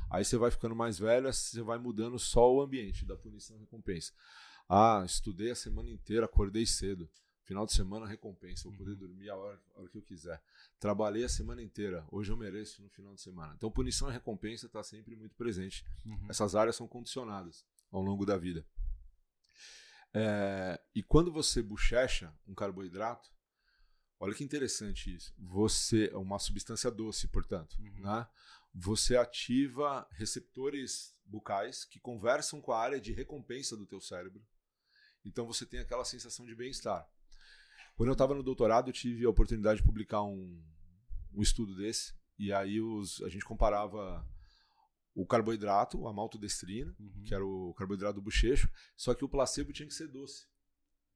Aí 0.10 0.24
você 0.24 0.38
vai 0.38 0.50
ficando 0.50 0.74
mais 0.74 0.98
velho, 0.98 1.28
você 1.34 1.62
vai 1.62 1.78
mudando 1.78 2.18
só 2.18 2.50
o 2.50 2.62
ambiente 2.62 3.06
da 3.06 3.18
punição 3.18 3.58
e 3.58 3.60
recompensa. 3.60 4.14
Ah, 4.70 5.04
estudei 5.06 5.52
a 5.52 5.56
semana 5.56 5.90
inteira, 5.90 6.28
acordei 6.28 6.66
cedo. 6.66 7.10
Final 7.44 7.66
de 7.66 7.74
semana, 7.74 8.06
recompensa. 8.08 8.64
Vou 8.70 8.78
poder 8.78 8.92
Uhum. 8.92 8.98
dormir 9.00 9.30
a 9.32 9.36
hora, 9.36 9.62
a 9.76 9.80
hora 9.82 9.90
que 9.90 9.98
eu 9.98 10.02
quiser. 10.02 10.42
Trabalhei 10.80 11.26
a 11.26 11.30
semana 11.30 11.62
inteira. 11.62 12.06
Hoje 12.10 12.32
eu 12.32 12.38
mereço 12.38 12.82
no 12.82 12.90
final 12.90 13.14
de 13.14 13.20
semana. 13.22 13.54
Então, 13.58 13.70
punição 13.70 14.10
e 14.10 14.14
recompensa 14.14 14.66
está 14.66 14.82
sempre 14.82 15.14
muito 15.18 15.36
presente. 15.36 15.86
Uhum. 16.06 16.28
Essas 16.30 16.56
áreas 16.56 16.78
são 16.78 16.88
condicionadas 16.88 17.66
ao 17.92 18.02
longo 18.02 18.26
da 18.26 18.38
vida. 18.38 18.66
É, 20.14 20.80
e 20.96 21.04
quando 21.04 21.32
você 21.32 21.62
bochecha 21.62 22.34
um 22.48 22.54
carboidrato, 22.56 23.30
olha 24.20 24.34
que 24.34 24.44
interessante 24.44 25.14
isso. 25.14 25.34
Você 25.38 26.10
é 26.12 26.18
uma 26.18 26.40
substância 26.40 26.90
doce, 26.90 27.28
portanto, 27.28 27.76
Uhum. 27.80 28.02
né? 28.02 28.28
Você 28.74 29.16
ativa 29.18 30.08
receptores 30.12 31.16
bucais 31.26 31.84
que 31.84 32.00
conversam 32.00 32.62
com 32.62 32.72
a 32.72 32.80
área 32.80 33.02
de 33.02 33.12
recompensa 33.12 33.76
do 33.76 33.86
teu 33.86 34.00
cérebro. 34.00 34.46
Então 35.26 35.46
você 35.46 35.66
tem 35.66 35.80
aquela 35.80 36.06
sensação 36.06 36.46
de 36.46 36.56
bem-estar. 36.56 37.08
Quando 37.96 38.10
eu 38.10 38.14
estava 38.14 38.36
no 38.36 38.44
doutorado, 38.44 38.90
eu 38.90 38.94
tive 38.94 39.26
a 39.26 39.30
oportunidade 39.30 39.82
de 39.82 39.86
publicar 39.86 40.22
um, 40.24 40.64
um 41.34 41.42
estudo 41.42 41.76
desse. 41.76 42.14
E 42.38 42.54
aí 42.54 42.80
os, 42.80 43.22
a 43.24 43.30
gente 43.30 43.44
comparava 43.44 44.24
o 45.20 45.26
carboidrato, 45.26 46.08
a 46.08 46.14
maltodestrina, 46.14 46.96
Uhum. 47.00 47.24
que 47.26 47.34
era 47.34 47.44
o 47.46 47.74
carboidrato 47.74 48.16
do 48.16 48.22
bochecho, 48.22 48.70
só 48.96 49.14
que 49.16 49.26
o 49.26 49.30
placebo 49.30 49.74
tinha 49.74 49.88
que 49.88 49.94
ser 49.94 50.08
doce. 50.08 50.46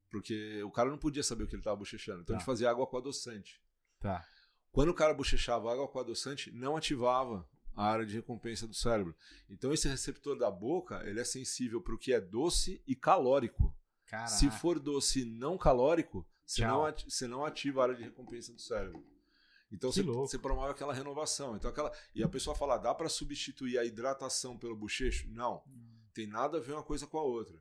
Porque 0.10 0.62
o 0.64 0.72
cara 0.72 0.90
não 0.90 0.98
podia 0.98 1.24
saber 1.24 1.44
o 1.44 1.48
que 1.48 1.54
ele 1.56 1.62
estava 1.62 1.76
bochechando. 1.78 2.22
Então 2.22 2.36
a 2.36 2.38
Tá. 2.38 2.40
gente 2.40 2.46
fazia 2.46 2.70
água 2.70 2.86
com 2.88 2.98
adoçante. 2.98 3.62
Tá. 4.00 4.26
Quando 4.72 4.90
o 4.90 4.94
cara 4.94 5.14
bochechava 5.14 5.72
água 5.72 5.88
com 5.88 6.00
adoçante, 6.00 6.52
não 6.52 6.76
ativava 6.76 7.48
a 7.76 7.86
área 7.86 8.06
de 8.06 8.16
recompensa 8.16 8.68
do 8.68 8.74
cérebro. 8.74 9.16
Então 9.50 9.72
esse 9.72 9.88
receptor 9.88 10.38
da 10.38 10.50
boca, 10.52 11.02
ele 11.08 11.20
é 11.20 11.24
sensível 11.24 11.82
para 11.82 11.94
o 11.94 11.98
que 11.98 12.12
é 12.12 12.20
doce 12.20 12.82
e 12.88 12.96
calórico. 12.96 13.74
Caraca. 14.08 14.28
Se 14.30 14.50
for 14.52 14.80
doce 14.80 15.22
e 15.22 15.26
não 15.26 15.58
calórico, 15.58 16.28
você 16.46 16.66
não, 16.66 16.86
ati- 16.86 17.06
você 17.10 17.28
não 17.28 17.46
ativa 17.46 17.80
a 17.80 17.84
área 17.84 17.96
de 17.96 18.04
recompensa 18.04 18.52
do 18.52 18.60
cérebro. 18.60 19.02
Então 19.72 19.90
Que 19.92 20.02
você, 20.02 20.04
você 20.04 20.38
promove 20.40 20.72
aquela 20.72 20.94
renovação. 20.94 21.56
Então 21.56 21.70
aquela 21.72 21.92
e 22.14 22.24
a 22.24 22.28
pessoa 22.30 22.56
fala, 22.56 22.78
dá 22.78 22.94
para 22.94 23.08
substituir 23.10 23.78
a 23.78 23.86
hidratação 23.86 24.58
pelo 24.58 24.76
bochecho? 24.76 25.30
Não. 25.30 25.64
Tem 26.14 26.28
nada 26.28 26.58
a 26.58 26.62
ver 26.62 26.74
uma 26.74 26.84
coisa 26.84 27.08
com 27.08 27.18
a 27.18 27.24
outra. 27.24 27.58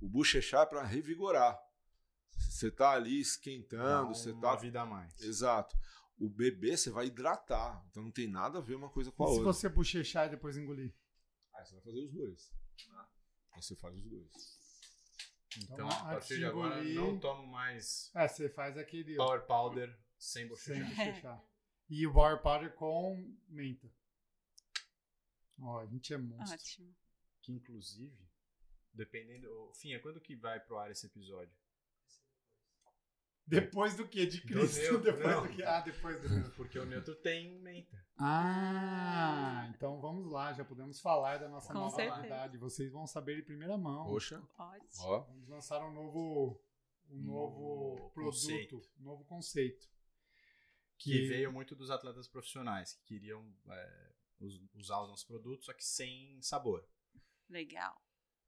O 0.00 0.08
bochechar 0.08 0.62
é 0.62 0.66
para 0.66 0.82
revigorar. 0.82 1.58
Você 2.32 2.70
tá 2.70 2.92
ali 2.92 3.20
esquentando, 3.20 4.14
você 4.14 4.32
uma 4.32 4.40
tá 4.40 4.56
vida 4.56 4.80
a 4.80 4.86
mais. 4.86 5.20
Exato. 5.20 5.76
O 6.18 6.28
bebê 6.28 6.76
você 6.76 6.90
vai 6.90 7.06
hidratar. 7.06 7.84
Então 7.90 8.02
não 8.02 8.10
tem 8.10 8.26
nada 8.26 8.58
a 8.58 8.62
ver 8.62 8.74
uma 8.74 8.88
coisa 8.88 9.12
com 9.12 9.22
a 9.24 9.26
E 9.26 9.28
se 9.32 9.38
outra. 9.38 9.52
você 9.52 9.68
bochechar 9.68 10.26
e 10.26 10.30
depois 10.30 10.56
engolir? 10.56 10.94
Aí 11.54 11.64
você 11.66 11.74
vai 11.74 11.82
fazer 11.84 11.98
os 12.04 12.12
dois. 12.12 12.50
Aí 13.52 13.62
você 13.62 13.76
faz 13.76 13.94
os 13.96 14.04
dois. 14.08 14.30
Então, 15.58 15.74
Então, 15.74 15.88
a 15.88 16.04
partir 16.04 16.38
de 16.38 16.44
agora, 16.46 16.76
engolir- 16.76 16.94
não 16.94 17.18
tomo 17.18 17.46
mais 17.46 18.10
É, 18.14 18.26
você 18.28 18.48
faz 18.48 18.78
aquele. 18.78 19.16
Power 19.16 19.44
Powder 19.46 19.94
sem 20.18 20.42
sem 20.42 20.48
bochecha. 20.48 20.84
bochechar. 20.84 21.44
E 21.90 22.06
o 22.06 22.12
Power 22.12 22.40
Powder 22.40 22.72
com 22.74 23.36
menta. 23.48 23.90
Ó, 25.60 25.80
a 25.80 25.86
gente 25.86 26.14
é 26.14 26.16
monstro. 26.18 26.54
Ótimo. 26.54 26.96
Que 27.42 27.52
inclusive, 27.52 28.16
dependendo. 28.94 29.70
Fim, 29.74 29.92
é 29.92 29.98
quando 29.98 30.20
que 30.20 30.36
vai 30.36 30.60
pro 30.60 30.78
ar 30.78 30.90
esse 30.90 31.06
episódio? 31.06 31.52
Depois 33.46 33.96
do 33.96 34.06
que? 34.06 34.24
De 34.26 34.40
Do 34.40 34.46
Cristo? 34.46 34.78
neutro, 34.80 35.02
depois 35.12 35.34
não. 35.36 35.42
do 35.42 35.48
que? 35.48 35.62
Ah, 35.64 35.80
depois 35.80 36.20
do 36.22 36.28
neutro. 36.28 36.52
Porque 36.52 36.78
o 36.78 36.86
neutro 36.86 37.16
tem 37.16 37.58
menta. 37.58 38.00
Ah, 38.16 39.66
então 39.74 40.00
vamos 40.00 40.30
lá, 40.30 40.52
já 40.52 40.64
podemos 40.64 41.00
falar 41.00 41.38
da 41.38 41.48
nossa 41.48 41.72
Com 41.72 41.80
nova 41.80 41.96
certeza. 41.96 42.16
novidade. 42.16 42.58
Vocês 42.58 42.92
vão 42.92 43.06
saber 43.08 43.36
de 43.36 43.42
primeira 43.42 43.76
mão. 43.76 44.06
Poxa, 44.06 44.36
Ótimo. 44.56 45.04
ó. 45.04 45.20
Vamos 45.22 45.48
lançar 45.48 45.84
um 45.84 45.92
novo, 45.92 46.62
um 47.10 47.16
novo 47.18 47.60
Novo 47.96 48.10
produto, 48.10 48.32
conceito. 48.32 48.82
um 49.00 49.02
novo 49.02 49.24
conceito. 49.24 49.88
Que 51.02 51.26
veio 51.26 51.52
muito 51.52 51.74
dos 51.74 51.90
atletas 51.90 52.28
profissionais 52.28 52.92
que 52.94 53.02
queriam 53.04 53.42
é, 53.68 54.12
us- 54.40 54.60
usar 54.74 55.00
os 55.02 55.08
nossos 55.08 55.24
produtos, 55.24 55.64
só 55.66 55.72
que 55.72 55.84
sem 55.84 56.40
sabor. 56.42 56.86
Legal. 57.48 58.00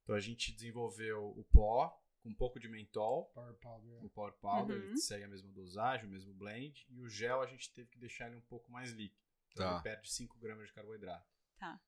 Então 0.02 0.14
a 0.14 0.20
gente 0.20 0.52
desenvolveu 0.52 1.30
o 1.36 1.44
pó 1.44 1.98
com 2.22 2.28
um 2.28 2.34
pouco 2.34 2.60
de 2.60 2.68
mentol, 2.68 3.26
Power 3.34 3.54
Powder. 3.54 4.04
o 4.04 4.10
Power 4.10 4.32
Powder, 4.34 4.76
Uhum. 4.76 4.82
ele 4.90 4.96
segue 4.98 5.24
a 5.24 5.28
mesma 5.28 5.50
dosagem, 5.50 6.06
o 6.06 6.10
mesmo 6.10 6.32
blend, 6.34 6.86
e 6.88 7.00
o 7.00 7.08
gel 7.08 7.40
a 7.42 7.46
gente 7.46 7.72
teve 7.72 7.88
que 7.88 7.98
deixar 7.98 8.28
ele 8.28 8.36
um 8.36 8.40
pouco 8.42 8.70
mais 8.70 8.92
líquido. 8.92 9.20
Então 9.50 9.66
Tá. 9.66 9.74
ele 9.74 9.82
perde 9.82 10.12
5 10.12 10.38
gramas 10.38 10.68
de 10.68 10.72
carboidrato. 10.72 11.26
Tá. 11.58 11.80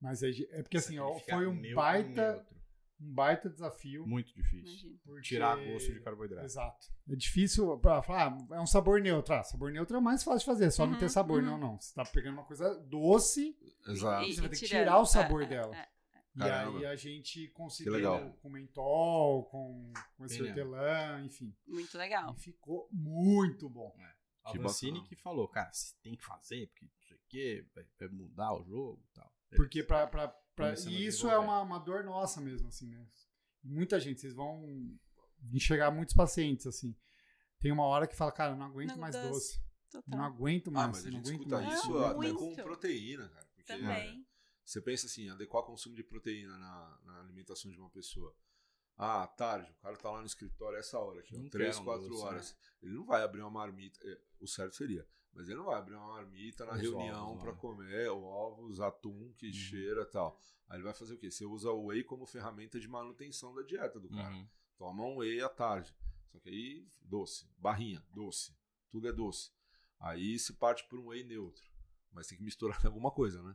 Mas 0.00 0.22
aí, 0.22 0.46
é 0.50 0.62
porque 0.62 0.76
assim, 0.78 0.94
que 0.94 1.00
ó, 1.00 1.18
foi 1.20 1.46
um 1.46 1.74
baita, 1.74 2.32
neutro. 2.36 2.56
Um 3.00 3.12
baita 3.12 3.48
desafio. 3.50 4.06
Muito 4.06 4.32
difícil. 4.34 4.98
Porque- 5.04 5.22
Tirar 5.22 5.56
gosto 5.56 5.92
de 5.92 6.00
carboidrato. 6.00 6.44
Exato. 6.46 6.86
É 7.08 7.14
difícil 7.16 7.78
pra 7.78 8.02
falar, 8.02 8.36
ah, 8.50 8.56
é 8.56 8.60
um 8.60 8.66
sabor 8.66 9.00
neutro. 9.00 9.34
Ah, 9.34 9.42
sabor 9.42 9.70
neutro 9.70 9.96
é 9.96 10.00
mais 10.00 10.22
fácil 10.22 10.40
de 10.40 10.44
fazer, 10.46 10.70
só 10.70 10.86
não 10.86 10.94
Uhum, 10.94 10.98
ter 10.98 11.08
sabor. 11.10 11.40
uhum. 11.42 11.50
Não, 11.50 11.58
não. 11.58 11.80
Você 11.80 11.94
tá 11.94 12.04
pegando 12.04 12.34
uma 12.34 12.44
coisa 12.44 12.74
doce 12.86 13.56
Exato. 13.86 14.26
você 14.26 14.40
vai 14.40 14.50
ter 14.50 14.58
que 14.58 14.66
tirar 14.66 14.98
o 14.98 15.04
sabor 15.06 15.42
É, 15.42 15.44
é, 15.44 15.48
dela. 15.48 15.76
é. 15.76 15.88
e 16.34 16.38
Caramba. 16.38 16.78
aí 16.80 16.86
a 16.86 16.96
gente 16.96 17.48
conseguiu 17.48 17.94
legal. 17.94 18.32
com 18.42 18.50
mentol, 18.50 19.44
com, 19.46 19.90
com 20.16 20.24
esse 20.26 20.42
hortelã, 20.42 21.22
enfim. 21.24 21.54
Muito 21.66 21.96
legal. 21.96 22.34
E 22.36 22.40
ficou 22.40 22.88
muito 22.92 23.68
bom. 23.70 23.94
A 24.44 24.52
Que 24.52 24.58
Vancini 24.58 24.92
bacana. 24.92 25.08
que 25.08 25.16
falou, 25.16 25.48
cara, 25.48 25.72
você 25.72 25.94
tem 26.02 26.14
que 26.14 26.24
fazer, 26.24 26.66
porque 26.68 26.84
não 26.84 26.92
sei 27.02 27.16
o 27.16 27.20
quê, 27.28 27.66
vai, 27.74 27.84
vai 27.98 28.08
mudar 28.10 28.52
o 28.54 28.62
jogo 28.64 29.02
e 29.10 29.14
tal. 29.14 29.32
Porque 29.56 29.82
pra, 29.82 30.06
pra, 30.06 30.28
pra- 30.56 30.74
e 30.88 31.06
isso 31.06 31.28
é 31.28 31.38
uma, 31.38 31.60
uma 31.60 31.78
dor 31.78 32.02
nossa 32.02 32.40
mesmo, 32.40 32.66
assim, 32.68 32.88
né? 32.88 33.06
Muita 33.62 34.00
gente, 34.00 34.20
vocês 34.20 34.34
vão 34.34 34.98
enxergar 35.52 35.90
muitos 35.92 36.14
pacientes, 36.14 36.66
assim. 36.66 36.96
Tem 37.60 37.70
uma 37.72 37.84
hora 37.84 38.06
que 38.06 38.16
fala, 38.16 38.32
cara, 38.32 38.52
eu 38.52 38.56
não 38.56 38.66
aguento 38.66 38.90
Não, 38.90 38.98
mais 38.98 39.14
doce. 39.14 39.28
doce. 39.28 39.66
Total. 39.90 40.18
Não 40.18 40.24
aguento 40.24 40.68
Ah, 40.70 40.72
mais. 40.72 40.88
mas 40.88 41.06
a 41.06 41.10
não 41.10 41.16
gente 41.18 41.26
aguento 41.28 41.40
escuta 41.40 41.60
mais. 41.62 41.78
isso 41.78 41.98
Ah, 41.98 42.10
até 42.10 42.32
com 42.32 42.56
proteína, 42.56 43.28
cara. 43.28 43.46
Porque 43.46 43.62
Também. 43.64 44.26
você 44.64 44.80
pensa 44.80 45.06
assim, 45.06 45.28
adequar 45.30 45.62
o 45.62 45.66
consumo 45.66 45.94
de 45.94 46.02
proteína 46.02 46.58
na, 46.58 47.00
na 47.04 47.20
alimentação 47.20 47.70
de 47.70 47.78
uma 47.78 47.90
pessoa. 47.90 48.34
Ah, 48.98 49.26
tarde, 49.26 49.70
o 49.70 49.82
cara 49.82 49.96
tá 49.96 50.10
lá 50.10 50.20
no 50.20 50.26
escritório 50.26 50.78
essa 50.78 50.98
hora, 50.98 51.20
aqui, 51.20 51.36
ó, 51.36 51.38
Não 51.38 51.48
3, 51.50 51.70
quero 51.76 51.82
um 51.82 51.84
4 51.84 52.08
doce, 52.08 52.22
horas. 52.22 52.56
Ele 52.82 52.94
não 52.94 53.04
vai 53.04 53.22
abrir 53.22 53.42
uma 53.42 53.50
marmita. 53.50 53.98
é, 54.04 54.18
O 54.40 54.46
certo 54.46 54.74
seria. 54.76 55.06
Mas 55.36 55.48
ele 55.48 55.58
não 55.58 55.66
vai 55.66 55.76
abrir 55.78 55.94
uma 55.94 56.14
marmita 56.14 56.64
na 56.64 56.72
Os 56.72 56.80
reunião 56.80 57.28
ovos, 57.32 57.42
para 57.42 57.52
né? 57.52 57.58
comer 57.60 58.08
ovos, 58.10 58.80
atum 58.80 59.32
que 59.36 59.52
cheira 59.52 60.00
e 60.02 60.06
tal. 60.06 60.40
Aí 60.68 60.76
ele 60.78 60.84
vai 60.84 60.94
fazer 60.94 61.14
o 61.14 61.18
quê? 61.18 61.30
Você 61.30 61.44
usa 61.44 61.70
o 61.70 61.84
whey 61.86 62.02
como 62.02 62.24
ferramenta 62.26 62.80
de 62.80 62.88
manutenção 62.88 63.54
da 63.54 63.62
dieta 63.62 64.00
do 64.00 64.08
cara. 64.08 64.34
Uhum. 64.34 64.48
Toma 64.78 65.04
um 65.04 65.16
whey 65.18 65.40
à 65.42 65.48
tarde. 65.48 65.94
Só 66.32 66.38
que 66.40 66.48
aí, 66.48 66.88
doce. 67.02 67.46
Barrinha, 67.58 68.02
doce. 68.12 68.56
Tudo 68.90 69.06
é 69.08 69.12
doce. 69.12 69.50
Aí 70.00 70.38
se 70.38 70.54
parte 70.54 70.88
por 70.88 70.98
um 70.98 71.08
whey 71.08 71.22
neutro. 71.22 71.64
Mas 72.12 72.26
tem 72.26 72.38
que 72.38 72.42
misturar 72.44 72.80
alguma 72.86 73.10
coisa, 73.10 73.42
né? 73.42 73.54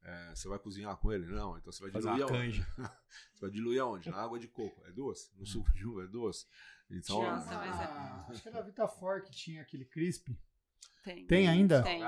É, 0.00 0.34
você 0.34 0.48
vai 0.48 0.58
cozinhar 0.58 0.96
com 0.96 1.12
ele? 1.12 1.26
Não. 1.26 1.58
Então 1.58 1.70
você 1.72 1.82
vai 1.82 1.90
Fazer 1.90 2.08
diluir 2.10 2.26
uma 2.26 2.38
aonde? 2.38 2.60
canja. 2.60 2.68
Você 3.34 3.40
vai 3.40 3.50
diluir 3.50 3.82
aonde? 3.82 4.10
Na 4.10 4.22
água 4.22 4.38
de 4.38 4.46
coco. 4.48 4.82
É 4.86 4.92
doce? 4.92 5.30
Hum. 5.34 5.40
No 5.40 5.46
suco 5.46 5.70
de 5.72 5.84
uva 5.86 6.04
é 6.04 6.06
doce? 6.06 6.46
Então, 6.88 7.20
Nossa, 7.20 7.54
mas 7.54 7.80
é- 7.80 7.84
Ah, 7.84 8.26
acho 8.30 8.40
que 8.42 8.48
era 8.48 8.58
a 8.60 8.62
Vitafor 8.62 9.22
que 9.22 9.30
tinha 9.32 9.60
aquele 9.60 9.84
crisp. 9.84 10.28
Tem. 11.02 11.26
Tem 11.26 11.48
ainda? 11.48 11.82
Tem. 11.82 12.02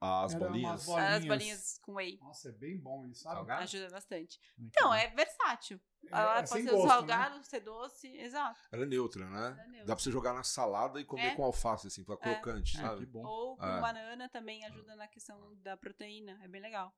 as 0.00 0.32
Era 0.34 0.44
bolinhas. 0.46 0.84
bolinhas. 0.86 1.12
As 1.14 1.24
bolinhas 1.24 1.78
com 1.82 1.94
whey. 1.94 2.18
Nossa, 2.20 2.50
é 2.50 2.52
bem 2.52 2.78
bom 2.78 3.04
isso, 3.06 3.22
sabe? 3.22 3.34
Salgado? 3.36 3.62
Ajuda 3.64 3.88
bastante. 3.90 4.38
Muito 4.56 4.72
Então, 4.76 4.88
bom. 4.90 4.94
é 4.94 5.08
versátil. 5.08 5.80
É- 6.04 6.08
Ela 6.12 6.38
é 6.38 6.46
pode 6.46 6.48
ser 6.62 6.70
gosto, 6.70 6.82
né? 6.84 6.88
salgado, 6.88 7.44
ser 7.44 7.60
doce, 7.60 8.06
exato. 8.16 8.60
Ela 8.70 8.84
é 8.84 8.86
neutra, 8.86 9.28
né? 9.28 9.56
É 9.60 9.66
neutra. 9.68 9.86
Dá 9.86 9.96
pra 9.96 10.02
você 10.04 10.12
jogar 10.12 10.32
na 10.34 10.44
salada 10.44 11.00
e 11.00 11.04
comer 11.04 11.26
É. 11.32 11.34
com 11.34 11.42
alface, 11.42 11.88
assim, 11.88 12.02
fica 12.02 12.12
É. 12.12 12.16
crocante, 12.16 12.76
Ah, 12.78 12.80
sabe? 12.82 13.00
que 13.00 13.06
bom. 13.06 13.24
Ou 13.26 13.56
com 13.56 13.66
É. 13.66 13.80
banana 13.80 14.28
também 14.28 14.64
ajuda 14.66 14.94
na 14.94 15.08
questão 15.08 15.56
da 15.62 15.76
proteína. 15.76 16.38
É 16.44 16.46
bem 16.48 16.60
legal. 16.60 16.94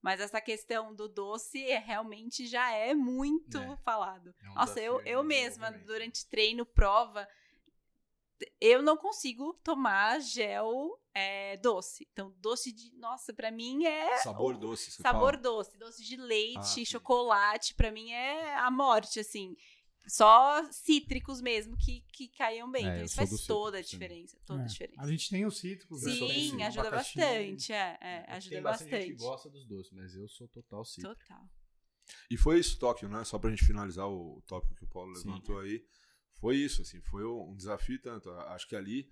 Mas 0.00 0.20
essa 0.20 0.40
questão 0.40 0.94
do 0.94 1.06
doce 1.08 1.62
é, 1.70 1.76
realmente 1.78 2.46
já 2.46 2.70
é 2.72 2.94
muito 2.94 3.58
É. 3.58 3.76
falado. 3.78 4.34
É 4.42 4.48
um 4.50 4.54
Nossa, 4.54 4.80
eu, 4.80 5.00
eu 5.02 5.20
de 5.22 5.28
mesma, 5.28 5.70
durante 5.72 6.26
treino, 6.28 6.64
prova, 6.64 7.28
eu 8.60 8.82
não 8.82 8.96
consigo 8.96 9.52
tomar 9.64 10.20
gel 10.20 10.98
é, 11.14 11.56
doce. 11.58 12.06
Então, 12.12 12.32
doce 12.38 12.72
de. 12.72 12.92
Nossa, 12.96 13.32
pra 13.32 13.50
mim 13.50 13.84
é. 13.84 14.18
Sabor 14.18 14.56
doce, 14.56 14.90
você 14.90 15.02
Sabor 15.02 15.32
fala? 15.32 15.36
doce, 15.42 15.76
doce 15.78 16.04
de 16.04 16.16
leite, 16.16 16.58
Ah, 16.58 16.62
sim. 16.62 16.84
chocolate, 16.84 17.74
pra 17.74 17.90
mim 17.90 18.10
é 18.12 18.54
a 18.56 18.70
morte, 18.70 19.18
assim. 19.20 19.56
Só 20.06 20.64
cítricos 20.72 21.40
mesmo 21.42 21.76
que, 21.76 22.00
que 22.12 22.28
caiam 22.28 22.70
bem. 22.70 22.86
É, 22.86 22.92
então 22.94 23.04
isso 23.04 23.14
faz 23.16 23.28
do 23.30 23.38
toda 23.46 23.78
a 23.78 23.82
cítrico, 23.82 23.90
sim. 23.90 24.08
diferença. 24.14 24.38
Toda 24.46 24.60
É. 24.60 24.64
a 24.64 24.66
diferença. 24.66 25.02
A 25.02 25.06
gente 25.06 25.28
tem 25.28 25.44
os 25.44 25.58
cítricos. 25.58 26.02
né? 26.02 26.12
Sim, 26.12 26.28
cítrico, 26.28 26.62
ajuda 26.62 26.88
abacaxi. 26.88 27.18
bastante. 27.18 27.72
É, 27.72 27.98
é, 28.00 28.18
Aqui 28.20 28.30
ajuda 28.32 28.54
tem 28.54 28.62
bastante 28.62 28.90
gente 28.90 29.04
que 29.04 29.12
bastante. 29.12 29.30
gosta 29.30 29.50
dos 29.50 29.66
doces, 29.66 29.92
mas 29.92 30.14
eu 30.14 30.26
sou 30.28 30.48
total 30.48 30.84
cítrico. 30.84 31.14
Total. 31.14 31.42
E 32.30 32.38
foi 32.38 32.58
isso, 32.58 32.78
Tóquio, 32.78 33.06
né? 33.06 33.22
Só 33.24 33.38
pra 33.38 33.50
gente 33.50 33.66
finalizar 33.66 34.08
o 34.08 34.40
tópico 34.46 34.74
que 34.76 34.84
o 34.84 34.88
Paulo 34.88 35.14
Sim. 35.14 35.28
levantou 35.28 35.58
aí. 35.60 35.84
Foi 36.40 36.56
isso, 36.56 36.82
assim, 36.82 37.00
foi 37.00 37.24
um 37.24 37.54
desafio 37.54 37.96
e 37.96 37.98
tanto. 37.98 38.30
Acho 38.30 38.68
que 38.68 38.76
ali, 38.76 39.10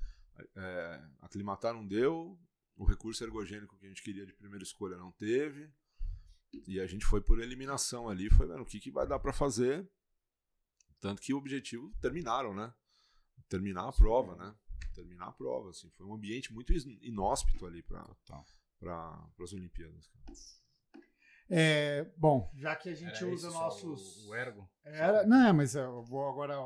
é, 0.55 1.03
aclimatar 1.21 1.75
não 1.75 1.87
deu, 1.87 2.39
o 2.77 2.85
recurso 2.85 3.25
ergogênico 3.25 3.77
que 3.77 3.87
a 3.87 3.89
gente 3.89 4.03
queria 4.03 4.25
de 4.25 4.33
primeira 4.33 4.63
escolha 4.63 4.97
não 4.97 5.11
teve, 5.13 5.71
e 6.67 6.81
a 6.81 6.87
gente 6.87 7.05
foi 7.05 7.21
por 7.21 7.41
eliminação 7.41 8.09
ali, 8.09 8.31
foi 8.31 8.47
vendo 8.47 8.63
o 8.63 8.67
que, 8.67 8.79
que 8.79 8.91
vai 8.91 9.07
dar 9.07 9.19
pra 9.19 9.33
fazer. 9.33 9.89
Tanto 11.01 11.21
que 11.21 11.35
o 11.35 11.39
objetivo, 11.39 11.93
terminaram, 12.01 12.55
né? 12.55 12.73
Terminar 13.49 13.89
a 13.89 13.93
prova, 13.93 14.35
né? 14.37 14.55
Terminar 14.95 15.29
a 15.29 15.33
prova, 15.33 15.71
assim. 15.71 15.91
Foi 15.91 16.07
um 16.07 16.15
ambiente 16.15 16.53
muito 16.53 16.73
inóspito 17.03 17.67
ali 17.67 17.83
Total. 17.83 18.45
pra, 18.79 19.29
as 19.41 19.53
Olimpíadas. 19.53 20.11
É, 21.49 22.05
bom, 22.17 22.51
já 22.57 22.75
que 22.75 22.89
a 22.89 22.95
gente 22.95 23.23
Era 23.23 23.33
usa 23.33 23.51
nossos. 23.51 24.25
O, 24.25 24.31
o 24.31 24.35
ergo? 24.35 24.69
Era, 24.83 25.25
não, 25.27 25.55
mas 25.55 25.75
eu 25.77 26.03
vou 26.03 26.29
agora 26.29 26.57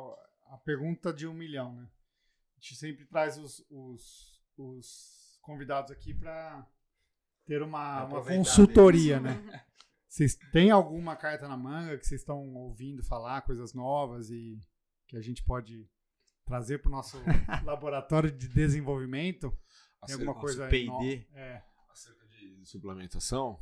a 0.51 0.59
pergunta 0.59 1.12
de 1.12 1.26
um 1.26 1.34
milhão, 1.34 1.74
né? 1.74 1.88
A 2.57 2.61
gente 2.61 2.76
sempre 2.76 3.07
traz 3.07 3.38
os, 3.38 3.64
os, 3.70 4.42
os 4.57 5.38
convidados 5.40 5.90
aqui 5.90 6.12
para 6.12 6.66
ter 7.46 7.62
uma, 7.62 8.05
uma 8.05 8.24
consultoria, 8.24 9.18
né? 9.18 9.32
Vocês 10.09 10.36
têm 10.53 10.70
alguma 10.70 11.14
carta 11.14 11.46
na 11.46 11.57
manga 11.57 11.96
que 11.96 12.05
vocês 12.05 12.20
estão 12.20 12.53
ouvindo 12.57 13.01
falar, 13.05 13.42
coisas 13.42 13.72
novas 13.72 14.28
e 14.28 14.59
que 15.07 15.16
a 15.16 15.20
gente 15.20 15.44
pode 15.44 15.88
trazer 16.44 16.78
para 16.78 16.88
o 16.88 16.92
nosso 16.92 17.16
laboratório 17.64 18.28
de 18.28 18.48
desenvolvimento? 18.48 19.57
Tem 20.05 20.16
alguma 20.16 20.34
coisa 20.34 20.66
P&D? 20.66 21.28
É. 21.32 21.62
Acerca 21.88 22.26
de 22.26 22.66
suplementação? 22.66 23.61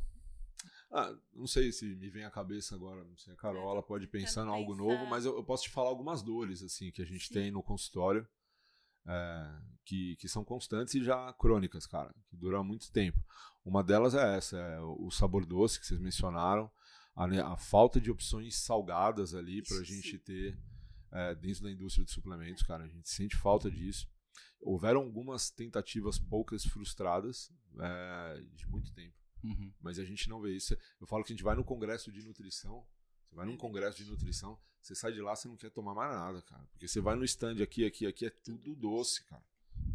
Ah, 0.91 1.15
não 1.33 1.45
sei 1.45 1.71
se 1.71 1.85
me 1.95 2.09
vem 2.09 2.23
à 2.23 2.31
cabeça 2.31 2.73
agora, 2.73 3.03
não 3.03 3.15
sei, 3.15 3.33
a 3.33 3.37
Carola 3.37 3.83
pode 3.83 4.07
pensar 4.07 4.43
em 4.43 4.49
algo 4.49 4.75
novo, 4.75 5.05
mas 5.05 5.23
eu, 5.23 5.35
eu 5.35 5.43
posso 5.43 5.63
te 5.63 5.69
falar 5.69 5.89
algumas 5.89 6.23
dores 6.23 6.63
assim 6.63 6.91
que 6.91 7.01
a 7.01 7.05
gente 7.05 7.27
Sim. 7.27 7.33
tem 7.35 7.51
no 7.51 7.61
consultório, 7.61 8.27
é, 9.05 9.61
que, 9.85 10.15
que 10.15 10.27
são 10.27 10.43
constantes 10.43 10.95
e 10.95 11.03
já 11.03 11.31
crônicas, 11.33 11.85
cara, 11.85 12.13
que 12.27 12.35
duram 12.35 12.63
muito 12.63 12.91
tempo. 12.91 13.23
Uma 13.63 13.83
delas 13.83 14.15
é 14.15 14.35
essa, 14.35 14.57
é 14.57 14.79
o 14.81 15.11
sabor 15.11 15.45
doce 15.45 15.79
que 15.79 15.85
vocês 15.85 15.99
mencionaram, 15.99 16.71
a, 17.15 17.53
a 17.53 17.57
falta 17.57 18.01
de 18.01 18.09
opções 18.09 18.57
salgadas 18.57 19.35
ali 19.35 19.61
para 19.61 19.77
a 19.77 19.83
gente 19.83 20.11
sim. 20.11 20.17
ter 20.17 20.59
é, 21.11 21.35
dentro 21.35 21.63
da 21.63 21.71
indústria 21.71 22.03
de 22.03 22.11
suplementos, 22.11 22.63
cara, 22.63 22.85
a 22.85 22.87
gente 22.87 23.09
sente 23.09 23.37
falta 23.37 23.69
disso. 23.69 24.09
Houveram 24.59 25.01
algumas 25.01 25.51
tentativas 25.51 26.17
poucas 26.17 26.65
frustradas 26.65 27.51
é, 27.79 28.43
de 28.55 28.67
muito 28.67 28.91
tempo 28.91 29.19
Uhum. 29.43 29.71
mas 29.79 29.97
a 29.97 30.03
gente 30.03 30.27
não 30.27 30.41
vê 30.41 30.55
isso. 30.55 30.77
Eu 30.99 31.07
falo 31.07 31.23
que 31.23 31.31
a 31.31 31.35
gente 31.35 31.43
vai 31.43 31.55
no 31.55 31.63
congresso 31.63 32.11
de 32.11 32.21
nutrição, 32.23 32.85
você 33.29 33.35
vai 33.35 33.45
num 33.45 33.57
congresso 33.57 34.03
de 34.03 34.09
nutrição, 34.09 34.59
você 34.81 34.95
sai 34.95 35.11
de 35.11 35.21
lá, 35.21 35.35
você 35.35 35.47
não 35.47 35.55
quer 35.55 35.69
tomar 35.69 35.93
mais 35.93 36.11
nada, 36.11 36.41
cara. 36.41 36.65
Porque 36.71 36.87
você 36.87 36.99
vai 36.99 37.15
no 37.15 37.23
stand 37.23 37.61
aqui, 37.61 37.85
aqui, 37.85 38.07
aqui, 38.07 38.25
é 38.25 38.29
tudo 38.29 38.75
doce, 38.75 39.23
cara. 39.25 39.43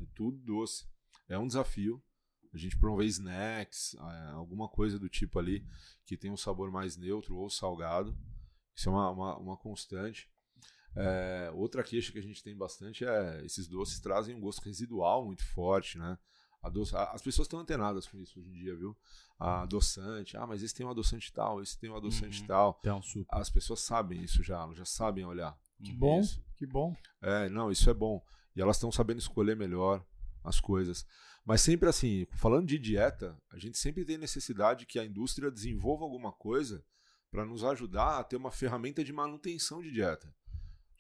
É 0.01 0.07
tudo 0.15 0.39
doce. 0.39 0.87
É 1.29 1.39
um 1.39 1.47
desafio. 1.47 2.03
A 2.53 2.57
gente 2.57 2.79
promover 2.79 3.07
snacks, 3.07 3.95
é, 3.95 4.31
alguma 4.33 4.69
coisa 4.69 4.99
do 4.99 5.09
tipo 5.09 5.39
ali, 5.41 5.67
que 6.07 6.17
tem 6.17 6.31
um 6.31 6.37
sabor 6.37 6.71
mais 6.71 6.97
neutro 6.97 7.35
ou 7.35 7.51
salgado. 7.51 8.17
Isso 8.75 8.89
é 8.89 8.93
uma, 8.93 9.11
uma, 9.11 9.37
uma 9.39 9.57
constante. 9.57 10.31
É, 10.95 11.51
outra 11.53 11.83
queixa 11.83 12.13
que 12.13 12.19
a 12.19 12.23
gente 12.23 12.43
tem 12.43 12.57
bastante 12.57 13.05
é 13.05 13.45
esses 13.45 13.67
doces 13.67 13.99
trazem 13.99 14.37
um 14.37 14.41
gosto 14.41 14.63
residual 14.63 15.25
muito 15.25 15.45
forte, 15.45 15.99
né? 15.99 16.17
A 16.65 16.69
doce, 16.71 16.97
a- 16.97 17.11
as 17.13 17.21
pessoas 17.21 17.47
estão 17.47 17.61
antenadas 17.61 18.07
com 18.09 18.19
isso 18.19 18.39
hoje 18.41 18.49
em 18.49 18.53
dia, 18.53 18.75
viu? 18.75 18.97
A 19.39 19.63
adoçante, 19.63 20.37
ah, 20.37 20.47
mas 20.47 20.63
esse 20.63 20.75
tem 20.75 20.87
um 20.87 20.91
adoçante 20.91 21.33
tal, 21.33 21.61
esse 21.61 21.79
tem 21.79 21.91
um 21.91 21.97
adoçante 21.97 22.41
Uhum. 22.41 22.47
tal. 22.47 22.77
Então, 22.81 23.03
super. 23.03 23.27
As 23.39 23.51
pessoas 23.51 23.81
sabem 23.81 24.23
isso 24.23 24.43
já, 24.43 24.67
já 24.75 24.85
sabem 24.85 25.25
olhar. 25.27 25.59
Que 25.83 25.91
Uhum. 25.93 25.99
bom, 25.99 26.21
Isso. 26.21 26.43
que 26.57 26.67
bom. 26.67 26.97
É, 27.21 27.49
não, 27.51 27.71
isso 27.71 27.91
é 27.91 27.95
bom. 27.95 28.25
E 28.57 28.63
elas 28.63 28.77
estão 28.77 28.91
sabendo 28.91 29.19
escolher 29.19 29.55
melhor 29.57 30.03
as 30.43 30.59
coisas. 30.61 31.05
Mas 31.45 31.61
sempre 31.61 31.89
assim, 31.89 32.27
falando 32.37 32.67
de 32.67 32.79
dieta, 32.79 33.37
a 33.53 33.59
gente 33.59 33.77
sempre 33.77 34.05
tem 34.05 34.17
necessidade 34.17 34.87
que 34.87 34.99
a 34.99 35.05
indústria 35.05 35.51
desenvolva 35.51 36.05
alguma 36.05 36.33
coisa 36.33 36.83
para 37.31 37.45
nos 37.45 37.63
ajudar 37.65 38.19
a 38.21 38.25
ter 38.25 38.37
uma 38.37 38.51
ferramenta 38.51 39.05
de 39.05 39.13
manutenção 39.13 39.83
de 39.83 39.91
dieta. 39.91 40.33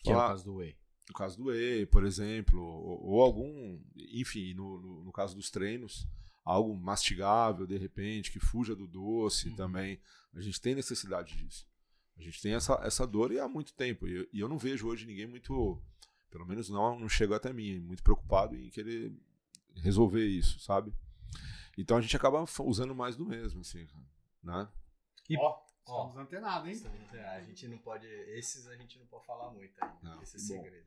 Que 0.02 0.10
é 0.12 0.16
o 0.16 0.18
caso 0.18 0.44
do 0.44 0.56
whey. 0.56 0.76
No 1.08 1.14
caso 1.14 1.36
do 1.36 1.44
whey, 1.44 1.84
por 1.86 2.04
exemplo, 2.04 2.60
ou, 2.60 3.02
ou 3.04 3.22
algum, 3.22 3.78
enfim, 3.96 4.54
no, 4.54 4.80
no, 4.80 5.04
no 5.04 5.12
caso 5.12 5.34
dos 5.36 5.50
treinos, 5.50 6.06
algo 6.44 6.74
mastigável 6.76 7.66
de 7.66 7.76
repente, 7.76 8.30
que 8.32 8.40
fuja 8.40 8.74
do 8.74 8.86
doce 8.86 9.48
Uhum. 9.50 9.56
também. 9.56 10.00
A 10.34 10.40
gente 10.40 10.60
tem 10.60 10.74
necessidade 10.74 11.36
disso. 11.36 11.66
A 12.16 12.22
gente 12.22 12.40
tem 12.40 12.54
essa, 12.54 12.74
essa 12.84 13.06
dor 13.06 13.32
e 13.32 13.38
há 13.40 13.48
muito 13.48 13.74
tempo. 13.74 14.06
E 14.08 14.14
eu, 14.16 14.28
e 14.32 14.40
eu 14.40 14.48
não 14.48 14.56
vejo 14.58 14.86
hoje 14.88 15.06
ninguém 15.06 15.26
muito, 15.26 15.80
pelo 16.30 16.46
menos 16.46 16.68
não, 16.68 16.98
não 16.98 17.08
chegou 17.08 17.36
até 17.36 17.52
mim, 17.52 17.80
muito 17.80 18.02
preocupado 18.02 18.56
em 18.56 18.70
querer 18.70 19.12
resolver 19.76 20.24
isso, 20.26 20.58
sabe? 20.60 20.92
Então 21.76 21.96
a 21.96 22.00
gente 22.00 22.16
acaba 22.16 22.44
usando 22.60 22.94
mais 22.94 23.16
do 23.16 23.26
mesmo, 23.26 23.60
assim, 23.60 23.84
cara, 23.86 24.04
né? 24.42 24.68
E- 25.28 25.36
Ó, 25.36 25.58
ó, 25.86 26.06
estamos 26.06 26.16
antenados, 26.16 26.68
hein? 26.84 26.90
A 27.34 27.40
gente 27.42 27.66
não 27.68 27.78
pode. 27.78 28.06
Esses 28.06 28.66
a 28.68 28.76
gente 28.76 28.98
não 28.98 29.06
pode 29.06 29.26
falar 29.26 29.50
muito 29.50 29.72
ainda. 29.82 29.96
Não, 30.02 30.22
esse 30.22 30.36
é 30.36 30.38
segredo. 30.38 30.86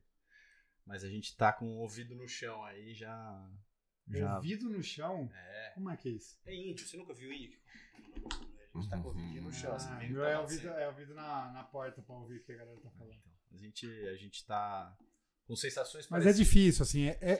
Mas 0.87 1.03
a 1.03 1.09
gente 1.09 1.35
tá 1.35 1.51
com 1.51 1.65
o 1.67 1.79
ouvido 1.79 2.15
no 2.15 2.27
chão 2.27 2.63
aí 2.63 2.93
já. 2.93 3.49
Já. 4.09 4.35
Ouvido 4.37 4.69
no 4.69 4.81
chão? 4.81 5.29
É. 5.33 5.71
Como 5.75 5.89
é 5.89 5.97
que 5.97 6.07
é 6.07 6.11
isso? 6.13 6.39
É 6.45 6.55
índio, 6.55 6.87
você 6.87 6.95
nunca 6.97 7.13
viu 7.13 7.31
índio? 7.31 7.59
A 8.73 8.79
gente 8.79 8.89
tá 8.89 8.97
com 8.97 9.03
o 9.03 9.07
ouvido 9.07 9.41
no 9.41 9.51
chão, 9.51 9.73
assim, 9.73 9.89
Ah, 9.91 10.03
no 10.03 10.09
meu 10.13 10.23
é 10.25 10.39
ouvido, 10.39 10.61
sempre. 10.61 10.81
é 10.81 10.87
ouvido 10.87 11.13
na, 11.13 11.51
na 11.51 11.63
porta 11.63 12.01
pra 12.01 12.15
ouvir 12.15 12.37
o 12.37 12.43
que 12.43 12.51
a 12.53 12.57
galera 12.57 12.79
tá 12.79 12.89
falando. 12.91 13.15
Então, 13.15 13.33
a 13.53 13.57
gente, 13.57 13.85
a 14.07 14.15
gente 14.15 14.45
tá 14.45 14.95
com 15.45 15.55
sensações 15.55 16.07
Mas 16.09 16.25
é 16.25 16.31
difícil, 16.33 16.83
assim. 16.83 17.05
É, 17.07 17.17
é, 17.21 17.31
é, 17.31 17.35
é- 17.35 17.39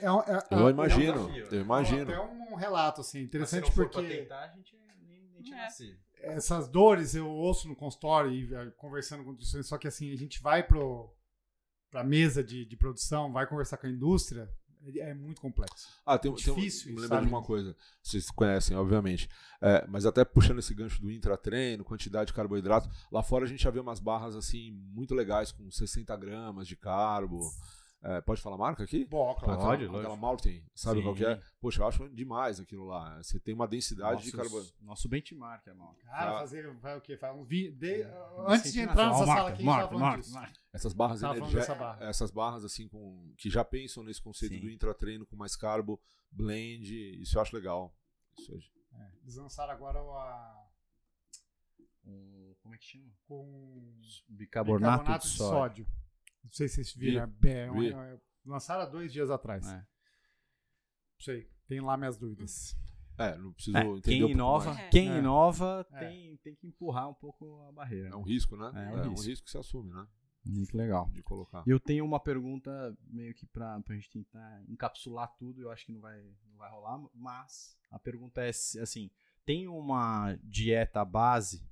Eu 0.51 0.67
é- 0.67 0.71
imagino, 0.71 1.13
desafio, 1.27 1.45
eu 1.45 1.51
né? 1.51 1.57
imagino. 1.57 2.11
Até 2.11 2.19
um 2.19 2.55
relato, 2.55 3.01
assim, 3.01 3.19
Mas 3.19 3.21
se 3.21 3.27
interessante 3.27 3.63
não 3.65 3.71
for 3.71 3.89
pra 3.89 4.01
porque 4.01 4.17
tentar, 4.17 4.39
a 4.43 4.47
gente 4.55 4.75
nem, 4.77 5.29
nem 5.33 5.41
tinha 5.41 5.57
É. 5.57 5.61
nascido. 5.61 5.97
essas 6.19 6.67
dores 6.67 7.13
eu 7.15 7.29
ouço 7.29 7.67
no 7.67 7.75
consultório 7.75 8.31
e 8.31 8.71
conversando 8.71 9.23
com 9.23 9.31
nutricionistas, 9.31 9.67
só 9.69 9.77
que 9.77 9.87
assim, 9.87 10.11
a 10.11 10.17
gente 10.17 10.41
vai 10.41 10.63
pro, 10.63 11.15
pra 11.91 12.03
mesa 12.03 12.43
de, 12.43 12.65
de 12.65 12.75
produção, 12.77 13.31
vai 13.31 13.47
conversar 13.47 13.77
com 13.77 13.87
a 13.87 13.89
indústria, 13.89 14.49
é, 14.99 15.13
muito 15.13 15.41
complexo. 15.41 15.87
Ah, 16.05 16.17
tem, 16.17 16.31
É 16.31 16.35
tem 16.35 16.53
um- 16.53 16.55
difícil 16.55 16.87
me 16.87 16.93
isso, 16.93 17.01
lembra 17.01 17.21
de 17.21 17.27
uma 17.27 17.41
coisa. 17.43 17.75
Vocês 18.01 18.29
conhecem, 18.31 18.77
obviamente. 18.77 19.27
É, 19.61 19.85
mas 19.87 20.05
até 20.05 20.23
puxando 20.23 20.59
esse 20.59 20.73
gancho 20.73 21.01
do 21.01 21.11
intratreino, 21.11 21.83
quantidade 21.83 22.27
de 22.27 22.33
carboidrato. 22.33 22.89
Lá 23.11 23.21
fora 23.21 23.43
a 23.43 23.47
gente 23.47 23.63
já 23.63 23.69
vê 23.69 23.79
umas 23.79 23.99
barras 23.99 24.35
assim 24.35 24.71
muito 24.93 25.13
legais 25.13 25.51
com 25.51 25.69
60 25.69 26.15
gramas 26.15 26.67
de 26.67 26.75
carbo. 26.77 27.41
É, 28.03 28.21
pode 28.21 28.39
falar 28.41 28.57
marca 28.57 28.83
aqui? 28.83 29.03
Bom, 29.05 29.33
claro. 29.35 29.59
Pode, 29.59 29.83
aquela, 29.85 29.99
aquela 29.99 30.15
Mountain, 30.15 30.63
sabe 30.75 30.99
Sim. 30.99 31.03
qual 31.03 31.15
que 31.15 31.25
é? 31.25 31.41
Poxa, 31.59 31.81
eu 31.81 31.87
acho 31.87 32.07
demais 32.09 32.59
aquilo 32.59 32.85
lá. 32.85 33.17
Você 33.17 33.39
tem 33.39 33.55
uma 33.55 33.67
densidade 33.67 34.21
de 34.23 34.31
Nossos- 34.35 34.51
carbono. 34.51 34.71
Nosso 34.81 35.09
benchmark, 35.09 35.65
irmão. 35.65 35.95
Cara, 36.03 36.31
Tá. 36.33 36.39
fazer, 36.39 36.71
vai 36.75 36.95
o 36.95 37.01
quê? 37.01 37.17
Faz 37.17 37.35
um 37.35 37.43
vi... 37.43 37.71
de- 37.71 38.03
Antes 38.47 38.71
de 38.71 38.81
entrar 38.81 39.07
nessa 39.07 39.25
marca, 39.25 39.35
sala 39.41 39.49
aqui, 39.49 39.63
marca, 39.63 39.97
marca, 39.97 40.21
disso. 40.21 40.33
marca. 40.33 40.59
Essas 40.71 40.93
barras 40.93 41.23
energéticas, 41.23 41.77
barra. 41.77 42.05
essas 42.05 42.29
barras 42.31 42.63
assim 42.63 42.87
com 42.87 43.33
que 43.35 43.49
já 43.49 43.65
pensam 43.65 44.03
nesse 44.03 44.21
conceito 44.21 44.53
Sim. 44.53 44.61
do 44.61 44.69
intratreino 44.69 45.25
com 45.25 45.35
mais 45.35 45.55
carbo, 45.55 45.99
blend, 46.31 46.93
isso 47.19 47.35
eu 47.37 47.41
acho 47.41 47.55
legal. 47.55 47.93
Isso 48.37 48.53
é- 48.53 48.77
É, 48.99 49.11
eles 49.23 49.35
lançaram 49.35 49.73
agora 49.73 49.99
a... 49.99 50.67
Um, 52.05 52.55
como 52.61 52.73
é 52.73 52.77
que 52.77 52.85
chama? 52.85 53.11
com 53.27 53.99
Bicarbonato, 54.29 55.19
de 55.19 55.27
sódio. 55.27 55.85
Não 56.47 56.53
sei 56.53 56.67
se 56.67 56.75
vocês 56.75 56.93
Vi. 56.93 57.11
viram. 57.11 57.23
É, 57.45 57.71
Vi. 57.71 57.93
é, 57.93 58.19
lançaram 58.45 58.81
há 58.81 58.85
dois 58.85 59.11
dias 59.11 59.29
atrás. 59.29 59.67
É. 59.67 59.75
Não 59.77 59.85
sei. 61.19 61.49
Tem 61.67 61.79
lá 61.81 61.97
minhas 61.97 62.17
dúvidas. 62.17 62.75
É, 63.17 63.35
não 63.37 63.51
preciso 63.51 63.75
É, 63.77 63.81
entender 63.81 64.01
quem 64.03 64.31
inova. 64.31 64.71
É. 64.79 64.89
quem 64.89 65.11
É. 65.11 65.17
inova 65.17 65.87
É. 65.91 65.99
tem, 65.99 66.37
tem 66.37 66.55
que 66.55 66.67
empurrar 66.67 67.09
um 67.09 67.13
pouco 67.13 67.59
a 67.67 67.71
barreira. 67.71 68.09
É 68.09 68.15
um 68.15 68.21
risco, 68.21 68.55
né? 68.55 68.71
É, 68.75 68.79
É, 68.93 69.01
um 69.01 69.07
um, 69.07 69.09
risco. 69.11 69.25
risco 69.27 69.45
que 69.45 69.51
se 69.51 69.57
assume, 69.57 69.91
né? 69.91 70.07
Muito 70.45 70.77
legal. 70.77 71.09
De 71.09 71.21
colocar. 71.23 71.63
Eu 71.67 71.79
tenho 71.79 72.05
uma 72.05 72.19
pergunta 72.21 72.95
meio 73.07 73.33
que 73.33 73.45
pra, 73.47 73.81
pra 73.81 73.95
gente 73.95 74.09
tentar 74.09 74.63
encapsular 74.69 75.27
tudo, 75.37 75.61
eu 75.61 75.71
acho 75.71 75.85
que 75.87 75.91
não 75.91 75.99
vai, 75.99 76.21
não 76.49 76.57
vai 76.57 76.69
rolar, 76.71 76.99
mas 77.13 77.75
a 77.91 77.99
pergunta 77.99 78.41
é 78.41 78.49
assim, 78.49 79.09
tem 79.43 79.67
uma 79.67 80.37
dieta 80.43 81.03
base 81.03 81.67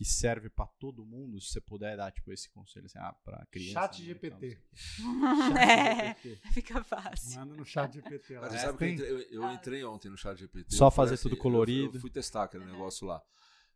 que 0.00 0.04
serve 0.06 0.48
pra 0.48 0.66
todo 0.66 1.04
mundo, 1.04 1.38
se 1.42 1.50
você 1.52 1.60
puder 1.60 1.94
dar 1.94 2.10
tipo 2.10 2.32
esse 2.32 2.48
conselho 2.48 2.86
assim, 2.86 2.98
ah, 2.98 3.12
pra 3.22 3.44
criança. 3.50 3.80
Chat 3.80 4.00
né, 4.00 4.06
GPT. 4.06 4.58
tal, 4.96 5.58
É, 5.60 6.14
GPT. 6.14 6.40
fica 6.54 6.82
fácil. 6.82 7.38
Manda 7.38 7.54
no 7.54 7.66
chat 7.66 7.92
GPT. 7.92 8.34
lá. 8.36 8.40
Mas 8.40 8.54
É, 8.54 8.58
sabe 8.60 8.78
que 8.78 8.84
eu 8.84 8.88
tem- 8.88 8.94
entrei, 8.94 9.10
eu, 9.10 9.18
eu 9.30 9.44
Ah. 9.44 9.52
entrei 9.52 9.84
ontem 9.84 10.08
no 10.08 10.16
chat 10.16 10.38
GPT. 10.38 10.74
Só 10.74 10.86
eu 10.86 10.90
fazer 10.90 11.18
tudo 11.18 11.34
eu- 11.34 11.38
colorido. 11.38 11.98
Eu, 11.98 12.00
fui 12.00 12.08
testar 12.10 12.44
aquele 12.44 12.64
negócio 12.64 13.06
lá. 13.06 13.22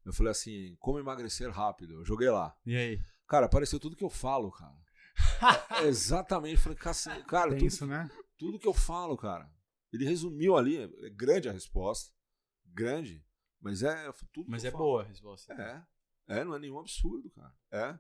Eu 0.03 0.15
falei 0.15 0.31
assim, 0.31 0.75
como 0.81 0.99
emagrecer 0.99 1.51
rápido. 1.51 1.93
Eu 1.93 2.05
joguei 2.07 2.31
lá. 2.31 2.57
E 2.65 2.75
aí? 2.75 2.99
Cara, 3.29 3.45
apareceu 3.45 3.79
tudo 3.79 3.95
que 3.95 4.03
eu 4.05 4.09
falo, 4.09 4.51
cara. 4.51 4.75
É 5.83 5.85
Exatamente. 5.85 6.55
Eu 6.57 6.61
falei, 6.63 6.79
"Cacete, 6.79 7.25
cara, 7.27 7.51
Tem 7.51 7.59
tudo, 7.59 7.69
isso, 7.69 7.87
né? 7.87 8.11
tudo 8.39 8.59
que 8.59 8.67
eu 8.67 8.73
falo, 8.73 9.15
cara. 9.15 9.47
Ele 9.93 10.07
resumiu 10.07 10.57
ali, 10.57 10.79
é 10.79 11.11
grande 11.11 11.51
a 11.51 11.53
resposta. 11.53 12.11
Grande. 12.65 13.23
Mas 13.61 13.83
é 13.83 14.11
tudo 14.33 14.47
Mas 14.51 14.63
que 14.63 14.69
eu 14.69 14.71
é 14.71 14.73
falo. 14.73 14.85
boa 14.85 15.03
a 15.03 15.07
resposta. 15.07 15.53
É. 15.53 15.83
É, 16.27 16.45
não 16.45 16.55
é 16.55 16.59
nenhum 16.59 16.79
absurdo, 16.79 17.31
cara. 17.31 17.53
É. 17.71 17.99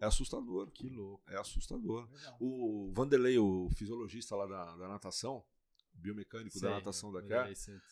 É 0.00 0.06
assustador. 0.06 0.70
Que 0.72 0.88
louco. 0.88 1.22
É 1.30 1.36
assustador. 1.38 2.08
Legal. 2.12 2.36
O 2.40 2.90
Vanderlei, 2.92 3.38
o 3.38 3.68
fisiologista 3.76 4.34
lá 4.36 4.46
da, 4.46 4.76
da 4.76 4.88
natação, 4.88 5.44
biomecânico 5.94 6.58
da 6.60 6.70
natação 6.70 7.12
da 7.12 7.20
Santos. 7.54 7.82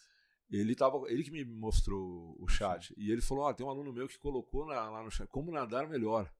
ele 0.50 0.74
tava, 0.74 0.98
ele 1.10 1.22
que 1.22 1.30
me 1.30 1.44
mostrou 1.44 2.36
o 2.38 2.46
chat. 2.48 2.92
E 2.96 3.10
ele 3.10 3.20
falou: 3.22 3.44
"Ó, 3.44 3.52
tem 3.52 3.64
um 3.66 3.70
aluno 3.70 3.92
meu 3.92 4.08
que 4.08 4.18
colocou 4.18 4.66
na- 4.66 4.90
lá 4.90 5.02
no 5.02 5.10
chat 5.10 5.28
como 5.28 5.50
nadar 5.52 5.88
melhor". 5.88 6.30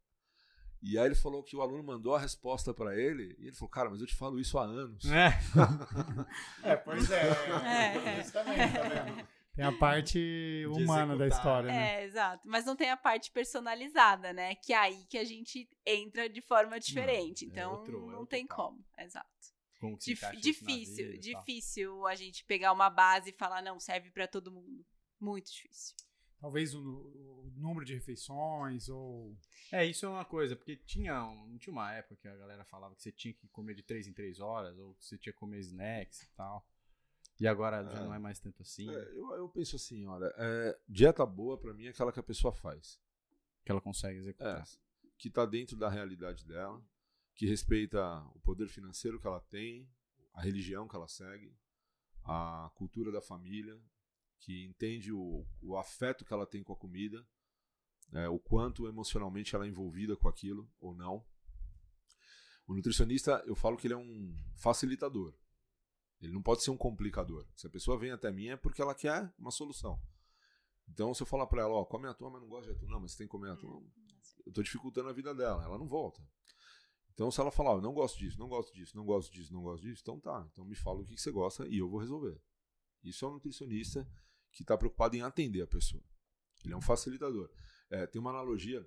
E 0.83 0.99
aí 0.99 1.07
ele 1.07 1.15
falou 1.15 1.43
que 1.43 1.57
o 1.57 1.63
aluno 1.63 1.83
mandou 1.83 2.15
a 2.15 2.19
resposta 2.21 2.75
pra 2.75 2.95
ele, 2.95 3.35
e 3.39 3.47
ele 3.47 3.57
falou: 3.57 3.71
"Cara, 3.71 3.89
mas 3.91 4.01
eu 4.01 4.07
te 4.07 4.15
falo 4.15 4.39
isso 4.39 4.59
há 4.59 4.65
anos". 4.65 5.05
É. 5.07 5.31
É, 6.63 6.77
pois 6.77 7.11
é. 7.11 7.29
É. 7.29 8.21
Isso 8.21 8.33
também, 8.33 8.57
tá 8.57 8.83
vendo? 8.83 9.29
Tem 9.55 9.65
a 9.65 9.73
parte 9.79 10.65
humana 10.69 11.17
da 11.17 11.27
história, 11.29 11.69
né? 11.71 12.03
É, 12.03 12.05
exato. 12.05 12.43
Mas 12.49 12.65
não 12.65 12.75
tem 12.77 12.91
a 12.91 12.97
parte 12.97 13.31
personalizada, 13.31 14.33
né? 14.33 14.55
Que 14.57 14.73
é 14.73 14.77
aí 14.77 15.05
que 15.07 15.17
a 15.19 15.25
gente 15.25 15.69
entra 15.87 16.29
de 16.29 16.41
forma 16.41 16.79
diferente. 16.81 17.45
é 17.45 17.49
então, 17.49 17.73
outro- 17.73 17.97
é 17.97 18.01
não 18.01 18.07
outro 18.21 18.27
tem 18.27 18.47
papo. 18.47 18.63
como. 18.63 18.85
Exato. 18.99 19.29
Como 19.81 19.97
que 19.99 20.05
se 20.05 20.11
Dif- 20.15 20.37
difícil, 20.41 21.11
vida 21.13 21.29
e 21.29 21.33
tal. 21.33 21.41
difícil 21.43 22.07
a 22.07 22.15
gente 22.15 22.45
pegar 22.45 22.73
uma 22.73 22.89
base 22.89 23.31
e 23.31 23.33
falar, 23.35 23.63
não, 23.63 23.79
serve 23.79 24.11
pra 24.11 24.27
todo 24.27 24.51
mundo. 24.51 24.85
Muito 25.21 25.51
difícil. 25.53 25.95
Talvez 26.41 26.75
o, 26.75 26.81
o 26.81 27.53
número 27.57 27.85
de 27.87 27.95
refeições 27.95 28.89
ou... 28.89 29.35
É, 29.73 29.85
isso 29.87 30.05
é 30.05 30.09
uma 30.09 30.25
coisa, 30.25 30.55
porque 30.57 30.77
tinha, 30.77 31.25
um, 31.25 31.47
não 31.49 31.59
tinha 31.59 31.73
uma 31.73 31.93
época 31.95 32.17
que 32.17 32.29
a 32.29 32.37
galera 32.37 32.65
falava 32.65 32.95
que 32.95 33.03
você 33.03 33.11
tinha 33.13 33.33
que 33.33 33.49
comer 33.49 33.75
de 33.75 33.83
3 33.83 34.07
em 34.09 34.13
3 34.13 34.41
horas, 34.41 34.77
ou 34.79 34.95
que 34.95 35.05
você 35.07 35.17
tinha 35.17 35.33
que 35.33 35.39
comer 35.39 35.61
snacks 35.61 36.23
e 36.23 36.31
tal. 36.35 36.67
E 37.41 37.47
agora 37.49 37.83
já 37.85 37.99
É. 37.99 38.05
não 38.05 38.15
é 38.15 38.19
mais 38.19 38.39
tanto 38.39 38.63
assim, 38.63 38.89
É, 38.89 39.09
eu, 39.13 39.31
eu 39.33 39.49
penso 39.49 39.75
assim, 39.77 40.07
olha, 40.07 40.33
é, 40.37 40.79
dieta 40.89 41.25
boa 41.27 41.59
pra 41.59 41.75
mim 41.75 41.87
é 41.87 41.89
aquela 41.91 42.13
que 42.13 42.21
a 42.21 42.23
pessoa 42.23 42.53
faz. 42.53 43.01
que 43.65 43.71
ela 43.73 43.81
consegue 43.81 44.19
executar. 44.19 44.61
É, 44.61 44.65
que 45.17 45.31
tá 45.31 45.47
dentro 45.47 45.77
da 45.77 45.89
realidade 45.89 46.45
dela, 46.45 46.85
que 47.35 47.47
respeita 47.47 48.21
o 48.35 48.41
poder 48.41 48.69
financeiro 48.69 49.19
que 49.19 49.27
ela 49.27 49.41
tem, 49.41 49.89
a 50.35 50.43
religião 50.43 50.87
que 50.87 50.95
ela 50.95 51.09
segue, 51.09 51.57
a 52.25 52.71
cultura 52.75 53.11
da 53.11 53.23
família, 53.23 53.81
que 54.39 54.65
entende 54.67 55.11
o, 55.13 55.47
o 55.63 55.77
afeto 55.79 56.25
que 56.27 56.33
ela 56.35 56.47
tem 56.47 56.63
com 56.63 56.73
a 56.75 56.77
comida, 56.77 57.27
né, 58.11 58.29
o 58.29 58.39
quanto 58.39 58.87
emocionalmente 58.87 59.55
ela 59.55 59.65
é 59.65 59.69
envolvida 59.69 60.15
com 60.15 60.29
aquilo 60.29 60.71
ou 60.79 60.95
não. 60.95 61.25
O 62.67 62.75
nutricionista, 62.75 63.43
eu 63.47 63.55
falo 63.55 63.77
que 63.79 63.87
ele 63.87 63.95
é 63.95 63.97
um 63.97 64.37
facilitador. 64.57 65.35
Ele 66.25 66.33
não 66.33 66.43
pode 66.43 66.63
ser 66.63 66.71
um 66.71 66.77
complicador. 66.77 67.47
Se 67.55 67.67
a 67.67 67.71
pessoa 67.71 67.99
vem 67.99 68.11
até 68.13 68.31
mim 68.31 68.49
é 68.49 68.57
porque 68.57 68.81
ela 68.83 68.95
quer 68.95 69.33
uma 69.39 69.51
solução. 69.51 70.01
Então, 70.89 71.15
se 71.15 71.23
eu 71.23 71.27
falar 71.27 71.47
pra 71.47 71.63
ela, 71.63 71.73
ó, 71.75 71.85
come 71.85 72.07
atum, 72.07 72.31
mas 72.31 72.43
não 72.43 72.49
gosta 72.49 72.71
de 72.71 72.77
atum, 72.77 72.87
não, 72.87 73.01
mas 73.01 73.13
você 73.13 73.19
tem 73.19 73.27
que 73.27 73.31
comer 73.31 73.51
atum, 73.51 73.87
eu 74.47 74.53
tô 74.53 74.63
dificultando 74.63 75.09
a 75.09 75.13
vida 75.13 75.35
dela, 75.35 75.65
ela 75.65 75.79
não 75.79 75.87
volta. 75.87 76.23
Então, 77.13 77.31
se 77.31 77.41
ela 77.41 77.51
falar, 77.51 77.71
ó, 77.73 77.77
eu 77.79 77.83
não 77.83 77.95
gosto 77.95 78.19
disso, 78.19 78.39
não 78.39 78.49
gosto 78.49 78.75
disso, 78.75 78.97
não 78.97 79.05
gosto 79.07 79.33
disso, 79.33 79.53
não 79.53 79.63
gosto 79.63 79.83
disso, 79.83 80.03
então 80.03 80.19
tá. 80.21 80.47
Então 80.53 80.65
me 80.65 80.75
fala 80.75 81.01
o 81.01 81.05
que 81.07 81.15
que 81.15 81.21
você 81.21 81.31
gosta 81.31 81.67
e 81.69 81.79
eu 81.79 81.89
vou 81.89 82.01
resolver. 82.01 82.39
Isso 83.03 83.25
é 83.25 83.29
um 83.29 83.33
nutricionista 83.35 84.07
que 84.53 84.63
está 84.63 84.77
preocupado 84.77 85.17
em 85.17 85.23
atender 85.23 85.63
a 85.63 85.67
pessoa. 85.67 86.03
Ele 86.65 86.75
é 86.75 86.77
um 86.77 86.81
facilitador. 86.83 87.51
É, 87.91 88.07
tem 88.07 88.21
uma 88.21 88.31
analogia 88.31 88.87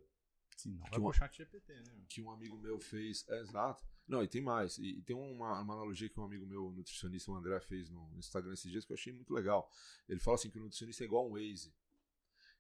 Sim, 0.58 0.74
não 0.74 0.84
Que 0.86 0.90
vai 0.92 1.00
uma- 1.00 1.10
pro 1.12 1.20
chat 1.20 1.38
GPT, 1.38 1.74
né? 1.84 2.04
que 2.10 2.20
um 2.22 2.32
amigo 2.32 2.58
meu 2.58 2.80
fez. 2.80 3.24
É, 3.30 3.40
exato. 3.42 3.84
Não, 4.08 4.24
e 4.24 4.28
tem 4.28 4.42
mais. 4.42 4.78
E, 4.78 5.00
e 5.00 5.02
tem 5.02 5.16
uma, 5.16 5.60
uma 5.60 5.74
analogia 5.74 6.08
que 6.08 6.20
um 6.20 6.24
amigo 6.24 6.46
meu, 6.46 6.72
nutricionista, 6.72 7.30
o 7.32 7.36
André, 7.36 7.60
fez 7.60 7.90
no 7.90 8.18
Instagram 8.18 8.54
esses 8.54 8.72
dias 8.72 8.86
que 8.86 8.92
eu 8.92 8.96
achei 8.96 9.12
muito 9.12 9.34
legal. 9.34 9.70
Ele 10.08 10.20
fala 10.20 10.36
assim 10.36 10.50
que 10.50 10.58
o 10.58 10.62
nutricionista 10.62 11.04
é 11.04 11.06
igual 11.06 11.28
um 11.28 11.34
Waze. 11.34 11.74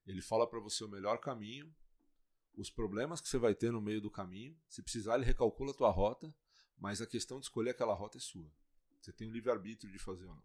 Ele 0.05 0.21
fala 0.21 0.47
para 0.47 0.59
você 0.59 0.83
o 0.83 0.89
melhor 0.89 1.19
caminho, 1.19 1.73
os 2.55 2.69
problemas 2.69 3.21
que 3.21 3.29
você 3.29 3.37
vai 3.37 3.55
ter 3.55 3.71
no 3.71 3.81
meio 3.81 4.01
do 4.01 4.11
caminho. 4.11 4.57
Se 4.67 4.81
precisar, 4.81 5.15
ele 5.15 5.25
recalcula 5.25 5.71
a 5.71 5.75
tua 5.75 5.89
rota, 5.89 6.33
mas 6.77 7.01
a 7.01 7.07
questão 7.07 7.39
de 7.39 7.45
escolher 7.45 7.71
aquela 7.71 7.93
rota 7.93 8.17
é 8.17 8.21
sua. 8.21 8.51
Você 8.99 9.13
tem 9.13 9.27
o 9.27 9.31
livre-arbítrio 9.31 9.91
de 9.91 9.99
fazer 9.99 10.25
ou 10.25 10.35
não. 10.35 10.43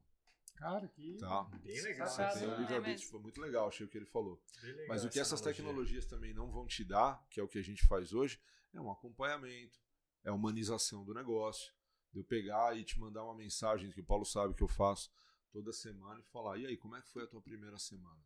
Cara, 0.55 0.86
que... 0.86 1.16
Tá? 1.16 1.42
Bem 1.62 1.82
legal. 1.82 2.07
Você 2.07 2.38
tem 2.38 2.48
o 2.48 2.53
é 2.53 2.59
livre-arbítrio. 2.59 2.84
mesmo. 2.84 3.11
Foi 3.11 3.20
muito 3.20 3.40
legal, 3.40 3.66
achei 3.66 3.86
o 3.86 3.88
que 3.88 3.98
ele 3.98 4.07
falou. 4.07 4.40
Mas 4.86 5.05
o 5.05 5.09
que 5.09 5.18
essa 5.18 5.34
essas 5.34 5.40
analogia. 5.40 5.64
tecnologias 5.64 6.07
também 6.07 6.32
não 6.32 6.50
vão 6.50 6.66
te 6.66 6.84
dar, 6.84 7.26
que 7.30 7.40
é 7.40 7.42
o 7.42 7.48
que 7.48 7.59
a 7.59 7.62
gente 7.62 7.84
faz 7.86 8.12
hoje, 8.12 8.40
é 8.72 8.80
um 8.80 8.90
acompanhamento, 8.90 9.80
é 10.24 10.30
a 10.30 10.34
humanização 10.34 11.04
do 11.04 11.14
negócio. 11.14 11.72
De 12.12 12.18
eu 12.18 12.24
pegar 12.24 12.76
e 12.76 12.84
te 12.84 13.00
mandar 13.00 13.24
uma 13.24 13.34
mensagem 13.34 13.90
que 13.90 14.00
o 14.00 14.04
Paulo 14.04 14.24
sabe 14.24 14.54
que 14.54 14.62
eu 14.62 14.68
faço 14.68 15.10
toda 15.50 15.72
semana 15.72 16.20
e 16.20 16.24
falar: 16.24 16.58
e 16.58 16.66
aí, 16.66 16.76
como 16.76 16.94
é 16.96 17.00
que 17.00 17.08
foi 17.08 17.22
a 17.22 17.26
tua 17.26 17.40
primeira 17.40 17.78
semana? 17.78 18.20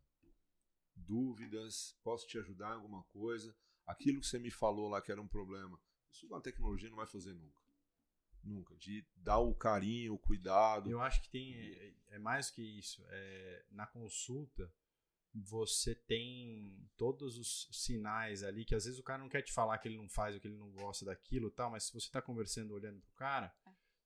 Dúvidas? 0.95 1.97
Posso 2.03 2.27
te 2.27 2.37
ajudar 2.37 2.71
em 2.71 2.75
alguma 2.75 3.03
coisa? 3.05 3.55
Aquilo 3.85 4.19
que 4.19 4.27
você 4.27 4.39
me 4.39 4.51
falou 4.51 4.89
lá 4.89 5.01
que 5.01 5.11
era 5.11 5.21
um 5.21 5.27
problema, 5.27 5.79
isso 6.11 6.33
a 6.35 6.41
tecnologia 6.41 6.89
não 6.89 6.97
vai 6.97 7.07
fazer 7.07 7.33
nunca. 7.33 7.61
Nunca. 8.43 8.75
De 8.75 9.05
dar 9.15 9.39
o 9.39 9.53
carinho, 9.53 10.13
o 10.13 10.19
cuidado. 10.19 10.89
Eu 10.89 11.01
acho 11.01 11.21
que 11.21 11.29
tem. 11.29 11.53
É, 11.53 11.93
é 12.11 12.19
mais 12.19 12.49
que 12.49 12.61
isso. 12.61 13.03
É, 13.09 13.65
na 13.71 13.85
consulta, 13.85 14.71
você 15.43 15.93
tem 15.95 16.89
todos 16.97 17.37
os 17.37 17.67
sinais 17.71 18.43
ali 18.43 18.65
que 18.65 18.75
às 18.75 18.85
vezes 18.85 18.99
o 18.99 19.03
cara 19.03 19.19
não 19.21 19.29
quer 19.29 19.41
te 19.41 19.53
falar 19.53 19.77
que 19.77 19.87
ele 19.87 19.97
não 19.97 20.09
faz 20.09 20.35
ou 20.35 20.41
que 20.41 20.47
ele 20.47 20.57
não 20.57 20.71
gosta 20.71 21.05
daquilo 21.05 21.47
e 21.47 21.51
tal, 21.51 21.71
mas 21.71 21.83
se 21.85 21.93
você 21.93 22.09
tá 22.09 22.21
conversando 22.21 22.73
olhando 22.73 22.99
pro 23.01 23.13
cara, 23.13 23.53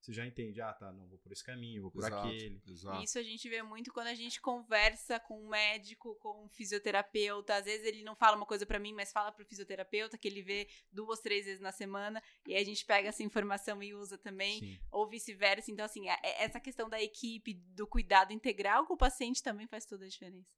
você 0.00 0.12
já 0.12 0.26
entende, 0.26 0.60
ah, 0.60 0.72
tá, 0.72 0.92
não, 0.92 1.06
vou 1.06 1.16
por 1.18 1.30
esse 1.30 1.44
caminho, 1.44 1.82
vou 1.82 1.90
por 1.92 2.00
Exato, 2.04 2.26
aquele. 2.26 2.60
exato. 2.66 3.04
Isso 3.04 3.18
a 3.20 3.22
gente 3.22 3.48
vê 3.48 3.62
muito 3.62 3.92
quando 3.92 4.08
a 4.08 4.14
gente 4.16 4.40
conversa 4.40 5.20
com 5.20 5.40
um 5.40 5.48
médico, 5.48 6.16
com 6.16 6.44
um 6.44 6.48
fisioterapeuta. 6.48 7.54
Às 7.54 7.66
vezes 7.66 7.86
ele 7.86 8.02
não 8.02 8.16
fala 8.16 8.36
uma 8.36 8.44
coisa 8.44 8.66
pra 8.66 8.80
mim, 8.80 8.92
mas 8.92 9.12
fala 9.12 9.30
pro 9.30 9.46
fisioterapeuta 9.46 10.18
que 10.18 10.26
ele 10.26 10.42
vê 10.42 10.68
duas, 10.90 11.20
três 11.20 11.44
vezes 11.44 11.60
na 11.60 11.70
semana. 11.70 12.20
E 12.48 12.52
aí 12.52 12.60
a 12.60 12.64
gente 12.64 12.84
pega 12.84 13.10
essa 13.10 13.22
informação 13.22 13.80
e 13.80 13.94
usa 13.94 14.18
também. 14.18 14.58
Sim. 14.58 14.78
Ou 14.90 15.08
vice-versa. 15.08 15.70
Então, 15.70 15.84
assim, 15.84 16.08
é- 16.08 16.18
é- 16.20 16.42
essa 16.46 16.58
questão 16.58 16.88
da 16.88 17.00
equipe, 17.00 17.54
do 17.54 17.86
cuidado 17.86 18.32
integral 18.32 18.84
com 18.88 18.94
o 18.94 18.98
paciente 18.98 19.40
também 19.40 19.68
faz 19.68 19.86
toda 19.86 20.04
a 20.04 20.08
diferença. 20.08 20.50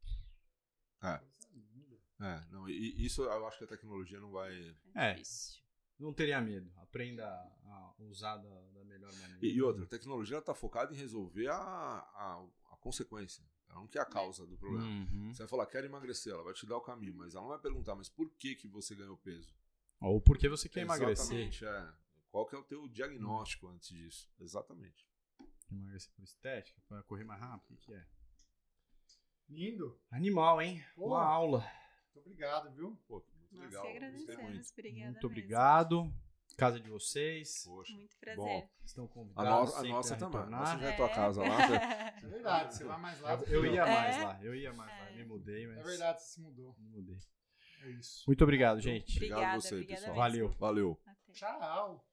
É, 2.20 2.46
não, 2.50 2.68
e, 2.68 3.04
isso 3.04 3.22
eu 3.22 3.46
acho 3.46 3.58
que 3.58 3.64
a 3.64 3.68
tecnologia 3.68 4.20
não 4.20 4.30
vai. 4.30 4.76
É. 4.94 5.14
difícil. 5.14 5.62
Não 5.98 6.12
teria 6.12 6.40
medo. 6.40 6.72
Aprenda 6.76 7.24
a 7.26 7.94
usar 8.00 8.36
da, 8.36 8.60
da 8.72 8.84
melhor 8.84 9.12
maneira. 9.12 9.38
E, 9.44 9.52
e 9.52 9.62
outra, 9.62 9.84
a 9.84 9.86
tecnologia 9.86 10.38
está 10.38 10.54
focada 10.54 10.92
em 10.92 10.96
resolver 10.96 11.48
a, 11.48 11.56
a, 11.56 12.46
a 12.72 12.76
consequência. 12.78 13.44
Ela 13.68 13.80
não 13.80 13.88
quer 13.88 14.00
a 14.00 14.06
causa 14.06 14.46
do 14.46 14.56
problema. 14.56 14.86
Uhum. 14.86 15.32
Você 15.32 15.42
vai 15.42 15.48
falar, 15.48 15.66
quero 15.66 15.86
emagrecer, 15.86 16.32
ela 16.32 16.42
vai 16.42 16.54
te 16.54 16.66
dar 16.66 16.76
o 16.76 16.80
caminho, 16.80 17.14
mas 17.14 17.34
ela 17.34 17.42
não 17.42 17.50
vai 17.50 17.58
perguntar, 17.58 17.94
mas 17.94 18.08
por 18.08 18.30
que, 18.30 18.54
que 18.54 18.68
você 18.68 18.94
ganhou 18.94 19.16
peso? 19.16 19.54
Ou 20.00 20.20
porque 20.20 20.48
você 20.48 20.68
quer 20.68 20.82
emagrecer. 20.82 21.36
Exatamente, 21.36 21.64
é. 21.64 21.92
Qual 22.30 22.46
que 22.46 22.54
é 22.54 22.58
o 22.58 22.64
teu 22.64 22.88
diagnóstico 22.88 23.68
antes 23.68 23.88
disso? 23.88 24.28
Exatamente. 24.40 25.08
Emagrecer 25.70 26.12
por 26.14 26.24
estética, 26.24 26.80
para 26.88 27.02
correr 27.04 27.24
mais 27.24 27.40
rápido, 27.40 27.74
o 27.74 27.76
que, 27.76 27.86
que 27.86 27.94
é? 27.94 28.06
Lindo. 29.48 29.98
Animal, 30.10 30.60
hein? 30.62 30.82
Pô. 30.94 31.08
Uma 31.08 31.24
aula. 31.24 31.60
Muito 32.14 32.18
obrigado, 32.26 32.70
viu? 32.74 32.98
Pô, 33.06 33.24
muito 33.38 33.54
Nós 33.54 33.64
legal. 33.66 33.86
agradecemos. 33.88 34.42
muito. 34.42 34.68
Obrigada 34.72 35.04
Muito 35.04 35.14
mesmo. 35.14 35.26
obrigado. 35.26 36.14
Casa 36.56 36.78
de 36.78 36.88
vocês. 36.88 37.64
Poxa. 37.64 37.92
Muito 37.94 38.16
prazer. 38.18 38.36
Bom, 38.44 38.68
Estão 38.84 39.04
a, 39.06 39.08
convidados. 39.08 39.72
no- 39.74 39.78
a 39.78 39.82
nossa 39.84 40.14
a 40.14 40.16
também. 40.16 40.38
retornar. 40.40 40.60
Nossa 40.60 40.78
já 40.78 40.88
é 40.88 40.96
tua 40.96 41.08
casa 41.08 41.42
lá. 41.42 41.48
É 42.24 42.26
verdade, 42.26 42.74
você 42.74 42.84
vai 42.84 43.00
mais 43.00 43.20
lá. 43.20 43.36
do 43.36 43.44
que 43.44 43.52
Eu 43.52 43.66
ia 43.66 43.82
É. 43.82 43.84
mais 43.84 44.22
lá, 44.22 44.38
eu 44.42 44.54
ia 44.54 44.72
mais 44.72 44.98
lá. 45.00 45.10
Me 45.16 45.24
mudei, 45.24 45.66
mas. 45.66 45.78
É 45.78 45.82
verdade, 45.82 46.22
você 46.22 46.28
se 46.34 46.40
mudou. 46.40 46.74
Me 46.78 46.88
mudei. 46.88 47.18
É 47.82 47.90
isso. 47.90 48.22
Muito 48.26 48.42
obrigado, 48.44 48.80
gente. 48.80 49.16
Obrigado 49.16 49.38
Obrigada, 49.38 49.60
você, 49.60 49.74
obrigada 49.74 50.00
pessoal. 50.00 50.30
mesmo. 50.30 50.48
Valeu. 50.48 50.58
Valeu. 50.58 51.00
Até. 51.06 51.32
Tchau. 51.32 52.04